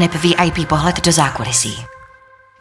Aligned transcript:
aneb 0.00 0.14
VIP 0.14 0.68
pohled 0.68 1.00
do 1.00 1.12
zákulisí. 1.12 1.76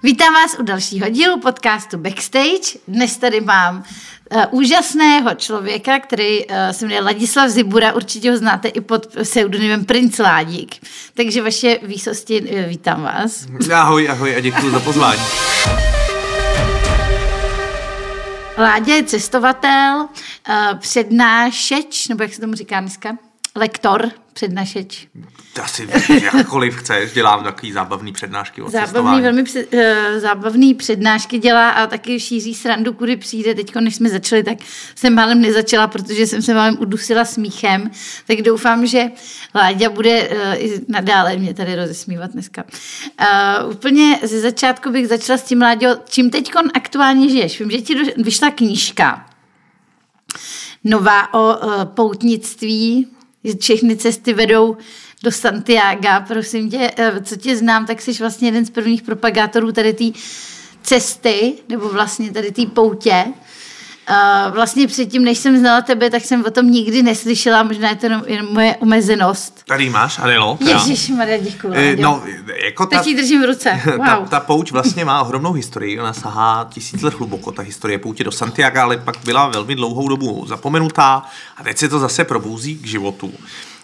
Vítám 0.03 0.33
vás 0.33 0.55
u 0.59 0.63
dalšího 0.63 1.09
dílu 1.09 1.39
podcastu 1.39 1.97
Backstage. 1.97 2.79
Dnes 2.87 3.17
tady 3.17 3.41
mám 3.41 3.83
uh, 4.31 4.43
úžasného 4.51 5.35
člověka, 5.35 5.99
který 5.99 6.45
uh, 6.45 6.55
se 6.71 6.85
jmenuje 6.85 7.01
Ladislav 7.01 7.49
Zibura, 7.49 7.93
určitě 7.93 8.31
ho 8.31 8.37
znáte 8.37 8.67
i 8.67 8.81
pod 8.81 9.07
pseudonymem 9.07 9.85
Princ 9.85 10.19
Ládík. 10.19 10.75
Takže 11.13 11.41
vaše 11.41 11.79
výsosti, 11.83 12.41
uh, 12.41 12.69
vítám 12.69 13.01
vás. 13.01 13.45
Ahoj, 13.73 14.09
ahoj 14.09 14.35
a 14.35 14.39
děkuji 14.39 14.71
za 14.71 14.79
pozvání. 14.79 15.21
Ládě 18.57 18.91
je 18.91 19.03
cestovatel, 19.03 19.99
uh, 20.01 20.79
přednášeč, 20.79 22.07
nebo 22.07 22.23
jak 22.23 22.33
se 22.33 22.41
tomu 22.41 22.53
říká 22.53 22.79
dneska? 22.79 23.17
Lektor, 23.55 24.11
přednášeč. 24.39 25.07
Asi 25.61 25.87
jakkoliv 26.23 26.75
chceš, 26.75 27.13
dělám 27.13 27.43
takový 27.43 27.71
zábavný 27.71 28.11
přednášky 28.11 28.61
o 28.61 28.69
Zábavný, 28.69 29.21
velmi 29.21 29.43
před, 29.43 29.73
uh, 29.73 29.79
zábavný 30.19 30.73
přednášky 30.73 31.39
dělá 31.39 31.69
a 31.69 31.87
taky 31.87 32.19
šíří 32.19 32.55
srandu, 32.55 32.93
kudy 32.93 33.17
přijde. 33.17 33.55
Teď, 33.55 33.75
než 33.75 33.95
jsme 33.95 34.09
začali, 34.09 34.43
tak 34.43 34.57
jsem 34.95 35.15
málem 35.15 35.41
nezačala, 35.41 35.87
protože 35.87 36.27
jsem 36.27 36.41
se 36.41 36.53
málem 36.53 36.77
udusila 36.79 37.25
smíchem. 37.25 37.91
Tak 38.27 38.41
doufám, 38.41 38.85
že 38.85 39.11
Láďa 39.55 39.89
bude 39.89 40.29
uh, 40.29 40.37
i 40.57 40.81
nadále 40.87 41.37
mě 41.37 41.53
tady 41.53 41.75
rozesmívat 41.75 42.31
dneska. 42.31 42.63
Uh, 43.21 43.71
úplně 43.71 44.19
ze 44.23 44.39
začátku 44.39 44.91
bych 44.91 45.07
začala 45.07 45.37
s 45.37 45.43
tím, 45.43 45.61
Láďo, 45.61 45.95
čím 46.09 46.29
teď 46.29 46.51
aktuálně 46.73 47.29
žiješ? 47.29 47.59
Vím, 47.59 47.71
že 47.71 47.81
ti 47.81 47.95
vyšla 48.17 48.51
knížka 48.51 49.25
nová 50.83 51.33
o 51.33 51.57
uh, 51.57 51.85
poutnictví, 51.85 53.07
všechny 53.59 53.97
cesty 53.97 54.33
vedou 54.33 54.77
do 55.23 55.31
Santiago, 55.31 56.25
prosím 56.27 56.69
tě, 56.69 56.91
eh, 56.97 57.21
co 57.23 57.35
tě 57.35 57.57
znám, 57.57 57.85
tak 57.85 58.01
jsi 58.01 58.11
vlastně 58.11 58.47
jeden 58.47 58.65
z 58.65 58.69
prvních 58.69 59.01
propagátorů 59.01 59.71
tady 59.71 59.93
té 59.93 60.19
cesty, 60.83 61.53
nebo 61.69 61.89
vlastně 61.89 62.31
tady 62.31 62.51
té 62.51 62.65
poutě. 62.65 63.25
Uh, 64.09 64.53
vlastně 64.53 64.87
předtím, 64.87 65.23
než 65.23 65.37
jsem 65.37 65.57
znala 65.57 65.81
tebe, 65.81 66.09
tak 66.09 66.25
jsem 66.25 66.45
o 66.45 66.51
tom 66.51 66.71
nikdy 66.71 67.03
neslyšela, 67.03 67.63
možná 67.63 67.89
je 67.89 67.95
to 67.95 68.05
jenom, 68.05 68.23
jen 68.27 68.47
moje 68.51 68.75
omezenost. 68.75 69.63
Tady 69.65 69.89
máš, 69.89 70.19
Adelo. 70.19 70.57
Ježíš, 70.61 71.09
Maria, 71.09 71.37
děkuji. 71.37 71.73
E, 71.73 71.95
no, 71.95 72.23
jako 72.65 72.85
ta, 72.85 72.97
Teď 72.97 73.07
ji 73.07 73.15
držím 73.15 73.41
v 73.41 73.45
ruce. 73.45 73.81
Wow. 73.89 74.05
Ta, 74.05 74.25
ta 74.29 74.39
pouť 74.39 74.71
vlastně 74.71 75.05
má 75.05 75.21
ohromnou 75.21 75.53
historii, 75.53 75.99
ona 75.99 76.13
sahá 76.13 76.67
tisíc 76.69 77.01
let 77.01 77.13
hluboko, 77.13 77.51
ta 77.51 77.61
historie 77.61 77.97
poutě 77.97 78.23
do 78.23 78.31
Santiago, 78.31 78.79
ale 78.79 78.97
pak 78.97 79.17
byla 79.23 79.47
velmi 79.47 79.75
dlouhou 79.75 80.07
dobu 80.07 80.45
zapomenutá 80.47 81.23
a 81.57 81.63
teď 81.63 81.77
se 81.77 81.89
to 81.89 81.99
zase 81.99 82.23
probouzí 82.23 82.75
k 82.75 82.85
životu. 82.85 83.33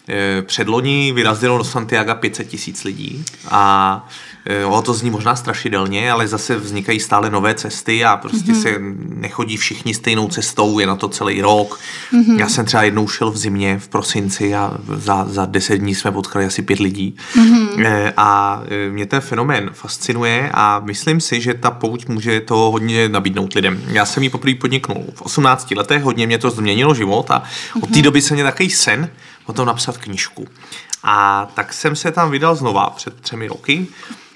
E, 0.09 0.41
předloni 0.41 1.11
vyrazilo 1.11 1.57
do 1.57 1.63
Santiago 1.63 2.15
500 2.15 2.47
tisíc 2.47 2.83
lidí 2.83 3.25
a 3.49 4.07
Eh, 4.47 4.65
o 4.65 4.81
to 4.81 4.93
zní 4.93 5.09
možná 5.09 5.35
strašidelně, 5.35 6.11
ale 6.11 6.27
zase 6.27 6.55
vznikají 6.55 6.99
stále 6.99 7.29
nové 7.29 7.53
cesty 7.53 8.05
a 8.05 8.17
prostě 8.17 8.51
mm-hmm. 8.51 8.61
se 8.61 8.75
nechodí 9.15 9.57
všichni 9.57 9.93
stejnou 9.93 10.27
cestou, 10.27 10.79
je 10.79 10.87
na 10.87 10.95
to 10.95 11.07
celý 11.07 11.41
rok. 11.41 11.79
Mm-hmm. 12.13 12.39
Já 12.39 12.49
jsem 12.49 12.65
třeba 12.65 12.83
jednou 12.83 13.07
šel 13.07 13.31
v 13.31 13.37
zimě, 13.37 13.79
v 13.79 13.87
prosinci 13.87 14.55
a 14.55 14.77
za, 14.95 15.25
za 15.29 15.45
deset 15.45 15.77
dní 15.77 15.95
jsme 15.95 16.11
potkali 16.11 16.45
asi 16.45 16.61
pět 16.61 16.79
lidí. 16.79 17.15
Mm-hmm. 17.35 18.13
A 18.17 18.61
eh, 18.67 18.89
mě 18.89 19.05
ten 19.05 19.21
fenomén 19.21 19.69
fascinuje 19.73 20.49
a 20.53 20.79
myslím 20.79 21.21
si, 21.21 21.41
že 21.41 21.53
ta 21.53 21.71
pouť 21.71 22.07
může 22.07 22.39
to 22.41 22.55
hodně 22.55 23.09
nabídnout 23.09 23.53
lidem. 23.53 23.81
Já 23.87 24.05
jsem 24.05 24.23
ji 24.23 24.29
poprvé 24.29 24.55
podniknul 24.55 25.05
v 25.13 25.21
18 25.21 25.71
letech, 25.71 26.03
hodně 26.03 26.27
mě 26.27 26.37
to 26.37 26.49
změnilo 26.49 26.93
život 26.93 27.31
a 27.31 27.43
od 27.81 27.89
té 27.89 27.95
mhm. 27.95 28.01
doby 28.01 28.21
se 28.21 28.33
mě 28.33 28.43
takový 28.43 28.69
sen 28.69 29.09
o 29.45 29.53
tom 29.53 29.67
napsat 29.67 29.97
knížku. 29.97 30.47
A 31.03 31.47
tak 31.53 31.73
jsem 31.73 31.95
se 31.95 32.11
tam 32.11 32.31
vydal 32.31 32.55
znova 32.55 32.89
před 32.89 33.21
třemi 33.21 33.47
roky 33.47 33.87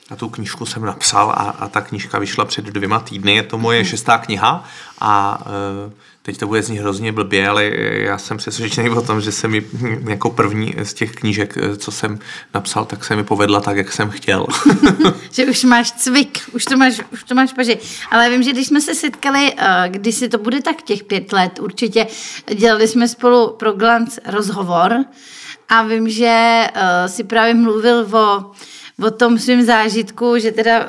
na 0.10 0.16
tu 0.16 0.30
knížku 0.30 0.66
jsem 0.66 0.86
napsal 0.86 1.30
a, 1.30 1.34
a 1.34 1.68
ta 1.68 1.82
knížka 1.82 2.20
vyšla 2.20 2.46
před 2.46 2.66
dvěma 2.66 3.00
týdny. 3.00 3.36
Je 3.36 3.44
to 3.44 3.58
moje 3.58 3.86
šestá 3.86 4.18
kniha 4.18 4.64
a 5.00 5.42
e, 5.46 5.92
teď 6.30 6.38
to 6.38 6.48
bude 6.48 6.64
znít 6.64 6.78
hrozně 6.78 7.12
blbě, 7.12 7.50
ale 7.50 7.66
já 7.92 8.18
jsem 8.18 8.38
přesvědčený 8.38 8.90
o 8.90 9.02
tom, 9.02 9.22
že 9.22 9.32
se 9.32 9.48
mi 9.48 9.66
jako 10.10 10.30
první 10.30 10.76
z 10.84 10.94
těch 10.94 11.12
knížek, 11.12 11.58
co 11.78 11.92
jsem 11.92 12.20
napsal, 12.54 12.86
tak 12.86 13.06
se 13.06 13.16
mi 13.16 13.24
povedla 13.24 13.62
tak, 13.62 13.78
jak 13.78 13.92
jsem 13.92 14.10
chtěl. 14.10 14.46
že 15.32 15.46
už 15.46 15.64
máš 15.64 15.92
cvik, 15.92 16.40
už 16.52 16.66
to 16.66 16.78
máš, 16.78 17.02
už 17.14 17.24
to 17.24 17.36
máš 17.36 17.54
paži. 17.54 17.78
Ale 18.12 18.30
vím, 18.30 18.44
že 18.44 18.52
když 18.52 18.68
jsme 18.68 18.82
se 18.82 18.96
setkali, 18.96 19.54
e, 19.58 19.90
když 19.90 20.16
si 20.16 20.30
to 20.30 20.38
bude 20.38 20.62
tak 20.62 20.82
těch 20.82 21.04
pět 21.04 21.34
let, 21.34 21.60
určitě 21.60 22.08
dělali 22.56 22.88
jsme 22.88 23.08
spolu 23.08 23.56
pro 23.60 23.74
Glance 23.74 24.22
rozhovor 24.26 25.06
a 25.70 25.84
vím, 25.84 26.10
že 26.10 26.68
si 27.08 27.24
právě 27.24 27.54
mluvil 27.54 28.08
o 28.12 28.52
o 29.06 29.12
tom 29.12 29.40
svém 29.40 29.64
zážitku, 29.64 30.38
že 30.38 30.52
teda 30.52 30.80
uh, 30.80 30.86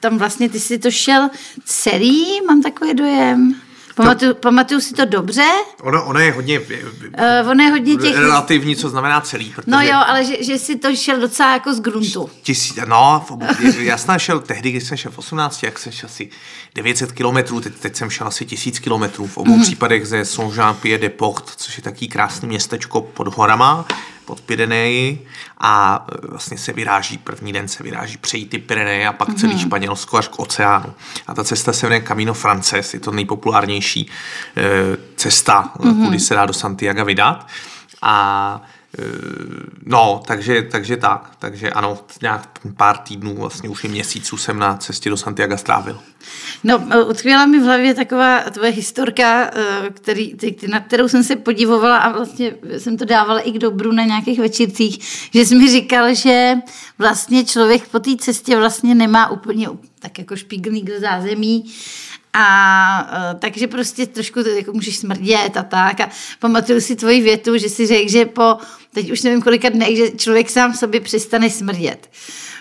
tam 0.00 0.18
vlastně 0.18 0.48
ty 0.48 0.60
si 0.60 0.78
to 0.78 0.90
šel 0.90 1.30
celý, 1.64 2.40
mám 2.46 2.62
takový 2.62 2.94
dojem. 2.94 3.54
Pamatuju, 3.94 4.34
to, 4.34 4.40
pamatuju 4.40 4.80
si 4.80 4.94
to 4.94 5.04
dobře? 5.04 5.46
Ono, 5.82 6.04
ono 6.04 6.20
je 6.20 6.32
hodně, 6.32 6.60
uh, 6.60 7.50
ono 7.50 7.64
je 7.64 7.70
hodně 7.70 7.96
těch... 7.96 8.16
Relativní, 8.16 8.76
co 8.76 8.88
znamená 8.88 9.20
celý. 9.20 9.50
Protože 9.50 9.70
no 9.70 9.82
jo, 9.82 10.02
ale 10.06 10.24
že, 10.24 10.44
že 10.44 10.58
si 10.58 10.76
to 10.76 10.96
šel 10.96 11.20
docela 11.20 11.52
jako 11.52 11.74
z 11.74 11.80
gruntu. 11.80 12.30
Tisíc, 12.42 12.78
no, 12.86 13.26
já 13.78 13.98
jsem 13.98 14.18
šel 14.18 14.40
tehdy, 14.40 14.70
když 14.70 14.84
jsem 14.84 14.96
šel 14.96 15.12
v 15.12 15.18
18, 15.18 15.62
jak 15.62 15.78
jsem 15.78 15.92
šel 15.92 16.06
asi 16.06 16.30
900 16.74 17.12
kilometrů, 17.12 17.60
teď, 17.60 17.74
teď 17.74 17.96
jsem 17.96 18.10
šel 18.10 18.26
asi 18.26 18.46
1000 18.46 18.78
kilometrů. 18.78 19.26
V 19.26 19.36
obou 19.36 19.56
mm. 19.56 19.62
případech 19.62 20.06
ze 20.06 20.24
Saint-Jean-Pied-de-Port, 20.24 21.44
což 21.56 21.76
je 21.76 21.82
taký 21.82 22.08
krásný 22.08 22.48
městečko 22.48 23.00
pod 23.00 23.34
horama 23.34 23.86
pod 24.30 24.40
Pyreneji 24.40 25.26
a 25.58 26.06
e, 26.12 26.26
vlastně 26.26 26.58
se 26.58 26.72
vyráží, 26.72 27.18
první 27.18 27.52
den 27.52 27.68
se 27.68 27.82
vyráží 27.82 28.16
přejít 28.16 28.50
ty 28.50 28.58
Pyreneje 28.58 29.08
a 29.08 29.12
pak 29.12 29.28
mm-hmm. 29.28 29.40
celý 29.40 29.58
Španělsko 29.58 30.16
až 30.16 30.28
k 30.28 30.38
oceánu. 30.38 30.94
A 31.26 31.34
ta 31.34 31.44
cesta 31.44 31.72
se 31.72 31.86
jmenuje 31.86 32.00
Camino 32.00 32.34
Frances, 32.34 32.94
je 32.94 33.00
to 33.00 33.12
nejpopulárnější 33.12 34.10
e, 34.56 34.96
cesta, 35.16 35.72
mm-hmm. 35.76 36.04
kudy 36.04 36.20
se 36.20 36.34
dá 36.34 36.46
do 36.46 36.52
Santiago 36.52 37.04
vydat. 37.04 37.46
A 38.02 38.62
No, 39.86 40.22
takže, 40.26 40.62
takže 40.62 40.96
tak. 40.96 41.30
Takže 41.38 41.70
ano, 41.70 41.98
nějak 42.22 42.58
pár 42.76 42.98
týdnů, 42.98 43.36
vlastně 43.36 43.68
už 43.68 43.84
i 43.84 43.88
měsíců 43.88 44.36
jsem 44.36 44.58
na 44.58 44.76
cestě 44.76 45.10
do 45.10 45.16
Santiago 45.16 45.58
strávil. 45.58 46.00
No, 46.64 46.82
utkvěla 47.08 47.46
mi 47.46 47.58
v 47.58 47.62
hlavě 47.62 47.94
taková 47.94 48.40
tvoje 48.40 48.70
historka, 48.70 49.50
eh, 49.54 49.90
který, 49.90 50.36
na 50.68 50.80
kterou 50.80 51.08
jsem 51.08 51.24
se 51.24 51.36
podivovala 51.36 51.96
a 51.96 52.12
vlastně 52.12 52.54
jsem 52.78 52.96
to 52.96 53.04
dávala 53.04 53.40
i 53.40 53.52
k 53.52 53.58
dobru 53.58 53.92
na 53.92 54.04
nějakých 54.04 54.38
večírcích, 54.38 54.98
že 55.34 55.40
jsi 55.46 55.54
mi 55.54 55.70
říkal, 55.70 56.14
že 56.14 56.54
vlastně 56.98 57.44
člověk 57.44 57.88
po 57.88 57.98
té 57.98 58.16
cestě 58.16 58.56
vlastně 58.56 58.94
nemá 58.94 59.30
úplně 59.30 59.68
tak 59.98 60.18
jako 60.18 60.36
špíglný 60.36 60.82
do 60.82 61.00
zázemí, 61.00 61.64
a 62.32 63.10
uh, 63.32 63.40
takže 63.40 63.66
prostě 63.66 64.06
trošku 64.06 64.40
jako 64.56 64.72
můžeš 64.72 64.96
smrdět 64.96 65.56
a 65.56 65.62
tak. 65.62 66.00
A 66.00 66.08
pamatuju 66.38 66.80
si 66.80 66.96
tvoji 66.96 67.20
větu, 67.20 67.58
že 67.58 67.68
si 67.68 67.86
řekl, 67.86 68.10
že 68.10 68.24
po, 68.24 68.56
teď 68.94 69.10
už 69.10 69.22
nevím 69.22 69.42
kolika 69.42 69.68
dnech, 69.68 69.96
že 69.96 70.10
člověk 70.10 70.50
sám 70.50 70.74
sobě 70.74 71.00
přestane 71.00 71.50
smrdět. 71.50 72.08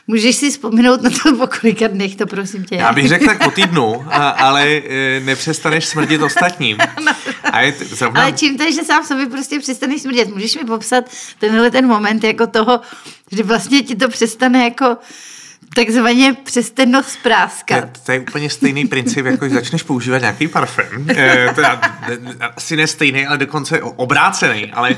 Můžeš 0.07 0.35
si 0.35 0.51
vzpomenout 0.51 1.01
na 1.01 1.09
to 1.09 1.35
po 1.35 1.47
kolika 1.47 1.87
dnech, 1.87 2.15
to 2.15 2.25
prosím 2.25 2.63
tě. 2.63 2.75
Já 2.75 2.93
bych 2.93 3.07
řekl 3.07 3.25
tak 3.25 3.43
po 3.43 3.51
týdnu, 3.51 4.05
ale 4.11 4.67
e, 4.67 5.19
nepřestaneš 5.19 5.85
smrdit 5.85 6.21
ostatním. 6.21 6.77
A 7.43 7.61
je 7.61 7.73
zrovna... 7.79 8.21
Ale 8.21 8.31
čím 8.31 8.57
to 8.57 8.63
je, 8.63 8.71
že 8.71 8.83
sám 8.83 9.05
sobě 9.05 9.25
prostě 9.25 9.59
přestaneš 9.59 10.01
smrdět? 10.01 10.33
Můžeš 10.33 10.55
mi 10.55 10.63
popsat 10.63 11.05
tenhle 11.39 11.71
ten 11.71 11.87
moment 11.87 12.23
jako 12.23 12.47
toho, 12.47 12.81
že 13.31 13.43
vlastně 13.43 13.83
ti 13.83 13.95
to 13.95 14.09
přestane 14.09 14.63
jako 14.63 14.97
takzvaně 15.75 16.35
přes 16.43 16.71
ten 16.71 16.91
nos 16.91 17.17
práskat. 17.23 17.89
To, 17.91 17.99
to 18.05 18.11
je 18.11 18.19
úplně 18.19 18.49
stejný 18.49 18.87
princip, 18.87 19.25
jako 19.25 19.45
když 19.45 19.53
začneš 19.53 19.83
používat 19.83 20.17
nějaký 20.17 20.47
parfém. 20.47 21.09
E, 21.09 21.49
teda, 21.55 21.81
asi 22.55 22.75
ne 22.75 22.87
stejný, 22.87 23.25
ale 23.25 23.37
dokonce 23.37 23.81
obrácený, 23.81 24.71
ale 24.71 24.97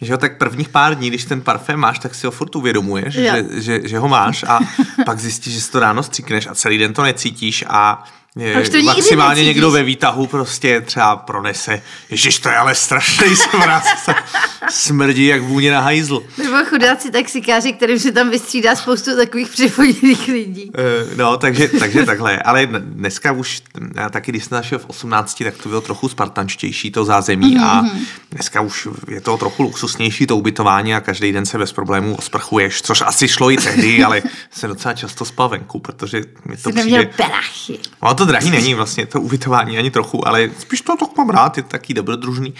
že 0.00 0.12
ho 0.12 0.18
tak 0.18 0.38
prvních 0.38 0.68
pár 0.68 0.94
dní, 0.94 1.08
když 1.08 1.24
ten 1.24 1.40
parfém 1.40 1.80
máš, 1.80 1.98
tak 1.98 2.14
si 2.14 2.26
ho 2.26 2.30
furt 2.30 2.56
uvědomuješ, 2.56 3.14
že, 3.14 3.44
že, 3.50 3.88
že, 3.88 3.98
ho 3.98 4.08
máš 4.08 4.44
a 4.48 4.60
pak 5.04 5.20
zjistíš, 5.20 5.54
že 5.54 5.60
si 5.60 5.70
to 5.70 5.80
ráno 5.80 6.02
stříkneš 6.02 6.46
a 6.46 6.54
celý 6.54 6.78
den 6.78 6.92
to 6.92 7.02
necítíš 7.02 7.64
a 7.68 8.04
je, 8.36 8.70
to 8.70 8.82
maximálně 8.82 9.44
někdo 9.44 9.70
ve 9.70 9.82
výtahu 9.82 10.26
prostě 10.26 10.80
třeba 10.80 11.16
pronese, 11.16 11.82
ježiš, 12.10 12.38
to 12.38 12.48
je 12.48 12.56
ale 12.56 12.74
strašný 12.74 13.36
smrad, 13.36 13.82
smrdí 14.70 15.26
jak 15.26 15.42
vůně 15.42 15.72
na 15.72 15.80
hajzl. 15.80 16.22
Nebo 16.38 16.56
chudáci 16.64 17.10
taxikáři, 17.10 17.72
kterým 17.72 17.98
se 17.98 18.12
tam 18.12 18.30
vystřídá 18.30 18.76
spoustu 18.76 19.16
takových 19.16 19.48
připojených 19.48 20.28
lidí. 20.28 20.70
Uh, 20.70 21.16
no, 21.16 21.36
takže, 21.36 21.68
takže 21.68 22.06
takhle, 22.06 22.38
ale 22.38 22.68
dneska 22.78 23.32
už, 23.32 23.62
já 23.94 24.08
taky 24.08 24.32
když 24.32 24.44
jsem 24.44 24.56
našel 24.56 24.78
v 24.78 24.84
18, 24.86 25.42
tak 25.44 25.54
to 25.62 25.68
bylo 25.68 25.80
trochu 25.80 26.08
spartančtější 26.08 26.90
to 26.90 27.04
zázemí 27.04 27.56
mm-hmm. 27.56 27.64
a 27.64 27.82
mhm. 27.82 28.00
dneska 28.30 28.60
už 28.60 28.88
je 29.08 29.20
to 29.20 29.36
trochu 29.36 29.62
luxusnější 29.62 30.26
to 30.26 30.36
ubytování 30.36 30.94
a 30.94 31.00
každý 31.00 31.32
den 31.32 31.46
se 31.46 31.58
bez 31.58 31.72
problémů 31.72 32.16
osprchuješ, 32.16 32.82
což 32.82 33.00
asi 33.00 33.28
šlo 33.28 33.50
i 33.50 33.56
tehdy, 33.56 34.04
ale 34.04 34.22
se 34.50 34.68
docela 34.68 34.94
často 34.94 35.24
spal 35.24 35.48
venku, 35.48 35.78
protože 35.78 36.22
mi 36.44 36.56
to 36.56 36.70
Jsi 36.70 36.78
přijde... 36.78 37.10
Perachy. 37.16 37.78
No, 38.02 38.14
to 38.14 38.25
drahý 38.26 38.50
není 38.50 38.74
vlastně 38.74 39.06
to 39.06 39.20
ubytování 39.20 39.78
ani 39.78 39.90
trochu, 39.90 40.28
ale 40.28 40.50
spíš 40.58 40.80
to 40.80 40.96
tak 40.96 41.16
mám 41.16 41.30
rád, 41.30 41.56
je 41.56 41.62
taky 41.62 41.94
dobrodružný. 41.94 42.54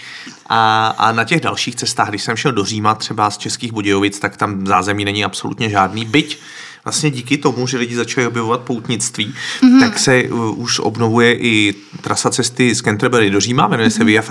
A, 0.47 0.87
a 0.97 1.11
na 1.11 1.23
těch 1.23 1.41
dalších 1.41 1.75
cestách, 1.75 2.09
když 2.09 2.23
jsem 2.23 2.35
šel 2.35 2.51
do 2.51 2.65
Říma 2.65 2.95
třeba 2.95 3.29
z 3.29 3.37
Českých 3.37 3.71
Budějovic, 3.71 4.19
tak 4.19 4.37
tam 4.37 4.67
zázemí 4.67 5.05
není 5.05 5.25
absolutně 5.25 5.69
žádný, 5.69 6.05
byť 6.05 6.39
vlastně 6.83 7.11
díky 7.11 7.37
tomu, 7.37 7.67
že 7.67 7.77
lidi 7.77 7.95
začali 7.95 8.27
objevovat 8.27 8.61
poutnictví, 8.61 9.33
mm-hmm. 9.61 9.79
tak 9.79 9.99
se 9.99 10.23
uh, 10.23 10.59
už 10.59 10.79
obnovuje 10.79 11.33
i 11.33 11.75
trasa 12.01 12.29
cesty 12.29 12.75
z 12.75 12.81
Canterbury 12.81 13.29
do 13.29 13.39
Říma, 13.39 13.67
jmenuje 13.67 13.89
mm-hmm. 13.89 13.97
se 13.97 14.03
Via 14.03 14.21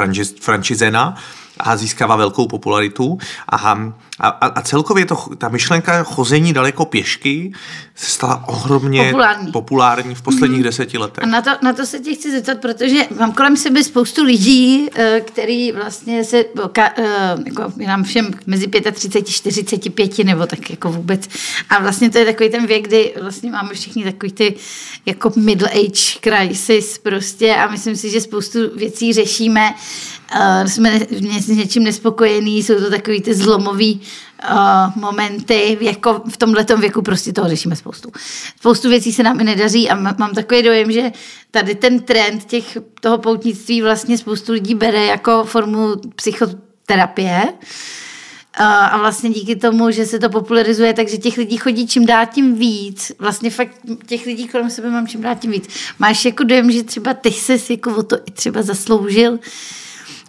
Francizena 0.40 1.16
a 1.58 1.76
získává 1.76 2.16
velkou 2.16 2.46
popularitu. 2.46 3.18
A, 3.48 3.56
a, 4.20 4.28
a 4.28 4.62
celkově 4.62 5.06
to, 5.06 5.16
ta 5.38 5.48
myšlenka 5.48 6.02
chození 6.02 6.52
daleko 6.52 6.84
pěšky 6.84 7.52
se 7.94 8.06
stala 8.06 8.48
ohromně 8.48 9.04
populární, 9.04 9.52
populární 9.52 10.14
v 10.14 10.22
posledních 10.22 10.58
mm. 10.58 10.64
deseti 10.64 10.98
letech. 10.98 11.24
A 11.24 11.26
na 11.26 11.42
to, 11.42 11.50
na 11.62 11.72
to 11.72 11.86
se 11.86 12.00
tě 12.00 12.14
chci 12.14 12.30
zeptat, 12.30 12.60
protože 12.60 13.02
mám 13.18 13.32
kolem 13.32 13.56
sebe 13.56 13.84
spoustu 13.84 14.24
lidí, 14.24 14.88
eh, 14.94 15.20
který 15.20 15.72
vlastně 15.72 16.24
se, 16.24 16.44
eh, 16.78 17.36
jako 17.46 17.72
nám 17.86 18.04
všem 18.04 18.30
mezi 18.46 18.66
35, 18.92 19.28
45 19.28 20.24
nebo 20.24 20.46
tak 20.46 20.70
jako 20.70 20.92
vůbec. 20.92 21.28
A 21.68 21.82
vlastně 21.82 22.10
to 22.10 22.18
je 22.18 22.24
takový 22.24 22.50
ten 22.50 22.66
věk, 22.66 22.88
kdy 22.88 23.14
vlastně 23.22 23.50
máme 23.50 23.74
všichni 23.74 24.04
takový 24.04 24.32
ty 24.32 24.54
jako 25.06 25.32
middle 25.36 25.70
age 25.70 26.18
crisis 26.20 26.98
prostě 26.98 27.56
a 27.56 27.70
myslím 27.70 27.96
si, 27.96 28.10
že 28.10 28.20
spoustu 28.20 28.58
věcí 28.76 29.12
řešíme 29.12 29.74
uh, 30.34 30.66
jsme 30.66 31.00
s 31.40 31.48
něčím 31.48 31.84
nespokojení, 31.84 32.62
jsou 32.62 32.74
to 32.74 32.90
takový 32.90 33.20
ty 33.20 33.34
zlomový 33.34 34.00
uh, 34.50 34.56
momenty, 34.96 35.78
jako 35.80 36.22
v 36.28 36.36
tomhle 36.36 36.64
věku 36.76 37.02
prostě 37.02 37.32
toho 37.32 37.48
řešíme 37.48 37.76
spoustu. 37.76 38.12
Spoustu 38.58 38.88
věcí 38.88 39.12
se 39.12 39.22
nám 39.22 39.40
i 39.40 39.44
nedaří 39.44 39.90
a 39.90 39.94
mám 39.94 40.34
takový 40.34 40.62
dojem, 40.62 40.92
že 40.92 41.12
tady 41.50 41.74
ten 41.74 42.00
trend 42.00 42.44
těch, 42.44 42.78
toho 43.00 43.18
poutnictví 43.18 43.82
vlastně 43.82 44.18
spoustu 44.18 44.52
lidí 44.52 44.74
bere 44.74 45.04
jako 45.06 45.44
formu 45.44 45.94
psychoterapie. 46.14 47.42
A 48.58 48.98
vlastně 48.98 49.30
díky 49.30 49.56
tomu, 49.56 49.90
že 49.90 50.06
se 50.06 50.18
to 50.18 50.28
popularizuje, 50.28 50.94
takže 50.94 51.18
těch 51.18 51.36
lidí 51.36 51.56
chodí 51.56 51.86
čím 51.86 52.06
dál 52.06 52.26
tím 52.26 52.54
víc. 52.54 53.12
Vlastně 53.18 53.50
fakt 53.50 53.76
těch 54.06 54.26
lidí 54.26 54.48
kolem 54.48 54.70
sebe 54.70 54.90
mám 54.90 55.06
čím 55.06 55.22
dál 55.22 55.34
tím 55.34 55.50
víc. 55.50 55.68
Máš 55.98 56.24
jako 56.24 56.44
dojem, 56.44 56.70
že 56.70 56.82
třeba 56.82 57.14
ty 57.14 57.32
ses 57.32 57.70
jako 57.70 57.96
o 57.96 58.02
to 58.02 58.16
i 58.26 58.30
třeba 58.30 58.62
zasloužil, 58.62 59.38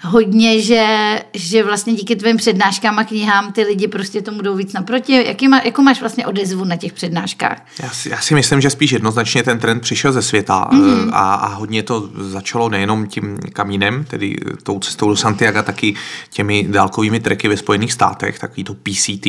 hodně, 0.04 0.62
že, 0.62 0.86
že 1.34 1.64
vlastně 1.64 1.94
díky 1.94 2.16
tvým 2.16 2.38
přednáškám 2.38 3.00
a 3.00 3.04
knihám 3.04 3.52
ty 3.52 3.64
lidi 3.64 3.88
prostě 3.88 4.22
tomu 4.22 4.42
jdou 4.42 4.56
víc 4.56 4.74
naproti. 4.74 5.14
Jaký 5.28 5.48
má, 5.48 5.62
jakou 5.66 5.82
máš 5.82 6.00
vlastně 6.00 6.26
odezvu 6.26 6.64
na 6.64 6.76
těch 6.76 6.94
přednáškách? 6.94 7.66
Já 7.84 7.90
si, 7.90 8.10
já 8.10 8.22
si 8.22 8.36
myslím, 8.36 8.62
že 8.62 8.70
spíš 8.70 8.92
jednoznačně 8.92 9.44
ten 9.44 9.60
trend 9.60 9.80
přišel 9.80 10.12
ze 10.12 10.22
světa 10.22 10.70
mm-hmm. 10.72 11.10
a, 11.14 11.34
a 11.34 11.48
hodně 11.48 11.84
to 11.84 12.10
začalo 12.18 12.70
nejenom 12.70 13.08
tím 13.08 13.38
kamínem, 13.54 14.06
tedy 14.06 14.36
tou 14.64 14.80
cestou 14.80 15.10
do 15.10 15.16
Santiago, 15.16 15.64
taky 15.64 15.96
těmi 16.30 16.64
dálkovými 16.70 17.20
treky 17.20 17.48
ve 17.48 17.58
Spojených 17.58 17.94
státech, 17.94 18.40
takový 18.40 18.64
to 18.64 18.74
PCT, 18.74 19.28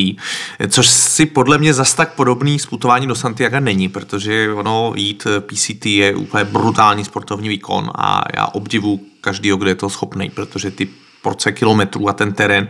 což 0.68 0.86
si 0.86 1.26
podle 1.26 1.58
mě 1.58 1.74
zas 1.74 1.94
tak 1.94 2.14
podobný 2.14 2.58
sputování 2.58 3.06
do 3.06 3.14
Santiago 3.14 3.60
není, 3.60 3.88
protože 3.88 4.52
ono 4.52 4.92
jít 4.96 5.26
PCT 5.40 5.86
je 5.86 6.14
úplně 6.14 6.44
brutální 6.44 7.04
sportovní 7.04 7.48
výkon 7.48 7.90
a 7.94 8.22
já 8.36 8.46
obdivu 8.46 9.00
každýho, 9.20 9.56
kdo 9.56 9.68
je 9.68 9.74
to 9.74 9.90
schopný, 9.90 10.30
protože 10.30 10.70
ty 10.70 10.88
porce 11.22 11.52
kilometrů 11.52 12.08
a 12.08 12.12
ten 12.12 12.32
terén 12.32 12.68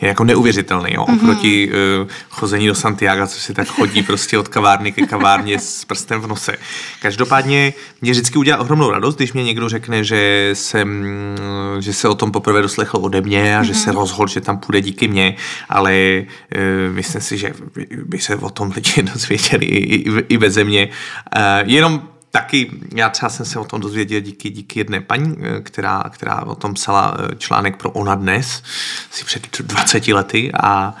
je 0.00 0.08
jako 0.08 0.24
neuvěřitelný, 0.24 0.90
jo, 0.92 1.04
mm-hmm. 1.04 1.14
oproti 1.14 1.70
uh, 1.70 2.08
chození 2.28 2.66
do 2.66 2.74
Santiago, 2.74 3.26
co 3.26 3.40
si 3.40 3.54
tak 3.54 3.68
chodí 3.68 4.02
prostě 4.02 4.38
od 4.38 4.48
kavárny 4.48 4.92
ke 4.92 5.06
kavárně 5.06 5.58
s 5.58 5.84
prstem 5.84 6.20
v 6.20 6.26
nose. 6.26 6.56
Každopádně 7.02 7.72
mě 8.00 8.12
vždycky 8.12 8.38
udělá 8.38 8.58
ohromnou 8.58 8.90
radost, 8.90 9.16
když 9.16 9.32
mě 9.32 9.44
někdo 9.44 9.68
řekne, 9.68 10.04
že, 10.04 10.50
jsem, 10.52 11.04
že 11.78 11.92
se 11.92 12.08
o 12.08 12.14
tom 12.14 12.32
poprvé 12.32 12.62
doslechl 12.62 12.98
ode 13.00 13.20
mě 13.20 13.56
a 13.56 13.60
mm-hmm. 13.60 13.64
že 13.64 13.74
se 13.74 13.90
mhm. 13.90 13.98
rozhodl, 13.98 14.28
že 14.28 14.40
tam 14.40 14.58
půjde 14.58 14.80
díky 14.80 15.08
mně, 15.08 15.36
ale 15.68 16.22
uh, 16.22 16.94
myslím 16.94 17.20
si, 17.20 17.38
že 17.38 17.52
by 18.04 18.18
se 18.18 18.36
o 18.36 18.50
tom 18.50 18.72
lidi 18.74 19.02
dozvěděli 19.12 19.66
i, 19.66 19.94
i, 19.94 20.24
i 20.28 20.38
beze 20.38 20.64
mě. 20.64 20.88
Uh, 21.36 21.68
jenom 21.68 22.02
taky, 22.40 22.70
já 22.94 23.08
třeba 23.08 23.30
jsem 23.30 23.46
se 23.46 23.58
o 23.58 23.64
tom 23.64 23.80
dozvěděl 23.80 24.20
díky, 24.20 24.50
díky 24.50 24.80
jedné 24.80 25.00
paní, 25.00 25.36
eh, 25.40 25.60
která, 25.60 26.04
která 26.10 26.42
o 26.42 26.54
tom 26.54 26.74
psala 26.74 27.16
eh, 27.18 27.36
článek 27.36 27.76
pro 27.76 27.90
Ona 27.90 28.14
dnes, 28.14 28.62
asi 29.12 29.24
před 29.24 29.42
20 29.60 30.08
lety 30.08 30.50
a 30.60 30.94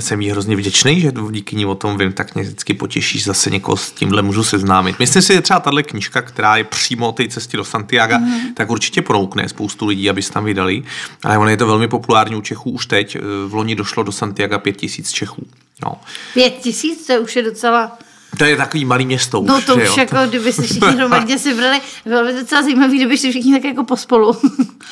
jsem 0.00 0.20
jí 0.20 0.30
hrozně 0.30 0.56
vděčný, 0.56 1.00
že 1.00 1.12
díky 1.30 1.56
ní 1.56 1.66
o 1.66 1.74
tom 1.74 1.98
vím, 1.98 2.12
tak 2.12 2.34
mě 2.34 2.44
vždycky 2.44 2.74
potěšíš, 2.74 3.24
zase 3.24 3.50
někoho 3.50 3.76
s 3.76 3.92
tímhle 3.92 4.22
můžu 4.22 4.44
seznámit. 4.44 4.98
Myslím 4.98 5.22
si, 5.22 5.32
že 5.32 5.40
třeba 5.40 5.60
tahle 5.60 5.82
knižka, 5.82 6.22
která 6.22 6.56
je 6.56 6.64
přímo 6.64 7.08
o 7.08 7.12
té 7.12 7.28
cestě 7.28 7.56
do 7.56 7.64
Santiago, 7.64 8.18
mm. 8.18 8.54
tak 8.54 8.70
určitě 8.70 9.02
proukne 9.02 9.48
spoustu 9.48 9.86
lidí, 9.86 10.10
aby 10.10 10.22
se 10.22 10.32
tam 10.32 10.44
vydali. 10.44 10.82
Ale 11.24 11.38
ono 11.38 11.50
je 11.50 11.56
to 11.56 11.66
velmi 11.66 11.88
populární 11.88 12.36
u 12.36 12.40
Čechů 12.40 12.70
už 12.70 12.86
teď. 12.86 13.16
Eh, 13.16 13.20
v 13.46 13.54
loni 13.54 13.74
došlo 13.74 14.02
do 14.02 14.12
Santiago 14.12 14.58
pět 14.58 14.76
tisíc 14.76 15.12
Čechů. 15.12 15.46
No. 15.84 16.00
Pět 16.34 16.54
tisíc, 16.54 17.06
to 17.06 17.14
už 17.14 17.36
je 17.36 17.42
docela 17.42 17.98
to 18.38 18.44
je 18.44 18.56
takový 18.56 18.84
malý 18.84 19.06
město 19.06 19.42
No 19.46 19.60
to 19.60 19.76
už, 19.76 19.96
jako, 19.96 20.16
kdyby 20.28 20.52
se 20.52 20.62
všichni 20.62 20.88
hromadně 20.96 21.38
si 21.38 21.54
brali, 21.54 21.80
bylo 22.04 22.24
by 22.24 22.32
docela 22.32 22.62
zajímavé, 22.62 22.94
kdyby 22.94 23.18
si 23.18 23.30
všichni 23.30 23.52
tak 23.52 23.64
jako 23.64 23.84
pospolu. 23.84 24.36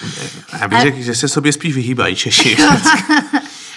Já 0.60 0.68
bych 0.68 0.80
řekl, 0.80 1.00
že 1.00 1.14
se 1.14 1.28
sobě 1.28 1.52
spíš 1.52 1.74
vyhýbají 1.74 2.16
Češi. 2.16 2.56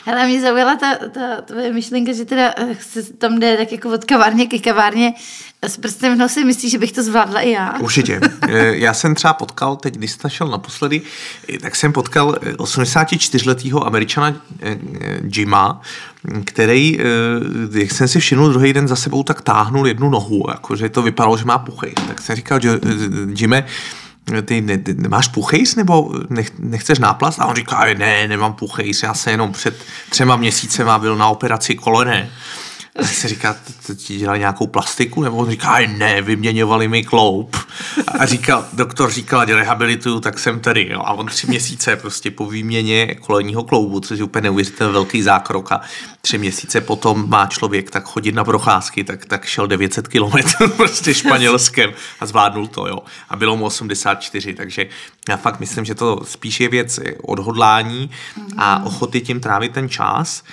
Ale 0.08 0.28
mě 0.28 0.42
zaujala 0.42 0.76
ta, 0.76 0.96
ta 0.96 1.42
tvoje 1.42 1.74
myšlenka, 1.74 2.14
že 2.14 2.26
teda 2.26 2.54
eh, 2.58 2.78
se 2.80 3.14
tam 3.14 3.40
jde 3.40 3.58
tak 3.58 3.72
jako 3.72 3.90
od 3.90 4.06
kavárně 4.06 4.48
ke 4.48 4.60
kavárně 4.60 5.14
s 5.62 5.78
prstem 5.78 6.16
v 6.16 6.18
nose. 6.18 6.44
Myslíš, 6.44 6.72
že 6.72 6.78
bych 6.78 6.92
to 6.92 7.04
zvládla 7.04 7.42
i 7.42 7.52
já? 7.52 7.80
Určitě. 7.80 8.20
Eh, 8.42 8.76
já 8.78 8.94
jsem 8.94 9.16
třeba 9.16 9.34
potkal, 9.34 9.76
teď 9.76 9.94
když 9.94 10.12
jsi 10.12 10.18
šel 10.28 10.48
naposledy, 10.48 11.02
eh, 11.54 11.60
tak 11.60 11.76
jsem 11.76 11.94
potkal 11.94 12.36
84-letého 12.58 13.88
američana 13.88 14.42
Jima, 15.34 15.82
který, 16.46 17.00
jak 17.74 17.92
jsem 17.92 18.08
si 18.08 18.20
všiml 18.20 18.50
druhý 18.50 18.74
den 18.74 18.88
za 18.88 18.96
sebou, 18.96 19.24
tak 19.24 19.42
táhnul 19.42 19.88
jednu 19.88 20.10
nohu, 20.10 20.46
jakože 20.50 20.90
to 20.90 21.02
vypadalo, 21.02 21.38
že 21.38 21.46
má 21.46 21.58
puchy. 21.58 21.94
Tak 22.08 22.22
jsem 22.22 22.36
říkal, 22.36 22.60
že 22.60 22.80
Jime, 23.36 23.66
ty 24.46 24.62
ne, 24.62 24.80
nemáš 24.94 25.28
puchejs 25.28 25.76
nebo 25.76 26.12
nech, 26.30 26.52
nechceš 26.60 27.00
náplast? 27.00 27.40
A 27.40 27.46
on 27.46 27.56
říká, 27.56 27.86
ne, 27.98 28.28
nemám 28.28 28.54
puchejs, 28.54 29.04
já 29.04 29.14
se 29.14 29.32
jenom 29.32 29.52
před 29.52 29.86
třema 30.10 30.36
měsícema 30.36 31.00
byl 31.00 31.16
na 31.16 31.28
operaci 31.28 31.76
kolene. 31.76 32.30
A 32.98 33.04
se 33.04 33.28
říká, 33.28 33.56
ti 33.96 34.18
dělali 34.18 34.40
nějakou 34.40 34.68
plastiku? 34.68 35.24
Nebo 35.24 35.38
on 35.38 35.50
říká, 35.50 35.78
ne, 35.98 36.22
vyměňovali 36.22 36.88
mi 36.88 37.04
kloup. 37.04 37.58
A 38.20 38.26
říkal, 38.26 38.66
doktor 38.74 39.12
říkal, 39.12 39.48
že 39.48 39.56
rehabilituju, 39.56 40.20
tak 40.20 40.40
jsem 40.40 40.60
tady. 40.60 40.88
Jo. 40.90 41.02
A 41.06 41.14
on 41.14 41.26
tři 41.26 41.48
měsíce 41.48 41.96
prostě 41.96 42.32
po 42.32 42.46
výměně 42.46 43.16
kolenního 43.16 43.64
kloubu, 43.64 44.00
což 44.00 44.20
je 44.20 44.26
úplně 44.26 44.44
neuvěřitelný 44.44 44.94
velký 44.94 45.22
zákrok. 45.22 45.72
A 45.72 45.82
tři 46.22 46.38
měsíce 46.38 46.82
potom 46.82 47.30
má 47.30 47.46
člověk 47.46 47.92
tak 47.92 48.06
chodit 48.06 48.36
na 48.36 48.44
procházky, 48.44 49.04
tak, 49.04 49.26
tak 49.26 49.46
šel 49.46 49.68
900 49.68 50.08
kilometrů 50.08 50.70
prostě 50.78 51.14
španělském 51.14 51.94
a 52.20 52.26
zvládnul 52.26 52.68
to, 52.68 52.88
jo. 52.88 53.00
A 53.30 53.36
bylo 53.36 53.58
mu 53.58 53.66
84, 53.66 54.54
takže 54.54 54.88
já 55.30 55.38
fakt 55.38 55.60
myslím, 55.60 55.86
že 55.86 55.96
to 55.96 56.22
spíš 56.24 56.60
je 56.60 56.70
věc 56.70 57.00
odhodlání 57.22 58.10
a 58.58 58.84
ochoty 58.86 59.22
tím 59.22 59.40
trávit 59.40 59.74
ten 59.74 59.90
čas 59.90 60.44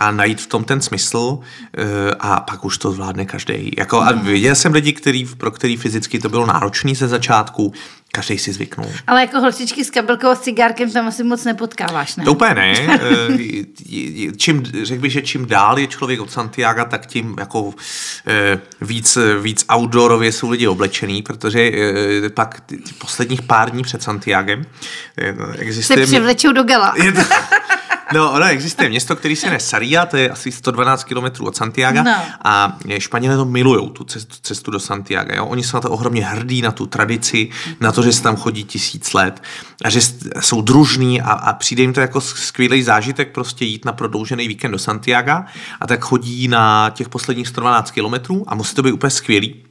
a 0.00 0.10
najít 0.10 0.40
v 0.40 0.46
tom 0.46 0.64
ten 0.64 0.80
smysl 0.80 1.38
eh, 1.78 1.84
a 2.20 2.40
pak 2.40 2.64
už 2.64 2.78
to 2.78 2.92
zvládne 2.92 3.24
každý. 3.24 3.70
Jako, 3.78 4.00
a 4.00 4.12
viděl 4.12 4.54
jsem 4.54 4.72
lidi, 4.72 4.92
který, 4.92 5.24
pro 5.24 5.50
který 5.50 5.76
fyzicky 5.76 6.18
to 6.18 6.28
bylo 6.28 6.46
náročný 6.46 6.94
ze 6.94 7.08
začátku, 7.08 7.72
každý 8.12 8.38
si 8.38 8.52
zvyknul. 8.52 8.86
Ale 9.06 9.20
jako 9.20 9.40
holčičky 9.40 9.84
s 9.84 9.90
kabelkou 9.90 10.26
a 10.26 10.36
cigárkem 10.36 10.92
tam 10.92 11.06
asi 11.06 11.24
moc 11.24 11.44
nepotkáváš, 11.44 12.16
ne? 12.16 12.24
To 12.24 12.32
úplně 12.32 12.54
ne. 12.54 12.74
Eh, 12.88 14.32
čím, 14.36 14.62
řekl 14.82 15.02
bych, 15.02 15.12
že 15.12 15.22
čím 15.22 15.46
dál 15.46 15.78
je 15.78 15.86
člověk 15.86 16.20
od 16.20 16.30
Santiago, 16.30 16.84
tak 16.84 17.06
tím 17.06 17.36
jako 17.38 17.74
eh, 18.26 18.60
víc, 18.80 19.18
víc 19.40 19.64
outdoorově 19.74 20.32
jsou 20.32 20.50
lidi 20.50 20.68
oblečený, 20.68 21.22
protože 21.22 21.72
pak 22.34 22.60
posledních 22.98 23.42
pár 23.42 23.70
dní 23.70 23.82
před 23.82 24.02
Santiagem 24.02 24.64
existuje... 25.58 26.06
Se 26.06 26.12
převlečou 26.12 26.52
do 26.52 26.62
gala. 26.62 26.94
No, 28.14 28.32
ono 28.32 28.44
existuje 28.44 28.88
město, 28.88 29.16
který 29.16 29.36
se 29.36 29.46
jmenuje 29.46 29.60
Saria, 29.60 30.06
to 30.06 30.16
je 30.16 30.30
asi 30.30 30.52
112 30.52 31.04
km 31.04 31.44
od 31.44 31.56
Santiago 31.56 32.02
no. 32.02 32.14
a 32.44 32.78
Španělé 32.98 33.36
to 33.36 33.44
milují, 33.44 33.90
tu 33.90 34.04
cestu, 34.04 34.34
cestu 34.42 34.70
do 34.70 34.80
Santiago. 34.80 35.34
Jo? 35.34 35.46
Oni 35.46 35.62
jsou 35.62 35.76
na 35.76 35.80
to 35.80 35.90
ohromně 35.90 36.24
hrdí, 36.24 36.62
na 36.62 36.72
tu 36.72 36.86
tradici, 36.86 37.50
na 37.80 37.92
to, 37.92 38.02
že 38.02 38.12
se 38.12 38.22
tam 38.22 38.36
chodí 38.36 38.64
tisíc 38.64 39.12
let 39.12 39.42
a 39.84 39.90
že 39.90 40.00
jsou 40.40 40.62
družní 40.62 41.22
a, 41.22 41.32
a 41.32 41.52
přijde 41.52 41.82
jim 41.82 41.92
to 41.92 42.00
jako 42.00 42.20
skvělý 42.20 42.82
zážitek 42.82 43.32
prostě 43.32 43.64
jít 43.64 43.84
na 43.84 43.92
prodloužený 43.92 44.48
víkend 44.48 44.72
do 44.72 44.78
Santiago 44.78 45.32
a 45.80 45.86
tak 45.86 46.04
chodí 46.04 46.48
na 46.48 46.90
těch 46.90 47.08
posledních 47.08 47.48
112 47.48 47.90
kilometrů 47.90 48.44
a 48.46 48.54
musí 48.54 48.74
to 48.74 48.82
být 48.82 48.92
úplně 48.92 49.10
skvělý 49.10 49.65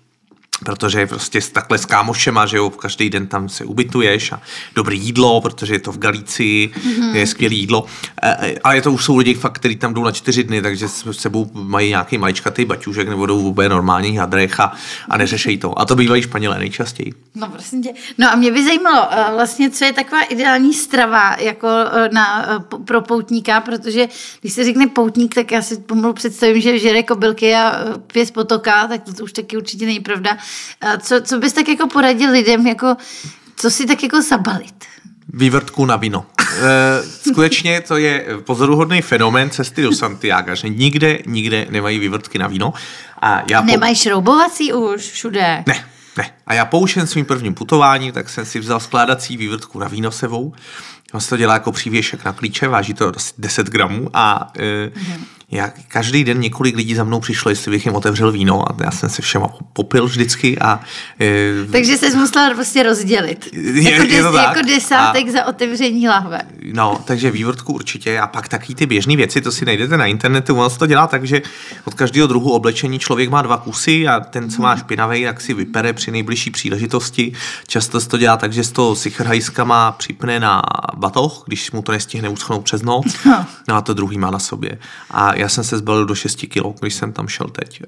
protože 0.63 1.07
prostě 1.07 1.39
takhle 1.41 1.77
s 1.77 1.85
kámošema, 1.85 2.45
že 2.45 2.57
jo, 2.57 2.69
každý 2.69 3.09
den 3.09 3.27
tam 3.27 3.49
se 3.49 3.65
ubytuješ 3.65 4.31
a 4.31 4.41
dobrý 4.75 4.99
jídlo, 4.99 5.41
protože 5.41 5.73
je 5.73 5.79
to 5.79 5.91
v 5.91 5.97
Galicii, 5.97 6.67
mm-hmm. 6.67 7.15
je 7.15 7.27
skvělé 7.27 7.55
jídlo, 7.55 7.85
e, 8.23 8.55
ale 8.63 8.81
to 8.81 8.91
už 8.91 9.05
jsou 9.05 9.17
lidi 9.17 9.33
fakt, 9.33 9.53
kteří 9.53 9.75
tam 9.75 9.93
jdou 9.93 10.03
na 10.03 10.11
čtyři 10.11 10.43
dny, 10.43 10.61
takže 10.61 10.87
s 10.87 11.11
sebou 11.11 11.51
mají 11.53 11.89
nějaký 11.89 12.17
maličkatý 12.17 12.65
baťužek 12.65 13.09
nebo 13.09 13.25
jdou 13.25 13.41
vůbec 13.41 13.69
normální 13.69 14.17
hadrech 14.17 14.59
a, 14.59 14.71
a 15.09 15.17
neřešejí 15.17 15.57
to. 15.57 15.79
A 15.79 15.85
to 15.85 15.95
bývají 15.95 16.21
Španělé 16.21 16.59
nejčastěji. 16.59 17.13
No 17.35 17.49
prosím 17.49 17.83
tě. 17.83 17.89
No 18.17 18.31
a 18.31 18.35
mě 18.35 18.51
by 18.51 18.63
zajímalo 18.63 19.07
eh, 19.11 19.25
vlastně, 19.33 19.69
co 19.69 19.85
je 19.85 19.93
taková 19.93 20.21
ideální 20.21 20.73
strava 20.73 21.35
jako 21.39 21.67
na, 22.11 22.47
pro 22.85 23.01
poutníka, 23.01 23.61
protože 23.61 24.07
když 24.41 24.53
se 24.53 24.63
řekne 24.63 24.87
poutník, 24.87 25.35
tak 25.35 25.51
já 25.51 25.61
si 25.61 25.77
pomalu 25.77 26.13
představím, 26.13 26.61
že 26.61 26.79
žere 26.79 27.03
kobylky 27.03 27.55
a 27.55 27.75
z 28.23 28.31
potoka, 28.31 28.87
tak 28.87 29.03
to, 29.03 29.13
to 29.13 29.23
už 29.23 29.33
taky 29.33 29.57
určitě 29.57 29.85
není 29.85 29.99
pravda. 29.99 30.37
Co, 31.01 31.21
co 31.21 31.39
bys 31.39 31.53
tak 31.53 31.67
jako 31.67 31.87
poradil 31.87 32.31
lidem, 32.31 32.67
jako, 32.67 32.95
co 33.55 33.71
si 33.71 33.85
tak 33.85 34.03
jako 34.03 34.21
zabalit? 34.21 34.85
Vývrtku 35.33 35.85
na 35.85 35.95
víno. 35.95 36.25
E, 36.61 37.03
skutečně 37.03 37.81
to 37.81 37.97
je 37.97 38.25
pozoruhodný 38.43 39.01
fenomén 39.01 39.49
cesty 39.49 39.81
do 39.81 39.91
Santiago, 39.91 40.55
že 40.55 40.69
nikde, 40.69 41.19
nikde 41.25 41.67
nemají 41.69 41.99
vývrtky 41.99 42.37
na 42.37 42.47
víno. 42.47 42.73
A 43.21 43.43
já 43.49 43.61
Nemají 43.61 43.95
po... 43.95 43.99
šroubovací 43.99 44.73
už 44.73 45.01
všude? 45.01 45.63
Ne, 45.67 45.85
ne. 46.17 46.31
A 46.47 46.53
já 46.53 46.65
poušen 46.65 47.07
svým 47.07 47.25
prvním 47.25 47.53
putováním, 47.53 48.11
tak 48.11 48.29
jsem 48.29 48.45
si 48.45 48.59
vzal 48.59 48.79
skládací 48.79 49.37
vývrtku 49.37 49.79
na 49.79 49.87
víno 49.87 50.11
sebou. 50.11 50.53
On 51.15 51.21
se 51.21 51.29
to 51.29 51.37
dělá 51.37 51.53
jako 51.53 51.71
přívěšek 51.71 52.25
na 52.25 52.33
klíče, 52.33 52.67
váží 52.67 52.93
to 52.93 53.11
asi 53.15 53.33
10 53.37 53.69
gramů 53.69 54.09
a 54.13 54.51
e, 54.57 54.87
mm-hmm 54.87 55.35
já, 55.51 55.71
každý 55.87 56.23
den 56.23 56.39
několik 56.39 56.75
lidí 56.75 56.95
za 56.95 57.03
mnou 57.03 57.19
přišlo, 57.19 57.49
jestli 57.49 57.71
bych 57.71 57.85
jim 57.85 57.95
otevřel 57.95 58.31
víno 58.31 58.71
a 58.71 58.75
já 58.83 58.91
jsem 58.91 59.09
se 59.09 59.21
všema 59.21 59.47
popil 59.73 60.05
vždycky. 60.05 60.59
A, 60.59 60.79
e, 61.21 61.51
Takže 61.71 61.97
se 61.97 62.17
musela 62.17 62.53
prostě 62.53 62.83
rozdělit. 62.83 63.49
Je, 63.53 63.91
jako, 63.91 64.03
des, 64.03 64.13
je 64.13 64.23
to 64.23 64.37
jako 64.37 64.61
desátek 64.67 65.27
a, 65.27 65.31
za 65.31 65.45
otevření 65.45 66.07
lahve. 66.07 66.41
No, 66.73 67.01
takže 67.05 67.31
vývrtku 67.31 67.73
určitě 67.73 68.19
a 68.19 68.27
pak 68.27 68.47
taky 68.47 68.75
ty 68.75 68.85
běžné 68.85 69.15
věci, 69.15 69.41
to 69.41 69.51
si 69.51 69.65
najdete 69.65 69.97
na 69.97 70.05
internetu, 70.05 70.55
ono 70.55 70.69
se 70.69 70.79
to 70.79 70.87
dělá 70.87 71.07
tak, 71.07 71.27
že 71.27 71.41
od 71.85 71.93
každého 71.93 72.27
druhu 72.27 72.51
oblečení 72.51 72.99
člověk 72.99 73.29
má 73.29 73.41
dva 73.41 73.57
kusy 73.57 74.07
a 74.07 74.19
ten, 74.19 74.49
co 74.49 74.61
má 74.61 74.71
mhm. 74.71 74.79
špinavý, 74.79 75.21
jak 75.21 75.41
si 75.41 75.53
vypere 75.53 75.93
při 75.93 76.11
nejbližší 76.11 76.51
příležitosti. 76.51 77.33
Často 77.67 78.01
se 78.01 78.09
to 78.09 78.17
dělá 78.17 78.37
tak, 78.37 78.53
že 78.53 78.63
z 78.63 78.71
toho 78.71 78.95
sichrhajskama 78.95 79.91
připne 79.91 80.39
na 80.39 80.61
batoh, 81.05 81.43
když 81.45 81.71
mu 81.71 81.81
to 81.81 81.91
nestihne 81.91 82.29
uschnout 82.29 82.63
přes 82.63 82.81
noc, 82.81 83.05
no. 83.25 83.45
no 83.67 83.75
a 83.75 83.81
to 83.81 83.93
druhý 83.93 84.17
má 84.17 84.31
na 84.31 84.39
sobě. 84.39 84.79
A 85.11 85.35
já 85.35 85.49
jsem 85.49 85.63
se 85.63 85.77
zbalil 85.77 86.05
do 86.05 86.15
6 86.15 86.45
kilo, 86.47 86.75
když 86.79 86.93
jsem 86.93 87.13
tam 87.13 87.27
šel 87.27 87.47
teď. 87.47 87.81
E, 87.81 87.85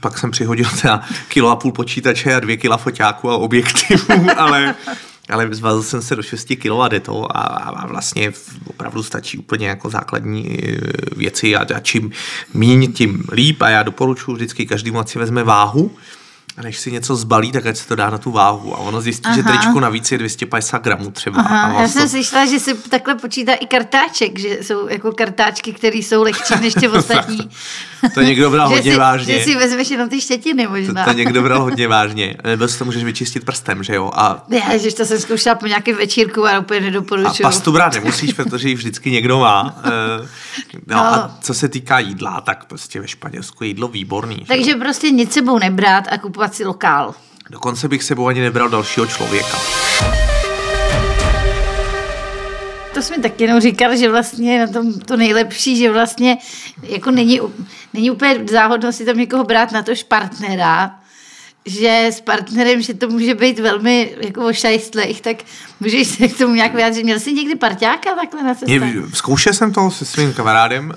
pak 0.00 0.18
jsem 0.18 0.30
přihodil 0.30 0.66
teda 0.80 1.00
kilo 1.28 1.50
a 1.50 1.56
půl 1.56 1.72
počítače 1.72 2.34
a 2.34 2.40
dvě 2.40 2.56
kila 2.56 2.76
foťáků 2.76 3.30
a 3.30 3.36
objektivů, 3.36 4.26
ale 4.36 4.74
ale 5.30 5.48
zvalil 5.54 5.82
jsem 5.82 6.02
se 6.02 6.16
do 6.16 6.22
6 6.22 6.48
kg 6.56 6.70
a 6.82 6.88
jde 6.88 7.00
to 7.00 7.36
a, 7.36 7.40
a 7.40 7.86
vlastně 7.86 8.32
opravdu 8.66 9.02
stačí 9.02 9.38
úplně 9.38 9.68
jako 9.68 9.90
základní 9.90 10.40
e, 10.48 10.80
věci 11.16 11.56
a, 11.56 11.66
a 11.76 11.80
čím 11.80 12.10
míň, 12.54 12.92
tím 12.92 13.24
líp 13.32 13.62
a 13.62 13.68
já 13.68 13.82
doporučuji 13.82 14.32
vždycky 14.32 14.66
každému, 14.66 14.98
ať 14.98 15.08
si 15.08 15.18
vezme 15.18 15.44
váhu, 15.44 15.90
a 16.58 16.62
než 16.62 16.78
si 16.78 16.92
něco 16.92 17.16
zbalí, 17.16 17.52
tak 17.52 17.66
ať 17.66 17.76
se 17.76 17.88
to 17.88 17.94
dá 17.94 18.10
na 18.10 18.18
tu 18.18 18.30
váhu. 18.30 18.74
A 18.74 18.78
ono 18.78 19.00
zjistí, 19.00 19.26
Aha. 19.26 19.36
že 19.36 19.42
tričko 19.42 19.80
navíc 19.80 20.12
je 20.12 20.18
250 20.18 20.82
gramů 20.82 21.10
třeba. 21.10 21.42
Aha, 21.42 21.78
a 21.78 21.82
já 21.82 21.88
jsem 21.88 22.02
to... 22.02 22.08
slyšela, 22.08 22.46
že 22.46 22.60
se 22.60 22.74
takhle 22.74 23.14
počítá 23.14 23.54
i 23.54 23.66
kartáček, 23.66 24.38
že 24.38 24.58
jsou 24.62 24.88
jako 24.88 25.12
kartáčky, 25.12 25.72
které 25.72 25.98
jsou 25.98 26.22
lehčí 26.22 26.54
než 26.60 26.74
ty 26.74 26.88
ostatní. 26.98 27.50
to 28.14 28.22
někdo 28.22 28.50
bral 28.50 28.68
hodně 28.74 28.92
si, 28.92 28.98
vážně. 28.98 29.38
Že 29.38 29.44
si 29.44 29.56
vezmeš 29.56 29.90
jenom 29.90 30.08
ty 30.08 30.20
štětiny 30.20 30.68
možná. 30.68 31.04
To, 31.04 31.10
to 31.10 31.16
někdo 31.16 31.42
bral 31.42 31.62
hodně 31.62 31.88
vážně. 31.98 32.36
Nebo 32.44 32.68
si 32.68 32.78
to 32.78 32.84
můžeš 32.84 33.04
vyčistit 33.04 33.44
prstem, 33.44 33.82
že 33.82 33.94
jo? 33.94 34.10
A... 34.14 34.44
Já, 34.48 34.76
že 34.76 34.94
to 34.94 35.04
jsem 35.04 35.18
zkoušela 35.20 35.54
po 35.54 35.66
nějakém 35.66 35.96
večírku 35.96 36.46
a 36.46 36.58
úplně 36.58 36.80
nedoporučuju. 36.80 37.46
A 37.46 37.48
pastu 37.48 37.72
brát 37.72 37.94
nemusíš, 37.94 38.32
protože 38.32 38.68
ji 38.68 38.74
vždycky 38.74 39.10
někdo 39.10 39.38
má. 39.38 39.80
No, 40.86 40.96
no. 40.96 41.00
A 41.00 41.36
co 41.40 41.54
se 41.54 41.68
týká 41.68 41.98
jídla, 41.98 42.40
tak 42.40 42.64
prostě 42.64 43.00
ve 43.00 43.08
Španělsku 43.08 43.64
je 43.64 43.68
jídlo 43.68 43.88
výborný. 43.88 44.44
Takže 44.48 44.70
že? 44.70 44.76
prostě 44.76 45.10
nic 45.10 45.32
sebou 45.32 45.58
nebrát 45.58 46.04
a 46.10 46.18
kupovat 46.18 46.47
si 46.54 46.64
lokál. 46.64 47.14
Dokonce 47.50 47.88
bych 47.88 48.02
sebou 48.02 48.26
ani 48.26 48.40
nebral 48.40 48.68
dalšího 48.68 49.06
člověka. 49.06 49.58
To 52.94 53.02
jsme 53.02 53.18
taky 53.18 53.44
jenom 53.44 53.60
říkali, 53.60 53.98
že 53.98 54.10
vlastně 54.10 54.66
na 54.66 54.72
tom 54.72 55.00
to 55.00 55.16
nejlepší, 55.16 55.76
že 55.76 55.92
vlastně 55.92 56.38
jako 56.82 57.10
není, 57.10 57.40
není 57.94 58.10
úplně 58.10 58.40
záhodno 58.50 58.92
si 58.92 59.04
tam 59.04 59.16
někoho 59.16 59.44
brát 59.44 59.72
na 59.72 59.82
to 59.82 59.92
partnera, 60.08 60.98
že 61.68 62.06
s 62.10 62.20
partnerem, 62.20 62.82
že 62.82 62.94
to 62.94 63.08
může 63.08 63.34
být 63.34 63.58
velmi 63.58 64.10
jako 64.20 64.46
ošajstlejch, 64.46 65.20
tak 65.20 65.36
můžeš 65.80 66.08
se 66.08 66.28
k 66.28 66.38
tomu 66.38 66.54
nějak 66.54 66.74
vyjádřit. 66.74 67.04
Měl 67.04 67.20
jsi 67.20 67.32
někdy 67.32 67.54
parťáka 67.54 68.14
takhle 68.14 68.42
na 68.42 68.54
cestě? 68.54 68.80
Zkoušel 69.12 69.52
jsem 69.52 69.72
to 69.72 69.90
se 69.90 70.04
svým 70.04 70.32
kamarádem 70.32 70.90
uh, 70.90 70.94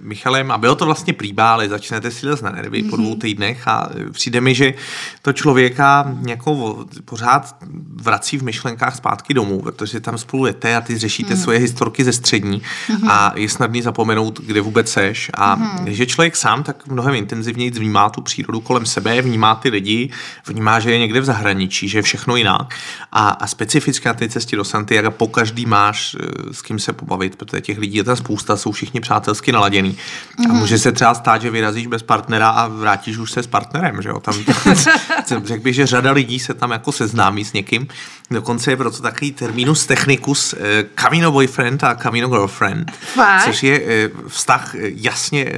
Michalem 0.00 0.50
a 0.50 0.58
bylo 0.58 0.74
to 0.74 0.84
vlastně 0.84 1.14
ale 1.38 1.68
začnete 1.68 2.10
si 2.10 2.26
les 2.26 2.40
na 2.42 2.50
nervy 2.50 2.82
mm-hmm. 2.82 2.90
po 2.90 2.96
dvou 2.96 3.10
mhm. 3.10 3.18
týdnech 3.18 3.68
a 3.68 3.88
přijde 4.12 4.40
mi, 4.40 4.54
že 4.54 4.74
to 5.22 5.32
člověka 5.32 6.16
jako 6.28 6.84
pořád 7.04 7.56
vrací 8.02 8.38
v 8.38 8.42
myšlenkách 8.42 8.96
zpátky 8.96 9.34
domů, 9.34 9.62
protože 9.62 10.00
tam 10.00 10.18
spolu 10.18 10.46
jete 10.46 10.76
a 10.76 10.80
ty 10.80 10.98
řešíte 10.98 11.34
mm-hmm. 11.34 11.42
svoje 11.42 11.58
historky 11.58 12.04
ze 12.04 12.12
střední 12.12 12.60
mm-hmm. 12.60 13.10
a 13.10 13.32
je 13.36 13.48
snadný 13.48 13.82
zapomenout, 13.82 14.40
kde 14.40 14.60
vůbec 14.60 14.92
seš 14.92 15.30
a 15.34 15.56
mm-hmm. 15.56 15.82
když 15.82 15.98
je 15.98 16.06
člověk 16.06 16.36
sám, 16.36 16.62
tak 16.62 16.86
mnohem 16.86 17.14
intenzivněji 17.14 17.70
vnímá 17.70 18.10
tu 18.10 18.22
přírodu 18.22 18.60
kolem 18.60 18.86
sebe, 18.86 19.22
vnímá 19.22 19.54
ty 19.54 19.68
lidi, 19.68 19.87
lidi 19.88 20.10
vnímá, 20.46 20.80
že 20.80 20.90
je 20.90 20.98
někde 20.98 21.20
v 21.20 21.24
zahraničí, 21.24 21.88
že 21.88 21.98
je 21.98 22.02
všechno 22.02 22.36
jinak. 22.36 22.74
A, 23.12 23.28
a 23.28 23.46
specificky 23.46 24.08
na 24.08 24.14
té 24.14 24.28
cestě 24.28 24.56
do 24.56 24.64
Santiago 24.64 25.10
po 25.10 25.26
každý 25.26 25.66
máš 25.66 26.16
eh, 26.20 26.54
s 26.54 26.62
kým 26.62 26.78
se 26.78 26.92
pobavit, 26.92 27.36
protože 27.36 27.60
těch 27.60 27.78
lidí 27.78 27.96
je 27.96 28.04
tam 28.04 28.16
spousta, 28.16 28.56
jsou 28.56 28.72
všichni 28.72 29.00
přátelsky 29.00 29.52
naladěný. 29.52 29.92
Mm-hmm. 29.92 30.44
A 30.44 30.52
mhm. 30.52 30.58
může 30.58 30.78
se 30.78 30.92
třeba 30.92 31.14
stát, 31.14 31.42
že 31.42 31.50
vyrazíš 31.50 31.86
bez 31.86 32.02
partnera 32.02 32.48
a 32.48 32.68
vrátíš 32.68 33.18
už 33.18 33.32
se 33.32 33.42
s 33.42 33.46
partnerem. 33.46 34.02
Že 34.02 34.08
jo? 34.08 34.20
Tam, 34.20 34.34
řekl 35.44 35.62
bych, 35.62 35.74
že 35.74 35.86
řada 35.86 36.12
lidí 36.12 36.38
se 36.38 36.54
tam 36.54 36.70
jako 36.70 36.92
seznámí 36.92 37.44
s 37.44 37.52
někým. 37.52 37.88
Dokonce 38.30 38.70
je 38.70 38.76
proto 38.76 39.02
takový 39.02 39.32
terminus 39.32 39.86
technicus 39.86 40.54
eh, 40.54 40.84
Camino 40.94 41.32
boyfriend 41.32 41.84
a 41.84 41.94
Camino 41.94 42.28
girlfriend, 42.28 42.90
Fakt? 42.90 43.44
což 43.44 43.62
je 43.62 43.80
eh, 43.86 44.10
vztah 44.28 44.74
jasně 44.78 45.52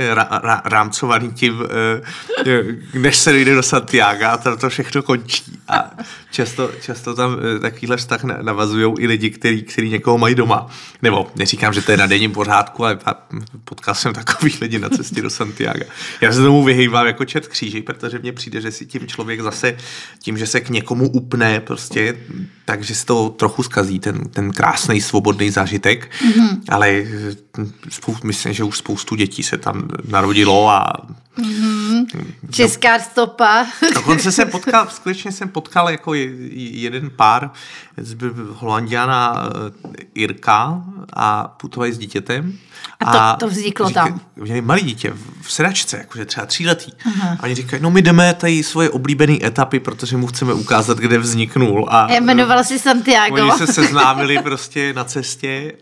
rámcovaný 0.64 1.32
tím, 1.32 1.62
než 2.94 3.16
se 3.16 3.32
dojde 3.32 3.54
do 3.54 3.62
Santiago 3.62 4.19
a 4.22 4.36
to, 4.36 4.56
to 4.56 4.68
všechno 4.68 5.02
končí. 5.02 5.58
A 5.68 5.90
často, 6.30 6.70
často 6.82 7.14
tam 7.14 7.36
eh, 7.56 7.58
takovýhle 7.58 7.96
vztah 7.96 8.24
navazují 8.24 8.94
i 8.98 9.06
lidi, 9.06 9.30
kteří, 9.30 9.62
kteří 9.62 9.88
někoho 9.88 10.18
mají 10.18 10.34
doma. 10.34 10.66
Nebo 11.02 11.30
neříkám, 11.36 11.72
že 11.72 11.82
to 11.82 11.90
je 11.90 11.96
na 11.96 12.06
denním 12.06 12.32
pořádku, 12.32 12.84
ale 12.84 12.98
potkal 13.64 13.94
jsem 13.94 14.14
takových 14.14 14.60
lidí 14.60 14.78
na 14.78 14.88
cestě 14.88 15.22
do 15.22 15.30
Santiago. 15.30 15.84
Já 16.20 16.32
se 16.32 16.42
tomu 16.42 16.64
vyhýbám 16.64 17.06
jako 17.06 17.24
čet 17.24 17.48
kříži, 17.48 17.82
protože 17.82 18.18
mně 18.18 18.32
přijde, 18.32 18.60
že 18.60 18.70
si 18.70 18.86
tím 18.86 19.06
člověk 19.06 19.40
zase, 19.40 19.76
tím, 20.18 20.38
že 20.38 20.46
se 20.46 20.60
k 20.60 20.70
někomu 20.70 21.08
upne, 21.08 21.60
prostě, 21.60 22.16
takže 22.64 22.94
si 22.94 23.06
to 23.06 23.28
trochu 23.28 23.62
skazí, 23.62 23.98
ten, 23.98 24.28
ten 24.28 24.52
krásný 24.52 25.00
svobodný 25.00 25.50
zážitek. 25.50 26.10
Mm-hmm. 26.10 26.60
Ale 26.68 26.88
eh, 26.90 27.06
spoustu, 27.88 28.26
myslím, 28.26 28.52
že 28.52 28.64
už 28.64 28.78
spoustu 28.78 29.14
dětí 29.14 29.42
se 29.42 29.58
tam 29.58 29.88
narodilo 30.08 30.68
a 30.70 30.92
Mm-hmm. 31.38 32.06
Česká 32.50 32.98
stopa. 32.98 33.66
Dokonce 34.00 34.32
jsem 34.32 34.50
potkal, 34.50 34.86
skutečně 34.90 35.32
jsem 35.32 35.48
potkal 35.48 35.90
jako 35.90 36.14
jeden 36.14 37.10
pár, 37.10 37.50
holandiana 38.52 39.44
eh, 39.44 40.04
Irka 40.14 40.84
a 41.12 41.48
putovali 41.48 41.92
s 41.92 41.98
dítětem. 41.98 42.58
A 43.00 43.12
to, 43.12 43.18
a 43.18 43.36
to 43.36 43.48
vzniklo 43.48 43.88
říkají, 43.88 44.12
tam? 44.12 44.20
Měli 44.36 44.60
malý 44.60 44.82
dítě 44.82 45.12
v 45.42 45.52
sedačce, 45.52 45.96
jakože 45.98 46.24
třeba 46.24 46.46
tříletý. 46.46 46.92
Uh-huh. 46.92 47.36
A 47.40 47.42
oni 47.42 47.54
říkají, 47.54 47.82
no 47.82 47.90
my 47.90 48.02
jdeme 48.02 48.34
tady 48.34 48.62
svoje 48.62 48.90
oblíbené 48.90 49.36
etapy, 49.44 49.80
protože 49.80 50.16
mu 50.16 50.26
chceme 50.26 50.54
ukázat, 50.54 50.98
kde 50.98 51.18
vzniknul. 51.18 51.86
A 51.90 52.12
jmenoval 52.12 52.64
si 52.64 52.78
Santiago. 52.78 53.34
Oni 53.34 53.52
se 53.52 53.66
seznámili 53.72 54.38
prostě 54.38 54.92
na 54.92 55.04
cestě 55.04 55.72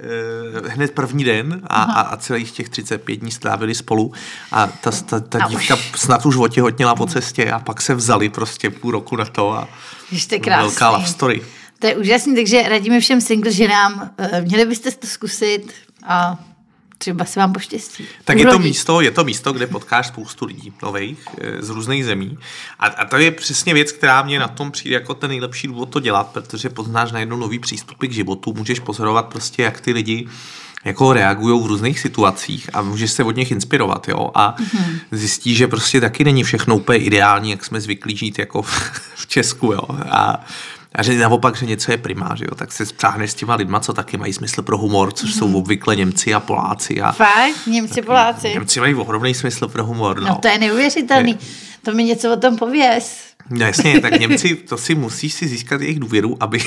uh, 0.60 0.68
hned 0.68 0.90
první 0.90 1.24
den 1.24 1.60
a, 1.66 1.86
uh-huh. 1.86 1.92
a, 1.96 2.00
a 2.00 2.16
celých 2.16 2.52
těch 2.52 2.68
35 2.68 3.16
dní 3.16 3.30
strávili 3.30 3.74
spolu. 3.74 4.12
A 4.52 4.66
ta, 4.66 4.90
ta, 4.90 5.20
ta 5.20 5.48
dívka 5.48 5.74
už. 5.74 5.90
snad 5.96 6.26
už 6.26 6.36
otěhotněla 6.36 6.94
po 6.94 7.06
cestě 7.06 7.50
a 7.50 7.58
pak 7.58 7.80
se 7.80 7.94
vzali 7.94 8.28
prostě 8.28 8.70
půl 8.70 8.90
roku 8.90 9.16
na 9.16 9.24
to 9.24 9.52
a 9.52 9.68
Ještě 10.12 10.38
krásný. 10.38 10.62
velká 10.62 10.90
love 10.90 11.06
story. 11.06 11.42
To 11.78 11.86
je 11.86 11.96
úžasný, 11.96 12.34
takže 12.36 12.68
radíme 12.68 13.00
všem 13.00 13.20
single 13.20 13.52
ženám, 13.52 14.10
eh, 14.18 14.40
měli 14.40 14.64
byste 14.66 14.90
to 14.90 15.06
zkusit 15.06 15.72
a 16.06 16.38
třeba 16.98 17.24
se 17.24 17.40
vám 17.40 17.52
poštěstí. 17.52 18.04
Tak 18.24 18.38
je 18.38 18.46
to, 18.46 18.58
místo, 18.58 19.00
je 19.00 19.10
to 19.10 19.24
místo, 19.24 19.52
kde 19.52 19.66
potkáš 19.66 20.06
spoustu 20.06 20.44
lidí 20.44 20.72
nových 20.82 21.18
eh, 21.40 21.62
z 21.62 21.68
různých 21.68 22.04
zemí. 22.04 22.38
A, 22.78 22.86
a 22.86 23.04
to 23.04 23.16
je 23.16 23.30
přesně 23.30 23.74
věc, 23.74 23.92
která 23.92 24.22
mě 24.22 24.38
na 24.38 24.48
tom 24.48 24.70
přijde 24.70 24.94
jako 24.94 25.14
ten 25.14 25.30
nejlepší 25.30 25.66
důvod 25.66 25.90
to 25.90 26.00
dělat, 26.00 26.26
protože 26.32 26.68
poznáš 26.68 27.12
najednou 27.12 27.36
nový 27.36 27.58
přístupy 27.58 28.06
k 28.06 28.12
životu, 28.12 28.54
můžeš 28.54 28.80
pozorovat 28.80 29.26
prostě, 29.26 29.62
jak 29.62 29.80
ty 29.80 29.92
lidi 29.92 30.28
jako 30.84 31.12
reagují 31.12 31.62
v 31.62 31.66
různých 31.66 32.00
situacích 32.00 32.70
a 32.72 32.82
můžeš 32.82 33.10
se 33.10 33.24
od 33.24 33.36
nich 33.36 33.50
inspirovat, 33.50 34.08
jo, 34.08 34.30
a 34.34 34.54
mm-hmm. 34.58 35.00
zjistí, 35.10 35.54
že 35.54 35.68
prostě 35.68 36.00
taky 36.00 36.24
není 36.24 36.44
všechno 36.44 36.76
úplně 36.76 36.98
ideální, 36.98 37.50
jak 37.50 37.64
jsme 37.64 37.80
zvyklí 37.80 38.16
žít 38.16 38.38
jako 38.38 38.62
v, 38.62 38.70
v 39.14 39.26
Česku, 39.26 39.72
jo, 39.72 39.82
a 40.10 40.44
a 40.94 41.02
že 41.02 41.14
naopak, 41.14 41.56
že 41.56 41.66
něco 41.66 41.90
je 41.90 41.98
primá, 41.98 42.34
že 42.34 42.44
jo, 42.44 42.54
tak 42.54 42.72
se 42.72 42.86
spřáhneš 42.86 43.30
s 43.30 43.34
těma 43.34 43.54
lidma, 43.54 43.80
co 43.80 43.92
taky 43.92 44.16
mají 44.16 44.32
smysl 44.32 44.62
pro 44.62 44.78
humor, 44.78 45.12
což 45.12 45.30
mm-hmm. 45.30 45.38
jsou 45.38 45.58
obvykle 45.58 45.96
Němci 45.96 46.34
a 46.34 46.40
Poláci. 46.40 47.00
A, 47.00 47.12
Fakt? 47.12 47.66
Němci, 47.66 48.02
Poláci? 48.02 48.48
Němci 48.48 48.80
mají 48.80 48.94
ohromný 48.94 49.34
smysl 49.34 49.68
pro 49.68 49.84
humor. 49.84 50.20
No, 50.20 50.28
no 50.28 50.34
to 50.34 50.48
je 50.48 50.58
neuvěřitelný. 50.58 51.30
Je. 51.30 51.38
To 51.84 51.92
mi 51.92 52.04
něco 52.04 52.32
o 52.32 52.36
tom 52.36 52.56
pověz. 52.56 53.27
No 53.50 53.66
jasně, 53.66 54.00
tak 54.00 54.20
Němci, 54.20 54.54
to 54.54 54.76
si 54.76 54.94
musíš 54.94 55.34
si 55.34 55.48
získat 55.48 55.80
jejich 55.80 56.00
důvěru, 56.00 56.36
aby, 56.40 56.58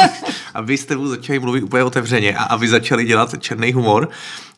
aby 0.54 0.78
s 0.78 0.84
tebou 0.84 1.06
začali 1.06 1.38
mluvit 1.38 1.62
úplně 1.62 1.84
otevřeně 1.84 2.36
a 2.36 2.42
aby 2.42 2.68
začali 2.68 3.04
dělat 3.04 3.34
černý 3.38 3.72
humor 3.72 4.08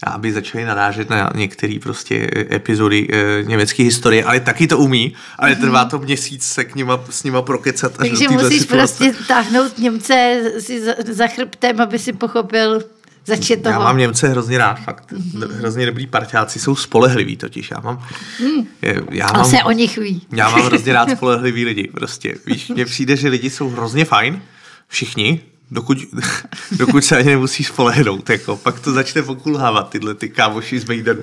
a 0.02 0.10
aby 0.10 0.32
začali 0.32 0.64
narážet 0.64 1.10
na 1.10 1.30
některé 1.34 1.78
prostě 1.82 2.30
epizody 2.52 3.08
e, 3.12 3.42
německé 3.44 3.82
historie, 3.82 4.24
ale 4.24 4.40
taky 4.40 4.66
to 4.66 4.78
umí, 4.78 5.14
ale 5.38 5.56
trvá 5.56 5.84
to 5.84 5.98
měsíc 5.98 6.46
se 6.46 6.64
k 6.64 6.74
nima, 6.74 7.00
s 7.10 7.22
nima 7.22 7.42
prokecat. 7.42 7.92
Takže 7.96 8.28
musíš 8.28 8.60
situace. 8.60 8.96
prostě 8.96 9.24
táhnout 9.28 9.78
Němce 9.78 10.42
si 10.58 10.84
za, 10.84 10.92
za 11.08 11.26
chrbtem, 11.26 11.80
aby 11.80 11.98
si 11.98 12.12
pochopil, 12.12 12.82
Začít 13.26 13.62
toho. 13.62 13.72
Já 13.72 13.78
mám 13.78 13.98
Němce 13.98 14.28
hrozně 14.28 14.58
rád, 14.58 14.74
fakt. 14.74 15.12
Mm-hmm. 15.12 15.52
Hrozně 15.52 15.86
dobrý 15.86 16.06
parťáci, 16.06 16.58
jsou 16.58 16.76
spolehliví 16.76 17.36
totiž. 17.36 17.70
Já 17.70 17.80
mám... 17.80 18.06
Mm. 18.40 18.66
Já 19.10 19.26
mám, 19.32 19.44
se 19.44 19.62
o 19.62 19.70
nich 19.70 19.98
ví. 19.98 20.26
Já 20.32 20.50
mám 20.50 20.62
hrozně 20.62 20.92
rád 20.92 21.10
spolehlivý 21.10 21.64
lidi, 21.64 21.88
prostě. 21.94 22.34
Víš, 22.46 22.68
mně 22.68 22.84
přijde, 22.84 23.16
že 23.16 23.28
lidi 23.28 23.50
jsou 23.50 23.68
hrozně 23.68 24.04
fajn, 24.04 24.42
všichni, 24.88 25.40
dokud, 25.72 25.98
dokud 26.72 27.04
se 27.04 27.16
ani 27.16 27.30
nemusí 27.30 27.64
spolehnout, 27.64 28.30
jako, 28.30 28.56
pak 28.56 28.80
to 28.80 28.92
začne 28.92 29.22
pokulhávat, 29.22 29.90
tyhle 29.90 30.14
ty 30.14 30.28
kámoši 30.28 30.80
z 30.80 30.84
Mejdanu. 30.84 31.22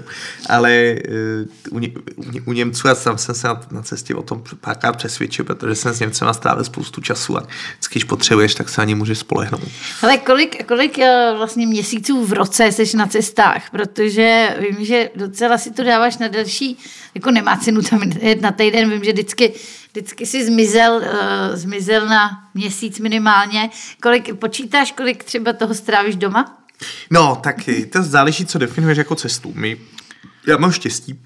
Ale 0.49 0.95
uh, 1.71 1.77
u, 1.77 1.85
u, 2.15 2.23
u 2.45 2.53
Němců, 2.53 2.87
já 2.87 2.95
sám 2.95 3.17
jsem 3.17 3.35
se 3.35 3.47
na, 3.47 3.61
na 3.71 3.81
cestě 3.81 4.15
o 4.15 4.23
tom 4.23 4.43
párkrát 4.61 4.93
přesvědčil, 4.93 5.45
protože 5.45 5.75
jsem 5.75 5.93
s 5.93 5.99
Němcema 5.99 6.33
strávil 6.33 6.63
spoustu 6.63 7.01
času 7.01 7.37
a 7.37 7.47
vždycky, 7.73 7.93
když 7.93 8.03
potřebuješ, 8.03 8.55
tak 8.55 8.69
se 8.69 8.81
ani 8.81 8.95
můžeš 8.95 9.19
spolehnout. 9.19 9.63
Ale 10.01 10.17
kolik, 10.17 10.65
kolik 10.65 10.97
uh, 10.97 11.37
vlastně 11.37 11.67
měsíců 11.67 12.25
v 12.25 12.33
roce 12.33 12.71
jsi 12.71 12.97
na 12.97 13.07
cestách? 13.07 13.69
Protože 13.71 14.57
vím, 14.59 14.85
že 14.85 15.09
docela 15.15 15.57
si 15.57 15.71
to 15.71 15.83
dáváš 15.83 16.17
na 16.17 16.27
další, 16.27 16.77
jako 17.15 17.31
nemá 17.31 17.57
cenu 17.57 17.81
tam 17.81 18.01
jet 18.21 18.41
na 18.41 18.51
týden, 18.51 18.89
vím, 18.89 19.03
že 19.03 19.11
vždycky 19.11 19.53
vždycky 19.91 20.25
si 20.25 20.45
zmizel, 20.45 20.95
uh, 20.95 21.55
zmizel 21.55 22.05
na 22.07 22.49
měsíc 22.53 22.99
minimálně. 22.99 23.69
Kolik 24.01 24.35
počítáš, 24.35 24.91
kolik 24.91 25.23
třeba 25.23 25.53
toho 25.53 25.73
strávíš 25.73 26.15
doma? 26.15 26.57
No, 27.09 27.35
tak 27.35 27.55
to 27.91 28.03
záleží, 28.03 28.45
co 28.45 28.57
definuješ 28.57 28.97
jako 28.97 29.15
cestu. 29.15 29.51
My, 29.55 29.77
já 30.47 30.57
mám 30.57 30.71
štěstí, 30.71 31.19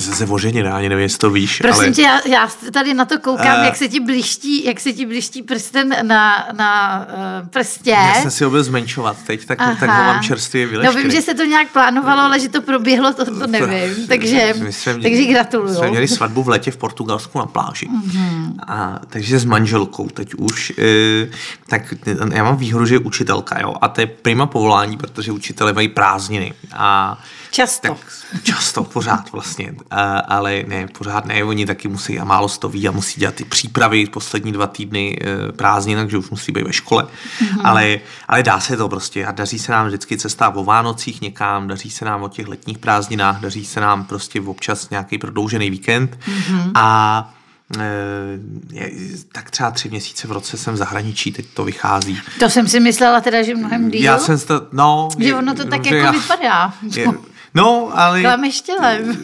se 0.00 0.26
voženě 0.26 0.62
ani 0.62 0.88
nevím, 0.88 1.02
jestli 1.02 1.18
to 1.18 1.30
víš. 1.30 1.58
Prosím 1.60 1.84
ale... 1.84 1.92
tě, 1.92 2.02
já, 2.02 2.20
já 2.28 2.48
tady 2.72 2.94
na 2.94 3.04
to 3.04 3.18
koukám, 3.18 3.58
uh, 3.58 3.64
jak 3.64 3.76
se 3.76 3.88
ti 3.88 4.00
bliští, 4.00 4.64
jak 4.64 4.80
se 4.80 4.92
ti 4.92 5.06
bliští 5.06 5.42
prsten 5.42 5.94
na, 6.02 6.48
na 6.52 7.00
uh, 7.42 7.48
prstě. 7.48 7.90
Já 7.90 8.14
jsem 8.14 8.30
si 8.30 8.44
ho 8.44 8.50
byl 8.50 8.64
zmenšovat 8.64 9.16
teď, 9.26 9.46
tak, 9.46 9.58
tak 9.58 9.80
ho 9.80 10.04
mám 10.04 10.22
čerstvě 10.22 10.66
vyleštěný. 10.66 10.96
No 10.96 11.02
vím, 11.02 11.20
že 11.20 11.22
se 11.22 11.34
to 11.34 11.44
nějak 11.44 11.68
plánovalo, 11.68 12.22
ale 12.22 12.40
že 12.40 12.48
to 12.48 12.62
proběhlo, 12.62 13.12
to, 13.12 13.24
to 13.24 13.46
nevím. 13.46 14.06
takže, 14.06 14.54
měli, 14.56 15.02
takže 15.02 15.24
gratuluju. 15.24 15.74
Jsme 15.74 15.90
měli 15.90 16.08
svatbu 16.08 16.42
v 16.42 16.48
letě 16.48 16.70
v 16.70 16.76
Portugalsku 16.76 17.38
na 17.38 17.46
pláži. 17.46 17.88
Uh-huh. 17.88 18.54
A, 18.66 19.00
takže 19.08 19.38
s 19.38 19.44
manželkou 19.44 20.08
teď 20.08 20.34
už. 20.34 20.72
E, 20.78 21.28
tak 21.68 21.94
já 22.32 22.44
mám 22.44 22.56
výhodu, 22.56 22.86
že 22.86 22.94
je 22.94 22.98
učitelka, 22.98 23.60
jo. 23.60 23.74
A 23.80 23.88
to 23.88 24.00
je 24.00 24.06
prima 24.06 24.46
povolání, 24.46 24.96
protože 24.96 25.32
učitele 25.32 25.72
mají 25.72 25.88
prázdniny. 25.88 26.54
A 26.72 27.18
Často. 27.52 27.88
Tak, 27.88 27.98
často, 28.42 28.84
pořád 28.84 29.32
vlastně. 29.32 29.74
A, 29.90 30.18
ale 30.18 30.64
ne, 30.66 30.86
pořád 30.98 31.26
ne, 31.26 31.44
oni 31.44 31.66
taky 31.66 31.88
musí 31.88 32.18
a 32.18 32.24
málo 32.24 32.48
stoví 32.48 32.88
a 32.88 32.90
musí 32.90 33.20
dělat 33.20 33.34
ty 33.34 33.44
přípravy 33.44 34.06
poslední 34.06 34.52
dva 34.52 34.66
týdny 34.66 35.18
e, 35.20 35.52
prázdnin, 35.52 35.98
takže 35.98 36.18
už 36.18 36.30
musí 36.30 36.52
být 36.52 36.64
ve 36.64 36.72
škole. 36.72 37.04
Mm-hmm. 37.04 37.60
Ale, 37.64 38.00
ale 38.28 38.42
dá 38.42 38.60
se 38.60 38.76
to 38.76 38.88
prostě 38.88 39.26
a 39.26 39.32
daří 39.32 39.58
se 39.58 39.72
nám 39.72 39.86
vždycky 39.86 40.18
cesta 40.18 40.48
o 40.48 40.64
Vánocích 40.64 41.20
někam, 41.20 41.68
daří 41.68 41.90
se 41.90 42.04
nám 42.04 42.22
o 42.22 42.28
těch 42.28 42.48
letních 42.48 42.78
prázdninách, 42.78 43.40
daří 43.40 43.64
se 43.64 43.80
nám 43.80 44.04
prostě 44.04 44.40
občas 44.40 44.90
nějaký 44.90 45.18
prodloužený 45.18 45.70
víkend 45.70 46.18
mm-hmm. 46.24 46.70
a 46.74 47.34
e, 47.78 48.90
tak 49.32 49.50
třeba 49.50 49.70
tři 49.70 49.88
měsíce 49.88 50.28
v 50.28 50.32
roce 50.32 50.56
jsem 50.56 50.74
v 50.74 50.76
zahraničí, 50.76 51.32
teď 51.32 51.46
to 51.54 51.64
vychází. 51.64 52.20
To 52.38 52.50
jsem 52.50 52.68
si 52.68 52.80
myslela 52.80 53.20
teda, 53.20 53.42
že 53.42 53.54
mnohem 53.54 53.90
díl. 53.90 54.02
Já 54.02 54.18
jsem 54.18 54.40
to, 54.40 54.66
no. 54.72 55.08
Že 55.18 55.34
ono 55.34 55.54
to 55.54 55.64
tak 55.64 55.86
jako 55.86 55.96
já, 55.96 56.10
vypadá. 56.10 56.74
Je, 56.96 57.06
No, 57.54 57.90
ale... 57.94 58.20
Klameštělem. 58.20 59.16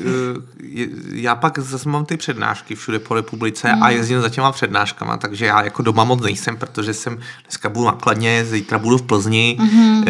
Já 1.13 1.35
pak 1.35 1.59
zase 1.59 1.89
mám 1.89 2.05
ty 2.05 2.17
přednášky 2.17 2.75
všude 2.75 2.99
po 2.99 3.15
republice 3.15 3.75
mm. 3.75 3.83
a 3.83 3.91
jezdím 3.91 4.21
za 4.21 4.29
těma 4.29 4.53
přednáškama, 4.53 5.17
takže 5.17 5.47
já 5.47 5.63
jako 5.63 5.83
doma 5.83 6.05
moc 6.05 6.23
nejsem, 6.23 6.57
protože 6.57 6.95
jsem 6.95 7.19
dneska 7.43 7.69
budu 7.69 7.87
nakladně, 7.87 8.45
zítra 8.45 8.79
budu 8.79 8.99
v 8.99 9.03
Plzni. 9.03 9.57
Mm-hmm. 9.61 9.99
Uh, 9.99 10.05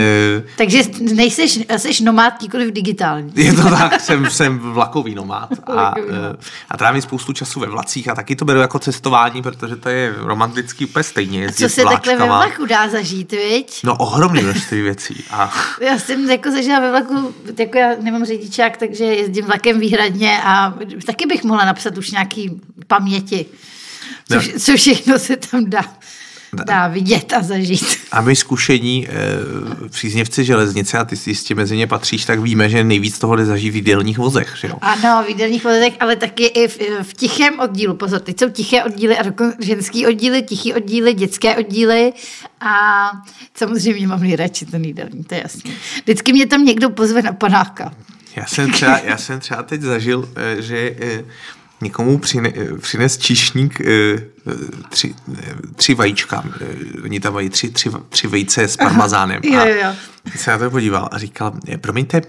takže 0.57 0.83
nejseš, 1.15 1.61
jsi 1.77 2.05
nomád, 2.05 2.43
nikoliv 2.43 2.73
digitální. 2.73 3.33
Je 3.35 3.53
to 3.53 3.63
tak, 3.63 4.01
jsem, 4.01 4.31
jsem 4.31 4.59
vlakový 4.59 5.15
nomád 5.15 5.49
a, 5.67 5.97
uh, 5.97 6.05
a 6.71 6.77
trávím 6.77 7.03
spoustu 7.03 7.33
času 7.33 7.61
ve 7.61 7.67
vlacích 7.67 8.09
a 8.09 8.15
taky 8.15 8.37
to 8.37 8.45
beru 8.45 8.61
jako 8.61 8.79
cestování, 8.79 9.43
protože 9.43 9.77
to 9.77 9.89
je 9.89 10.15
romantický 10.17 10.87
úplně 10.87 11.03
stejně. 11.03 11.47
A 11.47 11.53
co 11.53 11.69
se 11.69 11.85
takhle 11.85 12.17
ve 12.17 12.27
vlaku 12.27 12.67
dá 12.67 12.89
zažít, 12.89 13.33
viď? 13.33 13.81
No 13.85 13.97
ohromný 13.97 14.43
množství 14.43 14.83
věcí. 14.83 15.25
A... 15.31 15.53
Já 15.81 15.99
jsem 15.99 16.31
jako 16.31 16.51
zažila 16.51 16.81
ve 16.81 16.91
vlaku, 16.91 17.35
jako 17.59 17.79
já 17.79 17.95
nemám 18.11 18.25
řidičák, 18.25 18.77
takže 18.77 19.05
jezdím 19.05 19.45
vlakem 19.45 19.81
výhradně 19.81 20.43
a 20.45 20.75
taky 21.07 21.27
bych 21.27 21.45
mohla 21.45 21.65
napsat 21.65 21.99
už 21.99 22.11
nějaký 22.11 22.61
paměti, 22.87 23.47
co, 24.29 24.35
no. 24.35 24.43
co 24.59 24.77
všechno 24.77 25.19
se 25.19 25.37
tam 25.37 25.71
dá 25.71 25.99
dá 26.53 26.89
vidět 26.89 27.33
a 27.33 27.43
zažít. 27.43 27.99
A 28.13 28.21
my 28.21 28.37
zkušení 28.37 29.09
e, 29.09 29.89
příznivci 29.89 30.45
železnice, 30.45 30.99
a 30.99 31.05
ty 31.05 31.17
si 31.17 31.31
jistě 31.31 31.55
mezi 31.55 31.77
ně 31.77 31.87
patříš, 31.87 32.25
tak 32.25 32.41
víme, 32.41 32.71
že 32.71 32.85
nejvíc 32.85 33.19
toho 33.19 33.45
zažít 33.45 33.73
v 33.73 33.77
jídelních 33.77 34.19
vozech. 34.19 34.55
Že 34.61 34.69
jo? 34.69 34.75
Ano, 34.81 35.23
v 35.27 35.29
jídelních 35.29 35.65
vozech, 35.65 35.95
ale 36.01 36.17
taky 36.17 36.45
i 36.45 36.69
v, 36.69 36.79
v 37.03 37.15
tichém 37.15 37.61
oddílu. 37.61 37.95
Pozor, 37.95 38.21
teď 38.21 38.41
jsou 38.41 38.49
tiché 38.49 38.85
oddíly 38.85 39.19
a 39.19 39.23
dokonce 39.23 39.57
ženský 39.61 40.07
oddíly, 40.07 40.43
tichý 40.43 40.75
oddíly, 40.75 41.15
dětské 41.15 41.57
oddíly 41.57 42.13
a 42.61 43.11
samozřejmě 43.55 44.07
mám 44.07 44.21
nejradši 44.21 44.67
ten 44.67 44.85
jídelní, 44.85 45.25
to 45.25 45.35
je 45.35 45.41
jasné. 45.43 45.71
Vždycky 46.03 46.33
mě 46.33 46.47
tam 46.47 46.65
někdo 46.65 46.91
pozve 46.91 47.23
na 47.23 47.33
panáka. 47.33 47.93
Já 48.37 48.47
jsem 48.47 48.73
třeba, 48.73 48.99
já 48.99 49.17
jsem 49.17 49.41
třeba 49.41 49.63
teď 49.63 49.81
zažil, 49.81 50.29
eh, 50.37 50.63
že 50.63 50.97
eh, 51.01 51.25
někomu 51.81 52.19
přine, 52.19 52.53
přines 52.81 53.19
číšník 53.19 53.81
tři, 54.89 55.15
tři 55.77 55.95
vajíčka. 55.95 56.45
Oni 57.05 57.21
tam 57.21 57.35
mají 57.35 57.49
tři, 57.51 57.71
tři, 57.71 57.91
tři 58.09 58.27
vejce 58.27 58.69
s 58.69 58.77
parmazánem. 58.77 59.43
Aha, 59.55 59.67
jo, 59.67 59.75
jo. 59.75 59.93
A 60.35 60.39
se 60.39 60.51
na 60.51 60.59
to 60.59 60.71
podíval 60.71 61.09
a 61.13 61.19
říkal, 61.19 61.53
promiňte, 61.81 62.23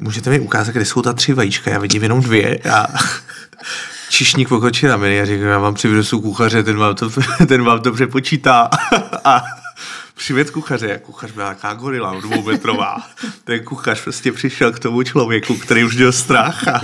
můžete 0.00 0.30
mi 0.30 0.40
ukázat, 0.40 0.72
kde 0.72 0.84
jsou 0.84 1.02
ta 1.02 1.12
tři 1.12 1.32
vajíčka? 1.32 1.70
Já 1.70 1.78
vidím 1.78 2.02
jenom 2.02 2.20
dvě. 2.20 2.58
A 2.58 2.86
čišník 4.08 4.48
pokočil 4.48 4.90
na 4.90 4.96
mě 4.96 5.22
a 5.22 5.24
říkal, 5.24 5.48
já 5.48 5.58
vám 5.58 5.74
přivedu 5.74 6.20
kuchaře, 6.20 6.62
ten 6.62 6.76
vám 6.76 6.94
to, 6.94 7.10
ten 7.48 7.62
vám 7.62 7.80
to 7.80 7.92
přepočítá. 7.92 8.70
a 9.24 9.42
přivěd 10.14 10.50
kuchaře. 10.50 11.00
Kuchař 11.04 11.32
byla 11.32 11.46
nějaká 11.46 11.74
gorila, 11.74 12.20
dvoumetrová. 12.20 12.96
Ten 13.44 13.64
kuchař 13.64 14.02
prostě 14.02 14.32
přišel 14.32 14.72
k 14.72 14.78
tomu 14.78 15.02
člověku, 15.02 15.54
který 15.54 15.84
už 15.84 15.96
měl 15.96 16.12
strach 16.12 16.68
a 16.68 16.80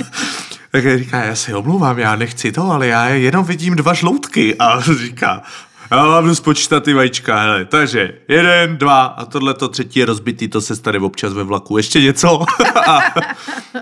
tak 0.75 0.99
říká, 0.99 1.25
já 1.25 1.35
se 1.35 1.55
omlouvám, 1.55 1.99
já 1.99 2.17
nechci 2.17 2.53
to, 2.53 2.71
ale 2.71 2.87
já 2.87 3.09
jenom 3.09 3.45
vidím 3.45 3.77
dva 3.77 3.95
žloutky. 3.95 4.55
A 4.59 4.81
říká, 4.99 5.43
já 5.91 6.07
vám 6.07 6.27
jdu 6.27 6.35
spočítat 6.35 6.85
ty 6.85 6.95
vajíčka, 6.95 7.41
hele, 7.41 7.65
takže 7.65 8.15
jeden, 8.29 8.77
dva 8.77 9.03
a 9.03 9.25
tohle 9.25 9.55
to 9.55 9.69
třetí 9.69 10.01
je 10.01 10.07
rozbitý, 10.07 10.49
to 10.49 10.61
se 10.61 10.77
stane 10.77 10.99
občas 10.99 11.33
ve 11.33 11.45
vlaku. 11.45 11.77
Ještě 11.77 12.01
něco? 12.01 12.45
a, 12.89 13.01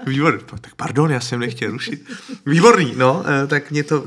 výborný, 0.06 0.40
tak 0.60 0.74
pardon, 0.74 1.10
já 1.10 1.20
jsem 1.20 1.40
nechtěl 1.40 1.70
rušit. 1.70 2.02
Výborný, 2.46 2.92
no, 2.96 3.24
eh, 3.26 3.46
tak 3.46 3.70
mě 3.70 3.84
to, 3.84 4.04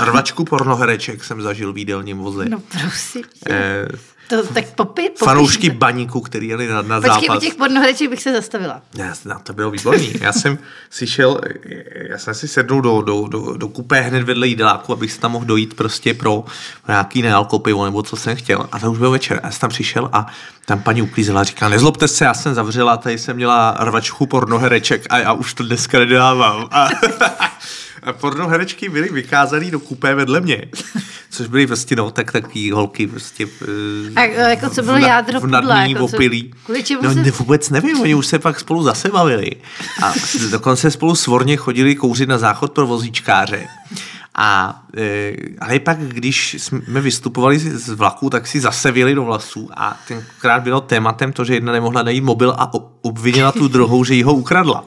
rvačku 0.00 0.44
pornohereček 0.44 1.24
jsem 1.24 1.42
zažil 1.42 1.72
v 1.72 1.78
jídelním 1.78 2.18
voze. 2.18 2.48
No 2.48 2.62
prosím. 2.82 3.24
Eh, 3.50 3.88
to, 4.28 4.46
tak 4.46 4.64
popi, 4.64 5.02
popi. 5.02 5.24
Fanoušky 5.24 5.70
baníku, 5.70 6.20
který 6.20 6.48
jeli 6.48 6.68
na, 6.68 6.82
na 6.82 7.00
Počkej, 7.00 7.26
zápas. 7.26 7.36
u 7.36 7.40
těch 7.40 7.54
pornohereček 7.54 8.10
bych 8.10 8.22
se 8.22 8.32
zastavila. 8.32 8.82
Já, 8.94 9.14
no, 9.24 9.40
to 9.42 9.52
bylo 9.52 9.70
výborný. 9.70 10.12
Já 10.20 10.32
jsem 10.32 10.58
si 10.90 11.06
šel, 11.06 11.40
já 12.10 12.18
jsem 12.18 12.34
si 12.34 12.48
sednul 12.48 12.82
do, 12.82 13.02
do, 13.02 13.26
do, 13.28 13.56
do 13.56 13.68
kupé 13.68 14.00
hned 14.00 14.22
vedle 14.22 14.46
jídeláku, 14.48 14.92
abych 14.92 15.12
se 15.12 15.20
tam 15.20 15.32
mohl 15.32 15.44
dojít 15.44 15.74
prostě 15.74 16.14
pro, 16.14 16.44
nějaký 16.88 17.22
nealkopivo 17.22 17.84
nebo 17.84 18.02
co 18.02 18.16
jsem 18.16 18.36
chtěl. 18.36 18.68
A 18.72 18.78
to 18.78 18.92
už 18.92 18.98
byl 18.98 19.10
večer. 19.10 19.40
Já 19.44 19.50
jsem 19.50 19.60
tam 19.60 19.70
přišel 19.70 20.10
a 20.12 20.26
tam 20.64 20.82
paní 20.82 21.02
uklízela 21.02 21.40
a 21.40 21.44
říká, 21.44 21.68
nezlobte 21.68 22.08
se, 22.08 22.24
já 22.24 22.34
jsem 22.34 22.54
zavřela, 22.54 22.96
tady 22.96 23.18
jsem 23.18 23.36
měla 23.36 23.76
rvačku 23.80 24.26
pornohereček 24.26 25.06
a 25.10 25.18
já 25.18 25.32
už 25.32 25.54
to 25.54 25.62
dneska 25.64 25.98
nedávám. 25.98 26.68
A, 26.70 26.88
a 28.08 28.12
pornoherečky 28.12 28.88
byly 28.88 29.08
vykázané 29.08 29.70
do 29.70 29.80
kupé 29.80 30.14
vedle 30.14 30.40
mě 30.40 30.64
což 31.30 31.46
byly 31.46 31.66
prostě, 31.66 31.96
no, 31.96 32.10
tak 32.10 32.32
takový 32.32 32.70
holky 32.70 33.06
prostě. 33.06 33.46
A 34.16 34.20
jako 34.24 34.70
co 34.70 34.82
bylo 34.82 34.96
v 34.96 35.00
jádro 35.00 35.38
v 35.38 35.42
pudla, 35.42 35.60
nadmíní 35.60 35.92
jako 35.92 36.08
co- 36.08 36.16
opilí. 36.16 36.54
kvůli 36.64 36.82
čemu 36.82 37.02
No 37.02 37.14
se- 37.14 37.30
vůbec 37.30 37.70
nevím, 37.70 38.00
oni 38.00 38.14
už 38.14 38.26
se 38.26 38.38
pak 38.38 38.60
spolu 38.60 38.82
zase 38.82 39.08
bavili. 39.08 39.50
A 40.02 40.12
dokonce 40.50 40.90
spolu 40.90 41.14
svorně 41.14 41.56
chodili 41.56 41.94
kouřit 41.94 42.28
na 42.28 42.38
záchod 42.38 42.72
pro 42.72 42.86
vozíčkáře. 42.86 43.66
A, 44.34 44.82
e, 44.96 45.32
ale 45.60 45.78
pak, 45.78 45.98
když 45.98 46.54
jsme 46.58 47.00
vystupovali 47.00 47.58
z 47.58 47.88
vlaku, 47.88 48.30
tak 48.30 48.46
si 48.46 48.60
zase 48.60 48.92
vyli 48.92 49.14
do 49.14 49.24
vlasů 49.24 49.70
a 49.76 50.00
tenkrát 50.08 50.62
bylo 50.62 50.80
tématem 50.80 51.32
to, 51.32 51.44
že 51.44 51.54
jedna 51.54 51.72
nemohla 51.72 52.02
najít 52.02 52.24
mobil 52.24 52.54
a 52.58 52.70
obvinila 53.02 53.52
tu 53.52 53.68
druhou, 53.68 54.04
že 54.04 54.14
jí 54.14 54.22
ho 54.22 54.34
ukradla. 54.34 54.84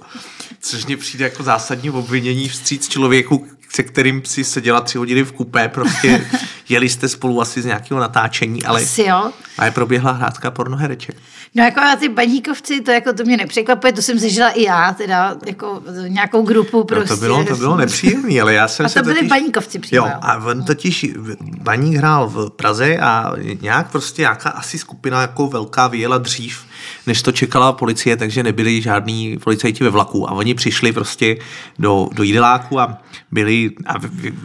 Což 0.61 0.85
mně 0.85 0.97
přijde 0.97 1.25
jako 1.25 1.43
zásadní 1.43 1.89
obvinění 1.89 2.49
vstříc 2.49 2.87
člověku, 2.87 3.47
se 3.69 3.83
kterým 3.83 4.25
si 4.25 4.43
seděla 4.43 4.81
tři 4.81 4.97
hodiny 4.97 5.23
v 5.23 5.31
kupé, 5.31 5.67
prostě 5.67 6.27
jeli 6.71 6.89
jste 6.89 7.09
spolu 7.09 7.41
asi 7.41 7.61
z 7.61 7.65
nějakého 7.65 7.99
natáčení, 7.99 8.63
ale, 8.63 8.81
Asi 8.81 9.03
jo. 9.03 9.31
ale 9.57 9.71
proběhla 9.71 10.11
hrátka 10.11 10.51
pornohereček. 10.51 11.15
No 11.55 11.63
jako 11.63 11.79
a 11.81 11.95
ty 11.95 12.09
baníkovci, 12.09 12.81
to 12.81 12.91
jako 12.91 13.13
to 13.13 13.23
mě 13.23 13.37
nepřekvapuje, 13.37 13.93
to 13.93 14.01
jsem 14.01 14.19
zažila 14.19 14.49
i 14.49 14.63
já, 14.63 14.93
teda 14.93 15.35
jako 15.45 15.83
nějakou 16.07 16.41
grupu 16.41 16.77
No, 16.77 16.83
prostě. 16.83 17.07
to 17.07 17.15
bylo, 17.17 17.43
to 17.45 17.55
bylo 17.55 17.77
nepříjemné, 17.77 18.41
ale 18.41 18.53
já 18.53 18.67
jsem 18.67 18.85
A 18.85 18.89
se 18.89 18.99
to 18.99 19.03
byli 19.03 19.15
totiž... 19.15 19.29
baníkovci 19.29 19.79
přímo, 19.79 19.97
Jo, 20.05 20.11
a 20.21 20.37
on 20.37 20.63
totiž, 20.65 21.05
baník 21.61 21.97
hrál 21.97 22.29
v 22.29 22.49
Praze 22.49 22.97
a 22.97 23.33
nějak 23.61 23.91
prostě 23.91 24.21
nějaká 24.21 24.49
asi 24.49 24.77
skupina 24.77 25.21
jako 25.21 25.47
velká 25.47 25.87
vyjela 25.87 26.17
dřív, 26.17 26.65
než 27.07 27.21
to 27.21 27.31
čekala 27.31 27.73
policie, 27.73 28.17
takže 28.17 28.43
nebyli 28.43 28.81
žádní 28.81 29.37
policajti 29.37 29.83
ve 29.83 29.89
vlaku 29.89 30.29
a 30.29 30.31
oni 30.33 30.53
přišli 30.53 30.91
prostě 30.91 31.37
do, 31.79 32.09
do 32.13 32.23
jídeláku 32.23 32.79
a 32.79 32.97
byli, 33.31 33.71
a 33.85 33.93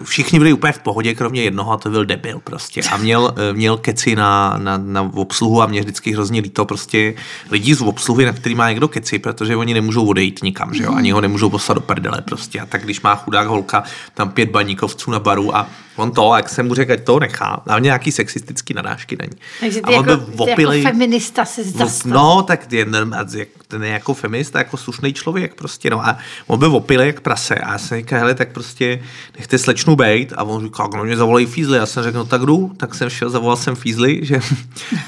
všichni 0.05 0.39
byli 0.39 0.53
úplně 0.53 0.73
v 0.73 0.79
pohodě, 0.79 1.15
kromě 1.15 1.43
jednoho 1.43 1.73
a 1.73 1.77
to 1.77 1.91
byl 1.91 2.05
debil 2.17 2.41
prostě. 2.45 2.81
A 2.93 2.97
měl, 2.97 3.35
eh, 3.37 3.53
měl 3.53 3.77
keci 3.77 4.17
na, 4.17 4.59
na, 4.59 4.77
na 4.77 5.11
obsluhu 5.15 5.63
a 5.63 5.67
mě 5.67 5.81
vždycky 5.81 6.13
hrozně 6.13 6.41
líto 6.41 6.65
prostě 6.65 7.15
lidí 7.51 7.75
z 7.75 7.81
obsluhy, 7.81 8.25
na 8.25 8.33
který 8.33 8.55
má 8.55 8.69
někdo 8.69 8.89
keci, 8.89 9.19
protože 9.19 9.57
oni 9.57 9.75
nemůžou 9.75 10.07
odejít 10.07 10.43
nikam, 10.43 10.75
že 10.75 10.85
jo, 10.85 10.93
ani 10.93 11.11
ho 11.11 11.21
nemůžou 11.21 11.51
poslat 11.51 11.75
do 11.75 11.81
prdele 11.81 12.23
prostě. 12.23 12.61
A 12.61 12.67
tak 12.67 12.85
když 12.85 13.01
má 13.01 13.17
chudák 13.17 13.47
holka 13.47 13.83
tam 14.15 14.31
pět 14.31 14.51
baníkovců 14.51 15.11
na 15.11 15.19
baru 15.19 15.57
a 15.57 15.69
on 15.97 16.11
to, 16.11 16.33
jak 16.37 16.49
jsem 16.49 16.67
mu 16.67 16.75
řekl, 16.75 16.93
ať 16.93 17.05
to 17.05 17.21
nechá, 17.21 17.63
a 17.67 17.79
nějaký 17.79 18.13
sexistický 18.13 18.75
nadášky 18.75 19.17
na 19.21 19.25
ní. 19.25 19.39
Takže 19.61 19.81
a 19.81 19.87
ty, 19.87 19.95
on 19.95 20.09
jako, 20.09 20.27
byl 20.37 20.45
ty 20.45 20.51
jako 20.63 20.89
feminista 20.89 21.45
se 21.45 21.65
zastal. 21.65 22.13
No, 22.13 22.43
tak 22.43 22.71
norm- 22.73 23.47
ten 23.69 23.85
je 23.85 23.91
jako 23.91 24.15
feminista, 24.15 24.59
jako 24.59 24.77
slušný 24.77 25.13
člověk 25.13 25.55
prostě, 25.55 25.91
no. 25.91 26.07
A 26.07 26.19
on 26.47 26.59
byl 26.59 26.77
opilý 26.77 27.07
jak 27.07 27.21
prase. 27.21 27.55
A 27.55 27.73
já 27.73 27.79
jsem 27.79 27.99
říkal, 27.99 28.19
hele, 28.19 28.35
tak 28.35 28.53
prostě 28.53 29.03
nechte 29.39 29.59
slečnu 29.59 29.97
bejt. 29.97 30.33
A 30.37 30.43
on 30.43 30.65
říkal, 30.65 30.91
no 30.97 31.05
mě 31.05 31.17
zavolej 31.17 31.47
fízly, 31.47 31.79
já 31.79 31.87
jsem 31.87 32.03
řekl, 32.03 32.19
no 32.19 32.25
tak 32.25 32.43
jdu, 32.43 32.73
tak 32.77 32.95
jsem 32.95 33.11
šel, 33.11 33.31
zavolal 33.31 33.57
jsem 33.57 33.77
fízly, 33.77 34.21
že 34.23 34.41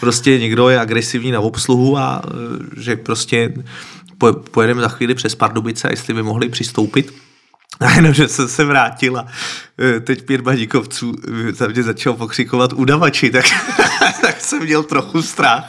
prostě 0.00 0.38
někdo 0.38 0.68
je 0.68 0.80
agresivní 0.80 1.30
na 1.30 1.40
obsluhu 1.40 1.98
a 1.98 2.22
eh, 2.26 2.30
že 2.80 2.96
prostě 2.96 3.52
po- 4.18 4.32
pojedeme 4.32 4.80
za 4.82 4.88
chvíli 4.88 5.14
přes 5.14 5.34
Pardubice 5.34 5.88
a 5.88 5.90
jestli 5.90 6.14
by 6.14 6.22
mohli 6.22 6.48
přistoupit 6.48 7.14
a 7.86 7.90
jenom, 7.90 8.14
že 8.14 8.28
jsem 8.28 8.48
se 8.48 8.64
vrátil 8.64 9.16
a 9.16 9.26
eh, 9.78 10.00
teď 10.00 10.22
pět 10.22 10.40
baníkovců 10.40 11.14
eh, 11.48 11.52
za 11.52 11.68
mě 11.68 11.82
začal 11.82 12.14
pokřikovat 12.14 12.72
udavači, 12.72 13.30
tak, 13.30 13.44
tak 14.22 14.40
jsem 14.40 14.62
měl 14.62 14.82
trochu 14.82 15.22
strach, 15.22 15.64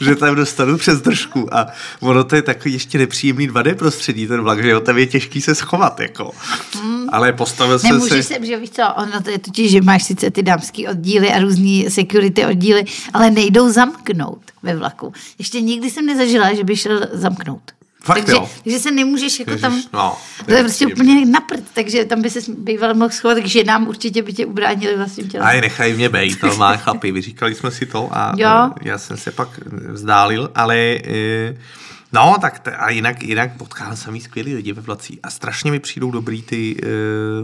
že 0.00 0.16
tam 0.16 0.34
dostanu 0.34 0.78
přes 0.78 1.00
držku 1.00 1.54
a 1.54 1.66
ono 2.00 2.24
to 2.24 2.36
je 2.36 2.42
takový 2.42 2.72
ještě 2.72 2.98
nepříjemný 2.98 3.48
2D 3.48 3.74
prostředí 3.74 4.26
ten 4.26 4.40
vlak, 4.40 4.62
že 4.62 4.70
jo, 4.70 4.80
tam 4.80 4.98
je 4.98 5.06
těžký 5.06 5.40
se 5.40 5.54
schovat, 5.54 6.00
jako. 6.00 6.32
Ale 7.08 7.32
postavil 7.32 7.78
jsem 7.78 7.90
Nemůžeš 7.90 8.26
se... 8.26 8.34
se, 8.34 8.46
že 8.46 8.56
víš 8.56 8.70
co, 8.70 8.82
ono 8.96 9.20
to 9.20 9.30
je 9.30 9.38
totiž, 9.38 9.70
že 9.70 9.80
máš 9.80 10.02
sice 10.02 10.30
ty 10.30 10.42
dámský 10.42 10.88
oddíly 10.88 11.32
a 11.32 11.40
různý 11.40 11.90
security 11.90 12.46
oddíly, 12.46 12.84
ale 13.14 13.30
nejdou 13.30 13.72
zamknout 13.72 14.42
ve 14.62 14.76
vlaku. 14.76 15.12
Ještě 15.38 15.60
nikdy 15.60 15.90
jsem 15.90 16.06
nezažila, 16.06 16.54
že 16.54 16.64
by 16.64 16.76
šel 16.76 17.00
zamknout. 17.12 17.62
Fakt 18.04 18.16
takže, 18.16 18.32
jo? 18.32 18.50
takže 18.64 18.78
se 18.78 18.90
nemůžeš 18.90 19.38
jako 19.38 19.50
Ježiš, 19.50 19.62
tam, 19.62 19.82
no, 19.92 20.16
to 20.38 20.44
to 20.44 20.52
je 20.52 20.62
prostě 20.62 20.86
příjemný. 20.86 21.12
úplně 21.12 21.26
na 21.32 21.40
prd, 21.40 21.64
takže 21.74 22.04
tam 22.04 22.22
by 22.22 22.30
se 22.30 22.40
býval 22.58 22.94
mohl 22.94 23.10
schovat 23.10 23.38
k 23.38 23.46
ženám, 23.46 23.88
určitě 23.88 24.22
by 24.22 24.32
tě 24.32 24.46
ubránili 24.46 24.96
vlastním 24.96 25.28
tělem. 25.28 25.46
A 25.48 25.60
nechají 25.60 25.94
mě 25.94 26.08
bejt, 26.08 26.42
normálně 26.42 26.78
chlapi, 26.78 27.12
vyříkali 27.12 27.54
jsme 27.54 27.70
si 27.70 27.86
to 27.86 28.08
a 28.12 28.32
Jo. 28.36 28.70
já 28.82 28.98
jsem 28.98 29.16
se 29.16 29.30
pak 29.30 29.48
vzdálil, 29.92 30.50
ale 30.54 30.76
eh, 31.04 31.56
no, 32.12 32.36
tak 32.40 32.58
t- 32.58 32.76
a 32.76 32.90
jinak, 32.90 33.22
jinak 33.22 33.56
potkal 33.56 33.96
jsem 33.96 34.14
jí 34.14 34.20
skvělý 34.20 34.54
lidi 34.54 34.72
ve 34.72 34.82
vlacích 34.82 35.18
a 35.22 35.30
strašně 35.30 35.70
mi 35.70 35.80
přijdou 35.80 36.10
dobrý 36.10 36.42
ty 36.42 36.76
uh, 36.82 36.88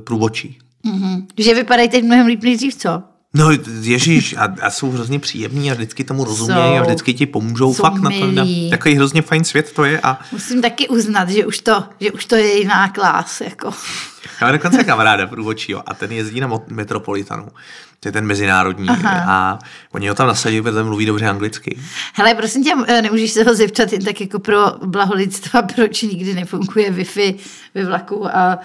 průbočí. 0.04 0.58
Mhm. 0.82 1.26
Že 1.38 1.54
vypadají 1.54 1.88
teď 1.88 2.04
mnohem 2.04 2.26
líp 2.26 2.42
nejdřív, 2.42 2.74
co? 2.74 3.02
No, 3.36 3.50
ježíš, 3.80 4.34
a, 4.38 4.48
a 4.62 4.70
jsou 4.70 4.90
hrozně 4.90 5.18
příjemní 5.18 5.70
a 5.70 5.74
vždycky 5.74 6.04
tomu 6.04 6.24
rozumějí 6.24 6.78
a 6.78 6.82
vždycky 6.82 7.14
ti 7.14 7.26
pomůžou. 7.26 7.74
Jsou 7.74 7.82
Fakt 7.82 7.98
na 7.98 8.10
to, 8.10 8.26
na, 8.26 8.44
milí. 8.44 8.70
takový 8.70 8.94
hrozně 8.94 9.22
fajn 9.22 9.44
svět 9.44 9.72
to 9.72 9.84
je 9.84 10.00
a 10.00 10.18
Musím 10.32 10.62
taky 10.62 10.88
uznat, 10.88 11.28
že 11.28 11.46
už 11.46 11.58
to, 11.58 11.84
že 12.00 12.12
už 12.12 12.24
to 12.24 12.36
je 12.36 12.58
jiná 12.58 12.88
klás, 12.88 13.40
jako. 13.40 13.66
já 14.40 14.46
mám 14.46 14.52
dokonce 14.52 14.84
kamaráda 14.84 15.26
průvočího 15.26 15.90
a 15.90 15.94
ten 15.94 16.12
jezdí 16.12 16.40
na 16.40 16.50
Metropolitanu. 16.68 17.48
To 18.00 18.08
je 18.08 18.12
ten 18.12 18.26
mezinárodní 18.26 18.88
Aha. 18.88 19.24
a 19.28 19.58
oni 19.92 20.08
ho 20.08 20.14
tam 20.14 20.28
nasadili, 20.28 20.62
protože 20.62 20.82
mluví 20.82 21.06
dobře 21.06 21.26
anglicky. 21.26 21.78
Hele, 22.14 22.34
prosím 22.34 22.64
tě, 22.64 22.72
eh, 22.86 23.02
nemůžeš 23.02 23.30
se 23.30 23.42
ho 23.44 23.54
zeptat 23.54 23.92
jen 23.92 24.04
tak 24.04 24.20
jako 24.20 24.38
pro 24.38 24.58
blaholidstva, 24.84 25.62
proč 25.62 26.02
nikdy 26.02 26.34
nefunguje 26.34 26.92
Wi-Fi 26.92 27.34
ve 27.74 27.84
vlaku 27.84 28.36
a 28.36 28.58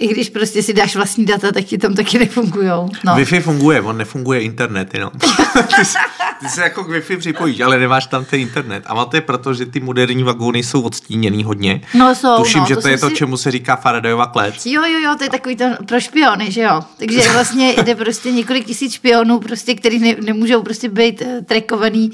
i 0.00 0.08
když 0.08 0.30
prostě 0.30 0.62
si 0.62 0.72
dáš 0.72 0.96
vlastní 0.96 1.24
data, 1.24 1.52
tak 1.52 1.64
ti 1.64 1.78
tam 1.78 1.94
taky 1.94 2.18
nefungujou. 2.18 2.88
No. 3.04 3.14
Wi-Fi 3.14 3.40
funguje, 3.40 3.80
on 3.80 3.96
nefunguje 3.98 4.40
internet 4.40 4.94
jenom. 4.94 5.10
ty, 5.76 5.84
se, 5.84 5.98
ty 6.40 6.48
se 6.48 6.62
jako 6.62 6.84
k 6.84 6.88
Wi-Fi 6.88 7.18
připojíš, 7.18 7.60
ale 7.60 7.78
nemáš 7.78 8.06
tam 8.06 8.24
ten 8.24 8.40
internet. 8.40 8.82
A 8.86 9.04
to 9.04 9.16
je 9.16 9.20
proto, 9.20 9.54
že 9.54 9.66
ty 9.66 9.80
moderní 9.80 10.22
vagóny 10.22 10.62
jsou 10.62 10.82
odstíněný 10.82 11.44
hodně. 11.44 11.80
No, 11.94 12.14
jsou, 12.14 12.36
Tuším, 12.36 12.60
no, 12.60 12.66
že 12.66 12.74
to 12.76 12.82
to, 12.82 12.88
je 12.88 12.98
jsem 12.98 13.08
to, 13.08 13.10
si- 13.10 13.16
čemu 13.18 13.36
se 13.36 13.50
říká 13.50 13.76
Faradayova 13.76 14.26
klec. 14.26 14.66
Jo, 14.66 14.82
jo, 14.84 14.98
jo, 14.98 15.14
to 15.18 15.24
je 15.24 15.30
takový 15.30 15.56
to 15.56 15.64
pro 15.86 16.00
špiony, 16.00 16.52
že 16.52 16.60
jo. 16.60 16.80
Takže 16.96 17.32
vlastně 17.32 17.74
jde 17.84 17.94
prostě 17.94 18.32
několik 18.32 18.66
tisíc 18.66 18.92
špionů, 18.92 19.38
prostě, 19.38 19.74
který 19.74 19.98
ne, 19.98 20.16
nemůžou 20.24 20.62
prostě 20.62 20.88
být 20.88 21.20
uh, 21.22 21.44
trackovaný 21.44 22.10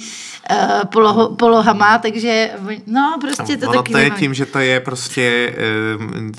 uh, 0.51 0.57
poloho, 0.93 1.29
polohama, 1.37 1.99
takže 1.99 2.51
no 2.87 3.19
prostě 3.21 3.57
to 3.57 3.69
ono 3.69 3.83
taky 3.83 3.93
to 3.93 3.99
je 3.99 4.11
tím, 4.11 4.35
že 4.35 4.47
to 4.47 4.59
je 4.59 4.81
prostě 4.81 5.55
um, 6.01 6.33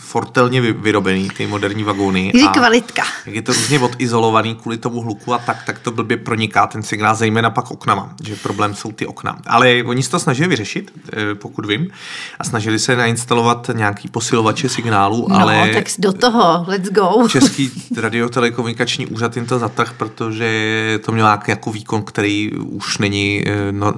fortelně 0.00 0.60
vy- 0.60 0.71
vyrobený, 0.72 1.30
ty 1.30 1.46
moderní 1.46 1.84
vagóny. 1.84 2.32
Je 2.34 2.48
kvalitka. 2.48 3.02
Jak 3.26 3.34
je 3.34 3.42
to 3.42 3.52
různě 3.52 3.78
odizolovaný 3.78 4.54
kvůli 4.54 4.78
tomu 4.78 5.00
hluku 5.00 5.34
a 5.34 5.38
tak, 5.38 5.62
tak 5.66 5.78
to 5.78 5.90
blbě 5.90 6.16
proniká 6.16 6.66
ten 6.66 6.82
signál, 6.82 7.14
zejména 7.14 7.50
pak 7.50 7.70
oknama, 7.70 8.14
že 8.24 8.36
problém 8.36 8.74
jsou 8.74 8.92
ty 8.92 9.06
okna. 9.06 9.38
Ale 9.46 9.82
oni 9.86 10.02
se 10.02 10.10
to 10.10 10.18
snažili 10.18 10.48
vyřešit, 10.48 10.92
eh, 11.12 11.34
pokud 11.34 11.66
vím, 11.66 11.88
a 12.38 12.44
snažili 12.44 12.78
se 12.78 12.96
nainstalovat 12.96 13.70
nějaký 13.74 14.08
posilovače 14.08 14.68
signálu, 14.68 15.26
No, 15.28 15.40
ale 15.40 15.70
tak 15.74 15.84
do 15.98 16.12
toho, 16.12 16.64
let's 16.68 16.90
go. 16.90 17.28
Český 17.28 17.70
radiotelekomunikační 17.96 19.06
úřad 19.06 19.36
jim 19.36 19.46
to 19.46 19.58
zatrh, 19.58 19.92
protože 19.92 20.98
to 21.04 21.12
měl 21.12 21.26
nějaký 21.26 21.50
jako 21.50 21.72
výkon, 21.72 22.02
který 22.02 22.52
už 22.52 22.98
není, 22.98 23.42
eh, 23.46 23.72
no, 23.72 23.94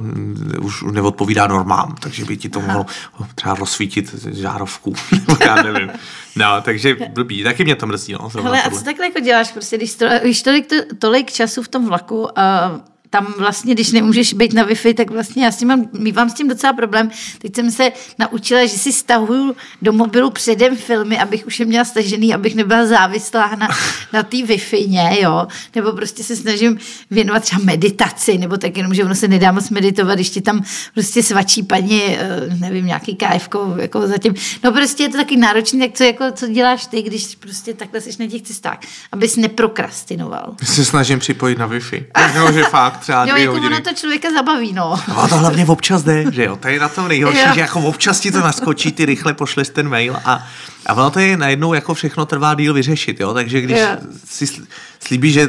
už 0.61 0.83
neodpovídá 0.83 1.47
normám, 1.47 1.95
takže 2.01 2.25
by 2.25 2.37
ti 2.37 2.49
to 2.49 2.61
mohlo 2.61 2.87
třeba 3.35 3.55
rozsvítit 3.55 4.15
žárovku, 4.33 4.95
já 5.47 5.63
nevím. 5.63 5.91
No, 6.37 6.61
takže 6.61 6.97
blbý, 7.09 7.45
taky 7.45 7.65
mě 7.65 7.77
to 7.77 7.87
mrzí, 7.87 8.13
no. 8.13 8.31
Hele, 8.43 8.63
a 8.63 8.71
co 8.71 8.85
takhle 8.85 9.07
jako 9.07 9.21
děláš, 9.21 9.53
prostě, 9.53 9.77
když, 9.77 9.95
to, 9.95 10.07
když 10.23 10.43
tolik, 10.43 10.67
to, 10.67 10.77
tolik 10.99 11.33
času 11.33 11.63
v 11.63 11.69
tom 11.69 11.87
vlaku 11.87 12.39
a 12.39 12.71
tam 13.15 13.35
vlastně, 13.39 13.75
když 13.75 13.93
nemůžeš 13.93 14.35
být 14.35 14.53
na 14.53 14.67
Wi-Fi, 14.67 14.95
tak 14.95 15.11
vlastně 15.11 15.45
já 15.45 15.53
s 15.53 15.57
tím 15.57 15.69
mám, 15.69 15.89
mývám 15.99 16.31
s 16.31 16.35
tím 16.35 16.49
docela 16.49 16.73
problém. 16.73 17.11
Teď 17.39 17.55
jsem 17.55 17.71
se 17.71 17.93
naučila, 18.19 18.67
že 18.67 18.79
si 18.79 18.93
stahuju 18.93 19.57
do 19.83 19.93
mobilu 19.93 20.31
předem 20.31 20.77
filmy, 20.77 21.19
abych 21.19 21.47
už 21.47 21.61
je 21.61 21.67
měla 21.67 21.85
stažený, 21.85 22.35
abych 22.35 22.55
nebyla 22.55 22.87
závislá 22.87 23.55
na, 23.55 23.69
na 24.13 24.23
té 24.23 24.37
Wi-Fi, 24.37 25.23
jo. 25.23 25.47
Nebo 25.75 25.93
prostě 25.93 26.25
se 26.25 26.37
snažím 26.37 26.79
věnovat 27.11 27.43
třeba 27.43 27.63
meditaci, 27.65 28.39
nebo 28.39 28.57
tak 28.57 28.77
jenom, 28.77 28.95
že 28.95 29.05
ono 29.05 29.15
se 29.15 29.29
nedá 29.29 29.53
moc 29.53 29.71
meditovat, 29.71 30.15
když 30.15 30.31
ti 30.31 30.41
tam 30.41 30.65
prostě 30.95 31.23
svačí 31.23 31.63
paní, 31.63 32.03
eh, 32.03 32.41
nevím, 32.59 32.87
nějaký 32.87 33.17
KFko, 33.17 33.75
jako 33.79 34.07
zatím. 34.07 34.35
No 34.65 34.73
prostě 34.73 35.03
je 35.03 35.09
to 35.09 35.17
taky 35.17 35.37
náročný, 35.37 35.81
tak 35.81 35.93
co, 35.93 36.05
jako, 36.05 36.25
co 36.33 36.49
děláš 36.49 36.87
ty, 36.87 37.03
když 37.03 37.37
prostě 37.37 37.75
takhle 37.75 38.01
jsi 38.01 38.11
na 38.21 38.27
těch 38.27 38.43
cestách, 38.43 38.79
abys 39.13 39.37
neprokrastinoval. 39.37 40.55
Se 40.63 40.85
snažím 40.85 41.19
připojit 41.19 41.59
na 41.59 41.69
Wi-Fi. 41.69 42.05
No, 42.37 42.53
že 42.53 42.63
fakt 42.63 43.04
třeba 43.05 43.21
Jo, 43.27 43.31
dvě 43.33 43.43
jako 43.43 43.53
hodiny. 43.55 43.75
ono 43.75 43.85
to 43.85 43.93
člověka 43.95 44.29
zabaví, 44.33 44.73
no. 44.73 45.01
No 45.09 45.19
a 45.23 45.29
to 45.29 45.37
hlavně 45.37 45.67
občas 45.67 46.03
jde, 46.03 46.25
že 46.33 46.45
jo, 46.45 46.57
to 46.57 46.69
je 46.69 46.81
na 46.81 46.89
tom 46.89 47.09
nejhorší, 47.09 47.39
Jo. 47.41 47.55
že 47.55 47.61
jako 47.61 47.81
občas 47.81 48.21
ti 48.21 48.31
to 48.33 48.41
naskočí, 48.41 48.93
ty 48.93 49.05
rychle 49.05 49.35
pošleš 49.35 49.69
ten 49.69 49.89
mail 49.89 50.17
a, 50.25 50.47
a 50.87 50.95
ono 50.95 51.11
to 51.11 51.19
je 51.19 51.37
najednou 51.37 51.75
jako 51.75 51.95
všechno 51.95 52.27
trvá 52.27 52.55
díl 52.55 52.75
vyřešit, 52.75 53.21
jo, 53.21 53.35
takže 53.35 53.61
když 53.61 53.79
Jo. 53.79 53.87
si 54.25 54.45
sl- 54.45 54.67
slíbí, 55.01 55.33
že 55.33 55.49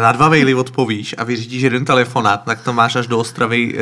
na 0.00 0.12
dva 0.12 0.28
maily 0.28 0.54
odpovíš 0.54 1.14
a 1.18 1.24
vyřídíš 1.24 1.62
jeden 1.62 1.84
telefonát, 1.84 2.42
tak 2.44 2.60
to 2.62 2.72
máš 2.72 2.96
až 2.96 3.06
do 3.06 3.18
Ostravy 3.18 3.74
eh, 3.76 3.80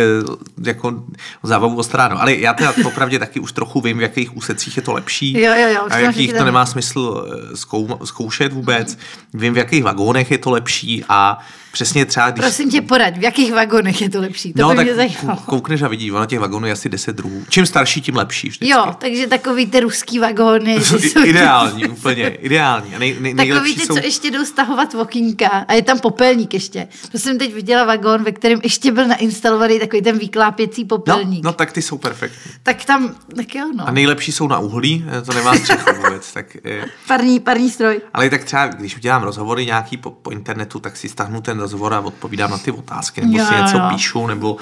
jako 0.66 1.04
zábavu 1.42 1.76
Ostráno. 1.76 2.20
Ale 2.22 2.34
já 2.34 2.54
teda 2.54 2.72
popravdě 2.82 3.18
taky 3.18 3.40
už 3.40 3.52
trochu 3.52 3.80
vím, 3.80 3.98
v 3.98 4.02
jakých 4.02 4.36
úsecích 4.36 4.76
je 4.76 4.82
to 4.82 4.92
lepší 4.92 5.32
Jo, 5.40 5.52
jo, 5.56 5.68
jo, 5.68 5.80
a 5.90 5.96
v 5.96 6.00
jakých 6.00 6.32
to 6.34 6.44
nemá 6.44 6.66
smysl 6.66 7.26
eh, 7.52 7.56
zkou, 7.56 7.98
zkoušet 8.04 8.52
vůbec. 8.52 8.98
Vím, 9.34 9.54
v 9.54 9.58
jakých 9.58 9.84
vagónech 9.84 10.30
je 10.30 10.38
to 10.38 10.50
lepší 10.50 11.04
a 11.08 11.38
přesně 11.72 12.04
třeba, 12.06 12.30
když 12.30 12.44
Prosím 12.44 12.70
tě, 12.70 12.82
poraď, 12.82 13.18
v 13.18 13.22
jakých 13.22 13.52
vagonech 13.52 14.00
je 14.02 14.10
to 14.10 14.20
lepší? 14.20 14.52
To 14.52 14.62
no, 14.62 14.68
by 14.70 14.76
tak 14.76 14.84
mě 14.86 14.94
zajímalo. 14.94 15.38
kou- 15.38 15.44
koukneš 15.44 15.82
a 15.82 15.88
vidíš, 15.88 16.10
ono 16.10 16.26
těch 16.26 16.38
vagónů 16.38 16.66
je 16.66 16.72
asi 16.72 16.88
10 16.88 17.16
druhů. 17.16 17.44
Čím 17.48 17.66
starší, 17.66 18.00
tím 18.00 18.16
lepší 18.16 18.48
vždycky. 18.48 18.68
Jo, 18.68 18.94
takže 18.98 19.26
takový 19.26 19.66
ty 19.66 19.80
ruský 19.80 20.18
vagóny. 20.18 20.74
jsou 20.84 21.24
ideální, 21.24 21.84
úplně, 21.88 22.28
ideální. 22.28 22.94
A 22.94 22.98
nej, 22.98 23.16
nej, 23.20 23.34
Takový 23.34 23.74
ty, 23.74 23.86
jsou... 23.86 23.94
co 23.96 24.04
ještě 24.04 24.30
jdou 24.30 24.44
stahovat 24.44 24.94
okýnka 24.94 25.48
a 25.48 25.72
je 25.72 25.82
tam 25.82 25.98
popelník 26.00 26.54
ještě. 26.54 26.88
To 27.12 27.18
jsem 27.18 27.38
teď 27.38 27.54
viděla 27.54 27.84
vagón, 27.84 28.24
ve 28.24 28.32
kterém 28.32 28.60
ještě 28.62 28.92
byl 28.92 29.08
nainstalovaný 29.08 29.78
takový 29.78 30.02
ten 30.02 30.18
vyklápěcí 30.18 30.82
No, 30.82 30.88
popelník. 30.88 31.44
no, 31.44 31.52
tak 31.52 31.72
ty 31.72 31.82
jsou 31.82 31.98
perfektní. 31.98 32.52
Tak 32.62 32.84
tam, 32.84 33.14
tak 33.36 33.54
jo, 33.54 33.66
no. 33.76 33.88
A 33.88 33.90
nejlepší 33.90 34.32
jsou 34.32 34.48
na 34.48 34.58
uhlí, 34.58 35.04
eh, 35.18 35.22
to 35.22 35.32
nemá 35.32 35.54
střechu 35.54 35.90
vůbec. 36.04 36.32
Tak, 36.32 36.56
eh, 36.64 36.84
Parní, 37.08 37.40
parní 37.40 37.70
stroj. 37.70 38.00
ale 38.14 38.26
i 38.26 38.30
tak 38.30 38.44
třeba, 38.44 38.66
když 38.66 38.96
udělám 38.96 39.22
rozhovory 39.22 39.66
nějaký 39.66 39.96
po, 39.96 40.10
po 40.10 40.30
internetu, 40.30 40.78
tak 40.80 40.96
si 40.96 41.08
stahnu 41.08 41.40
ten 41.40 41.58
rozhovor 41.62 41.94
a 41.94 42.00
odpovídám 42.00 42.50
na 42.50 42.58
ty 42.58 42.70
otázky, 42.70 43.20
nebo 43.20 43.38
Jo, 43.38 43.44
si 43.46 43.54
něco 43.54 43.76
jo. 43.76 43.84
píšu, 43.94 44.26
nebo 44.26 44.56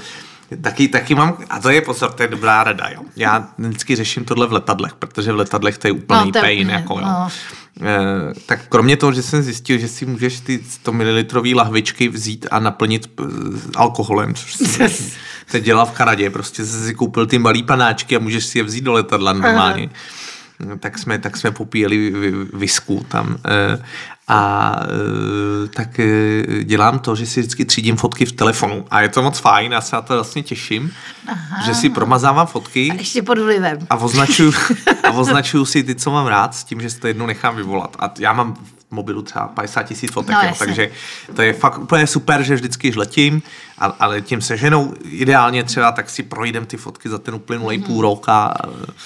taky, 0.62 0.88
taky 0.88 1.14
mám, 1.14 1.36
a 1.50 1.60
to 1.60 1.70
je 1.70 1.80
pozor, 1.80 2.12
to 2.12 2.22
je 2.22 2.28
dobrá 2.28 2.64
rada, 2.64 2.88
jo. 2.88 3.00
Já 3.16 3.48
vždycky 3.58 3.96
řeším 3.96 4.24
tohle 4.24 4.46
v 4.46 4.52
letadlech, 4.52 4.94
protože 4.94 5.32
v 5.32 5.36
letadlech 5.36 5.78
to 5.78 5.86
je 5.88 5.92
úplný 5.92 6.26
No, 6.26 6.32
to 6.32 6.40
pain, 6.40 6.70
jako 6.70 6.94
jo. 6.94 7.00
no. 7.04 7.28
Eh, 7.82 8.34
tak 8.46 8.60
kromě 8.68 8.96
toho, 8.96 9.12
že 9.12 9.22
jsem 9.22 9.42
zjistil, 9.42 9.78
že 9.78 9.88
si 9.88 10.06
můžeš 10.06 10.40
ty 10.40 10.60
100 10.68 10.92
ml 10.92 11.04
lahvičky 11.54 12.08
vzít 12.08 12.46
a 12.50 12.58
naplnit 12.60 13.10
eh, 13.20 13.24
alkoholem, 13.76 14.34
což 14.34 14.56
teď 15.50 15.64
dělal 15.64 15.86
v 15.86 15.90
Kanadě, 15.90 16.30
prostě 16.30 16.64
jsi 16.64 16.86
si 16.86 16.94
koupil 16.94 17.26
ty 17.26 17.38
malý 17.38 17.62
panáčky 17.62 18.16
a 18.16 18.18
můžeš 18.18 18.44
si 18.46 18.58
je 18.58 18.64
vzít 18.64 18.84
do 18.84 18.92
letadla 18.92 19.32
normálně. 19.32 19.90
Tak 20.80 20.98
jsme, 20.98 21.18
tak 21.18 21.36
jsme 21.36 21.50
popíjeli 21.50 22.10
vi- 22.10 22.32
visku 22.52 23.06
tam. 23.08 23.36
eh, 23.46 23.82
A 24.32 24.76
eh, 25.64 25.68
tak 25.68 26.00
eh, 26.00 26.64
dělám 26.64 26.98
to, 26.98 27.14
že 27.16 27.26
si 27.26 27.40
vždycky 27.40 27.64
třídím 27.64 27.96
fotky 27.96 28.26
v 28.26 28.32
telefonu. 28.32 28.84
A 28.90 29.00
je 29.00 29.08
to 29.08 29.22
moc 29.22 29.38
fajn, 29.38 29.72
já 29.72 29.80
se 29.80 29.96
na 29.96 30.02
to 30.02 30.14
vlastně 30.14 30.42
těším, 30.42 30.90
že 31.66 31.74
si 31.74 31.90
promazávám 31.90 32.46
fotky 32.46 32.88
A 32.90 32.94
ještě 32.94 33.22
pod 33.22 33.38
vlivem. 33.38 33.78
a 33.90 33.96
označuju, 33.96 34.52
a 35.08 35.10
označuju 35.10 35.64
si 35.64 35.82
ty, 35.82 35.94
co 35.94 36.10
mám 36.10 36.26
rád, 36.26 36.54
s 36.54 36.64
tím, 36.64 36.80
že 36.80 36.90
si 36.90 37.00
to 37.00 37.06
jednou 37.06 37.26
nechám 37.26 37.56
vyvolat. 37.56 37.96
A 37.98 38.10
já 38.18 38.32
mám 38.32 38.56
mobilu 38.90 39.22
třeba 39.22 39.48
50 39.48 39.82
tisíc 39.82 40.12
fotek, 40.12 40.34
No, 40.42 40.48
jo, 40.48 40.54
takže 40.58 40.90
to 41.36 41.42
je 41.42 41.52
fakt 41.52 41.78
úplně 41.78 42.06
super, 42.06 42.42
že 42.42 42.54
vždycky 42.54 42.92
letím, 42.96 43.42
a- 43.78 43.86
ale 44.00 44.20
tím 44.20 44.40
se 44.40 44.56
ženou 44.56 44.94
ideálně 45.04 45.64
třeba, 45.64 45.92
tak 45.92 46.10
si 46.10 46.22
projdem 46.22 46.66
ty 46.66 46.76
fotky 46.76 47.08
za 47.08 47.18
ten 47.18 47.34
uplynulý 47.34 47.78
Mhm. 47.78 47.86
půl 47.86 48.02
rok 48.02 48.28
a 48.28 48.54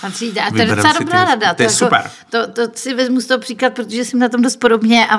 a 0.02 0.50
to 0.50 0.58
je 0.58 0.66
docela 0.66 0.92
ty 0.92 0.98
dobrá 1.04 1.18
hezky. 1.18 1.30
rada. 1.30 1.54
To 1.54 1.62
je 1.62 1.66
jako, 1.66 1.76
super. 1.76 2.10
To, 2.30 2.46
to 2.52 2.62
si 2.74 2.94
vezmu 2.94 3.20
z 3.20 3.26
toho 3.26 3.38
příklad, 3.40 3.72
protože 3.72 4.04
jsem 4.04 4.18
na 4.20 4.28
tom 4.28 4.42
dost 4.42 4.56
podobně 4.56 5.06
a 5.06 5.16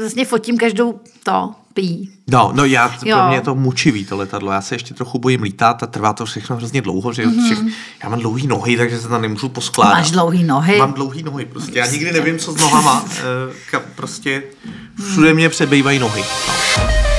vlastně 0.00 0.24
fotím 0.24 0.58
každou 0.58 1.00
to 1.22 1.54
pí. 1.74 2.10
No, 2.30 2.50
no 2.54 2.64
já, 2.64 2.94
Jo. 3.04 3.16
pro 3.16 3.26
mě 3.26 3.36
je 3.36 3.40
to 3.40 3.54
mučivý 3.54 4.04
to 4.04 4.16
letadlo, 4.16 4.52
já 4.52 4.60
se 4.60 4.74
ještě 4.74 4.94
trochu 4.94 5.18
bojím 5.18 5.42
lítat 5.42 5.82
a 5.82 5.86
trvá 5.86 6.12
to 6.12 6.26
všechno 6.26 6.56
hrozně 6.56 6.82
dlouho, 6.82 7.12
že 7.12 7.26
mm-hmm. 7.26 7.44
všech, 7.44 7.58
já 8.02 8.08
mám 8.08 8.20
dlouhý 8.20 8.46
nohy, 8.46 8.76
takže 8.76 9.00
se 9.00 9.08
tam 9.08 9.22
nemůžu 9.22 9.48
poskládat. 9.48 9.94
Máš 9.94 10.10
dlouhý 10.10 10.44
nohy? 10.44 10.78
Mám 10.78 10.92
dlouhý 10.92 11.22
nohy, 11.22 11.44
prostě 11.44 11.78
já 11.78 11.86
nikdy 11.86 12.12
nevím, 12.12 12.38
co 12.38 12.52
s 12.52 12.56
nohama, 12.56 13.04
eh, 13.74 13.80
prostě 13.94 14.42
všude 15.10 15.34
mě 15.34 15.48
přebývají 15.48 15.98
nohy. 15.98 16.24
No. 16.78 17.13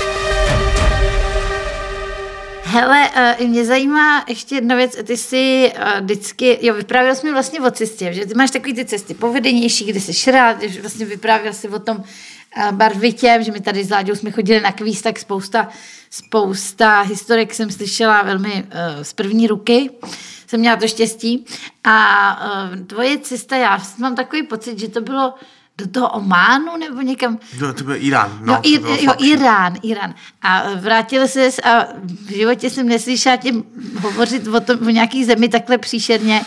Hele, 2.76 3.10
uh, 3.40 3.48
mě 3.48 3.66
zajímá 3.66 4.26
ještě 4.28 4.56
jedna 4.56 4.76
věc, 4.76 4.98
ty 5.04 5.18
jsi 5.18 5.72
uh, 5.76 6.02
vždycky, 6.02 6.60
jo, 6.62 6.74
vyprávěl 6.74 7.16
jsi 7.16 7.28
mi 7.28 7.34
vlastně 7.34 7.62
o 7.62 7.72
cestě, 7.72 8.14
že 8.14 8.26
ty 8.26 8.34
máš 8.34 8.52
takový 8.52 8.74
ty 8.74 8.86
cesty 8.86 9.14
povedenější, 9.14 9.86
kde 9.86 10.00
jsi 10.02 10.32
rád, 10.32 10.62
že 10.62 10.82
vlastně 10.82 11.06
vyprávěl 11.06 11.54
si 11.54 11.70
o 11.70 11.80
tom 11.80 11.98
uh, 11.98 12.72
barvitěm, 12.72 13.44
že 13.44 13.52
my 13.52 13.62
tady 13.62 13.84
s 13.84 13.90
Láďou 13.90 14.16
jsme 14.16 14.32
chodili 14.32 14.62
na 14.62 14.72
kvíz, 14.72 15.02
tak 15.02 15.20
spousta, 15.20 15.70
spousta 16.10 17.02
historek 17.02 17.54
jsem 17.54 17.72
slyšela 17.72 18.22
velmi 18.22 18.66
z 19.02 19.14
první 19.14 19.48
ruky, 19.48 19.90
jsem 20.48 20.60
měla 20.60 20.76
to 20.76 20.88
štěstí. 20.88 21.46
A 21.84 22.40
tvoje 22.88 23.20
cesta, 23.20 23.56
já 23.56 23.82
mám 23.98 24.16
takový 24.16 24.44
pocit, 24.44 24.80
že 24.80 24.88
to 24.88 25.02
bylo 25.02 25.34
do 25.78 25.88
toho 25.88 26.10
Ománu 26.10 26.78
nebo 26.78 27.02
někam, 27.02 27.40
No, 27.62 27.74
to 27.74 27.84
byl 27.84 27.96
Irán. 27.96 28.40
No, 28.42 28.54
No, 28.54 28.62
to 28.62 28.70
i, 28.70 28.80
bylo 28.80 28.98
jo, 29.02 29.14
Irán, 29.20 29.76
Irán. 29.84 30.14
A 30.42 30.64
vrátil 30.76 31.28
se 31.28 31.48
a 31.64 31.86
v 32.26 32.32
životě 32.36 32.70
jsem 32.70 32.88
neslyšela 32.88 33.36
tě 33.38 33.52
hovořit 34.02 34.48
o, 34.48 34.60
tom, 34.60 34.88
o 34.88 34.90
nějaký 34.90 35.26
zemi 35.26 35.50
takhle 35.50 35.78
příšerně. 35.78 36.42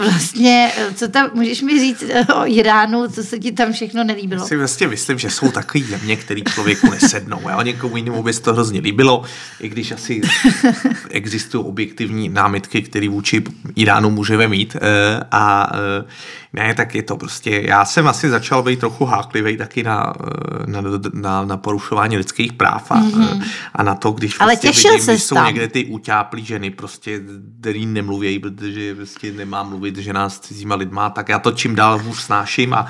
Vlastně, 0.00 0.72
co 0.94 1.08
tam, 1.08 1.30
můžeš 1.34 1.62
mi 1.62 1.80
říct 1.80 2.04
o 2.34 2.46
Iránu, 2.46 3.08
co 3.08 3.22
se 3.22 3.38
ti 3.38 3.52
tam 3.52 3.72
všechno 3.72 4.04
nelíbilo? 4.04 4.46
si 4.46 4.56
vlastně 4.56 4.88
myslím, 4.88 5.18
že 5.18 5.30
jsou 5.30 5.50
takový 5.50 5.84
země, 5.84 6.16
který 6.16 6.44
člověku 6.44 6.90
nesednou. 6.90 7.40
A 7.48 7.62
někomu 7.62 7.96
jinému 7.96 8.22
by 8.22 8.32
se 8.32 8.42
to 8.42 8.52
hrozně 8.52 8.80
líbilo, 8.80 9.22
i 9.60 9.68
když 9.68 9.92
asi 9.92 10.20
existují 11.10 11.64
objektivní 11.64 12.28
námitky, 12.28 12.82
které 12.82 13.08
vůči 13.08 13.42
Iránu 13.76 14.10
můžeme 14.10 14.48
mít. 14.48 14.76
eh, 14.80 15.24
A 15.30 15.72
eh, 15.74 16.04
ne, 16.52 16.74
tak 16.74 16.94
je 16.94 17.02
to 17.02 17.16
prostě, 17.16 17.62
já 17.66 17.84
jsem 17.84 18.08
asi 18.08 18.30
začal 18.30 18.62
být 18.62 18.80
trochu 18.80 19.04
háklivý 19.04 19.56
taky 19.56 19.82
na, 19.82 20.12
eh, 20.20 20.66
na, 20.66 20.82
na, 21.12 21.44
na 21.44 21.56
porušování 21.56 22.16
lidských 22.16 22.52
práv 22.52 22.90
a, 22.90 23.00
mm-hmm. 23.00 23.44
a 23.74 23.82
na 23.82 23.94
to, 23.94 24.10
když. 24.10 24.36
Ale 24.40 24.52
prostě 24.52 24.68
těšil 24.68 24.92
vidím, 24.92 25.06
když 25.06 25.22
jsou 25.22 25.34
tam. 25.34 25.46
někde 25.46 25.68
ty 25.68 25.84
utáplý 25.84 26.44
ženy, 26.44 26.70
prostě, 26.70 27.20
který 27.60 27.86
nemluví, 27.86 28.38
protože 28.38 28.94
prostě 28.94 29.32
nemá 29.32 29.62
mluvit 29.68 29.96
žena 29.96 30.28
s 30.28 30.40
cizíma 30.40 30.74
lidma, 30.74 31.10
tak 31.10 31.28
já 31.28 31.38
to 31.38 31.52
čím 31.52 31.74
dál 31.74 31.98
hůř 31.98 32.18
snáším 32.18 32.74
a 32.74 32.86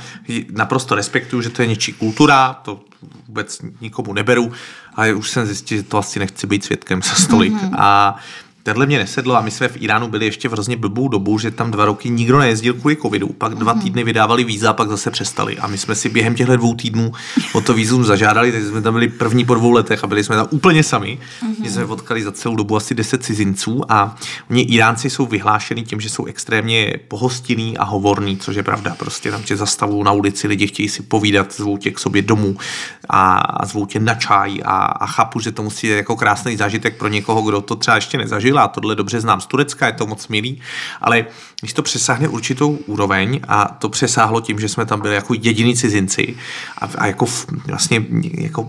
naprosto 0.51 0.95
respektuju, 0.95 1.43
že 1.43 1.51
to 1.51 1.63
je 1.63 1.69
něčí 1.69 1.93
kultura, 1.93 2.55
to 2.63 2.81
vůbec 3.27 3.61
nikomu 3.81 4.13
neberu, 4.13 4.53
ale 4.95 5.15
už 5.15 5.31
jsem 5.31 5.47
zjistil, 5.47 5.77
že 5.77 5.83
to 5.83 5.99
asi 5.99 6.19
nechci 6.19 6.47
být 6.47 6.65
svědkem 6.65 7.03
za 7.03 7.15
stolik. 7.15 7.53
Mm-hmm. 7.53 7.75
A 7.79 8.17
Tenhle 8.69 8.87
mě 8.87 8.99
nesedlo 8.99 9.37
a 9.37 9.41
my 9.41 9.51
jsme 9.51 9.69
v 9.69 9.83
Iránu 9.83 10.09
byli 10.09 10.25
ještě 10.25 10.49
v 10.49 10.53
hrozně 10.53 10.77
blbou 10.77 11.09
dobu, 11.09 11.39
že 11.39 11.51
tam 11.51 11.71
dva 11.71 11.85
roky 11.85 12.11
nikdo 12.11 12.39
nejezdil 12.39 12.75
kvůli 12.75 12.97
covidu. 12.97 13.29
Pak 13.29 13.55
dva 13.55 13.75
týdny 13.75 14.05
vydávali 14.05 14.45
víza, 14.45 14.73
pak 14.73 14.89
zase 14.89 15.11
přestali. 15.11 15.59
A 15.59 15.67
my 15.67 15.79
jsme 15.79 15.95
si 15.95 16.09
během 16.09 16.35
těchto 16.35 16.57
dvou 16.57 16.75
týdnů 16.75 17.13
o 17.53 17.61
to 17.61 17.75
vízum 17.75 18.05
zažádali, 18.05 18.53
takže 18.53 18.69
jsme 18.69 18.83
tam 18.83 18.95
byli 18.95 19.09
první 19.09 19.45
po 19.45 19.55
dvou 19.55 19.71
letech 19.71 20.05
a 20.05 20.07
byli 20.07 20.25
jsme 20.25 20.37
tam 20.37 20.47
úplně 20.51 20.83
sami. 20.83 21.19
Mm-hmm. 21.43 21.71
jsme 21.71 21.87
potkali 21.87 22.23
za 22.23 22.33
celou 22.33 22.57
dobu 22.57 22.77
asi 22.77 22.95
10 22.95 23.25
cizinců 23.25 23.83
a 23.89 24.17
oni 24.51 24.63
Iránci 24.63 25.11
jsou 25.11 25.27
vyhlášený 25.27 25.85
tím, 25.85 26.01
že 26.01 26.11
jsou 26.11 26.25
extrémně 26.25 26.95
pohostinní 27.09 27.79
a 27.79 27.85
hovorní, 27.85 28.37
což 28.37 28.57
je 28.57 28.63
pravda. 28.63 28.97
Prostě 28.99 29.31
tam 29.31 29.43
tě 29.43 29.57
zastavují 29.57 30.05
na 30.05 30.13
ulici, 30.13 30.49
lidi 30.49 30.67
chtějí 30.67 30.89
si 30.89 31.03
povídat, 31.03 31.53
zvou 31.53 31.77
tě 31.77 31.91
k 31.91 31.99
sobě 31.99 32.23
domů 32.23 32.57
a, 33.09 33.35
a 33.39 33.67
zvou 33.67 33.87
tě 33.87 34.01
na 34.01 34.15
čaj 34.15 34.61
a, 34.65 34.77
a 34.77 35.07
chápu, 35.07 35.41
že 35.41 35.53
to 35.53 35.63
musí 35.63 35.87
být 35.87 35.93
jako 35.93 36.17
krásný 36.17 36.57
zážitek 36.57 36.97
pro 36.97 37.09
někoho, 37.09 37.43
kdo 37.43 37.61
to 37.61 37.77
třeba 37.77 37.95
ještě 37.95 38.19
nezažil 38.19 38.58
a 38.63 38.69
tohle 38.69 38.95
dobře 38.95 39.21
znám 39.21 39.41
z 39.41 39.47
Turecka, 39.47 39.87
je 39.87 39.93
to 39.93 40.07
moc 40.07 40.29
milý, 40.29 40.63
ale 41.01 41.27
když 41.61 41.73
to 41.73 41.83
přesáhne 41.83 42.29
určitou 42.29 42.71
úroveň 42.87 43.41
a 43.49 43.65
to 43.79 43.89
přesáhlo 43.89 44.41
tím, 44.41 44.61
že 44.61 44.69
jsme 44.69 44.87
tam 44.87 45.01
byli 45.01 45.15
jako 45.15 45.35
jediní 45.35 45.77
cizinci 45.77 46.37
a, 46.79 46.89
a 46.99 47.07
jako 47.07 47.27
v, 47.27 47.47
vlastně 47.67 48.05
jako 48.39 48.69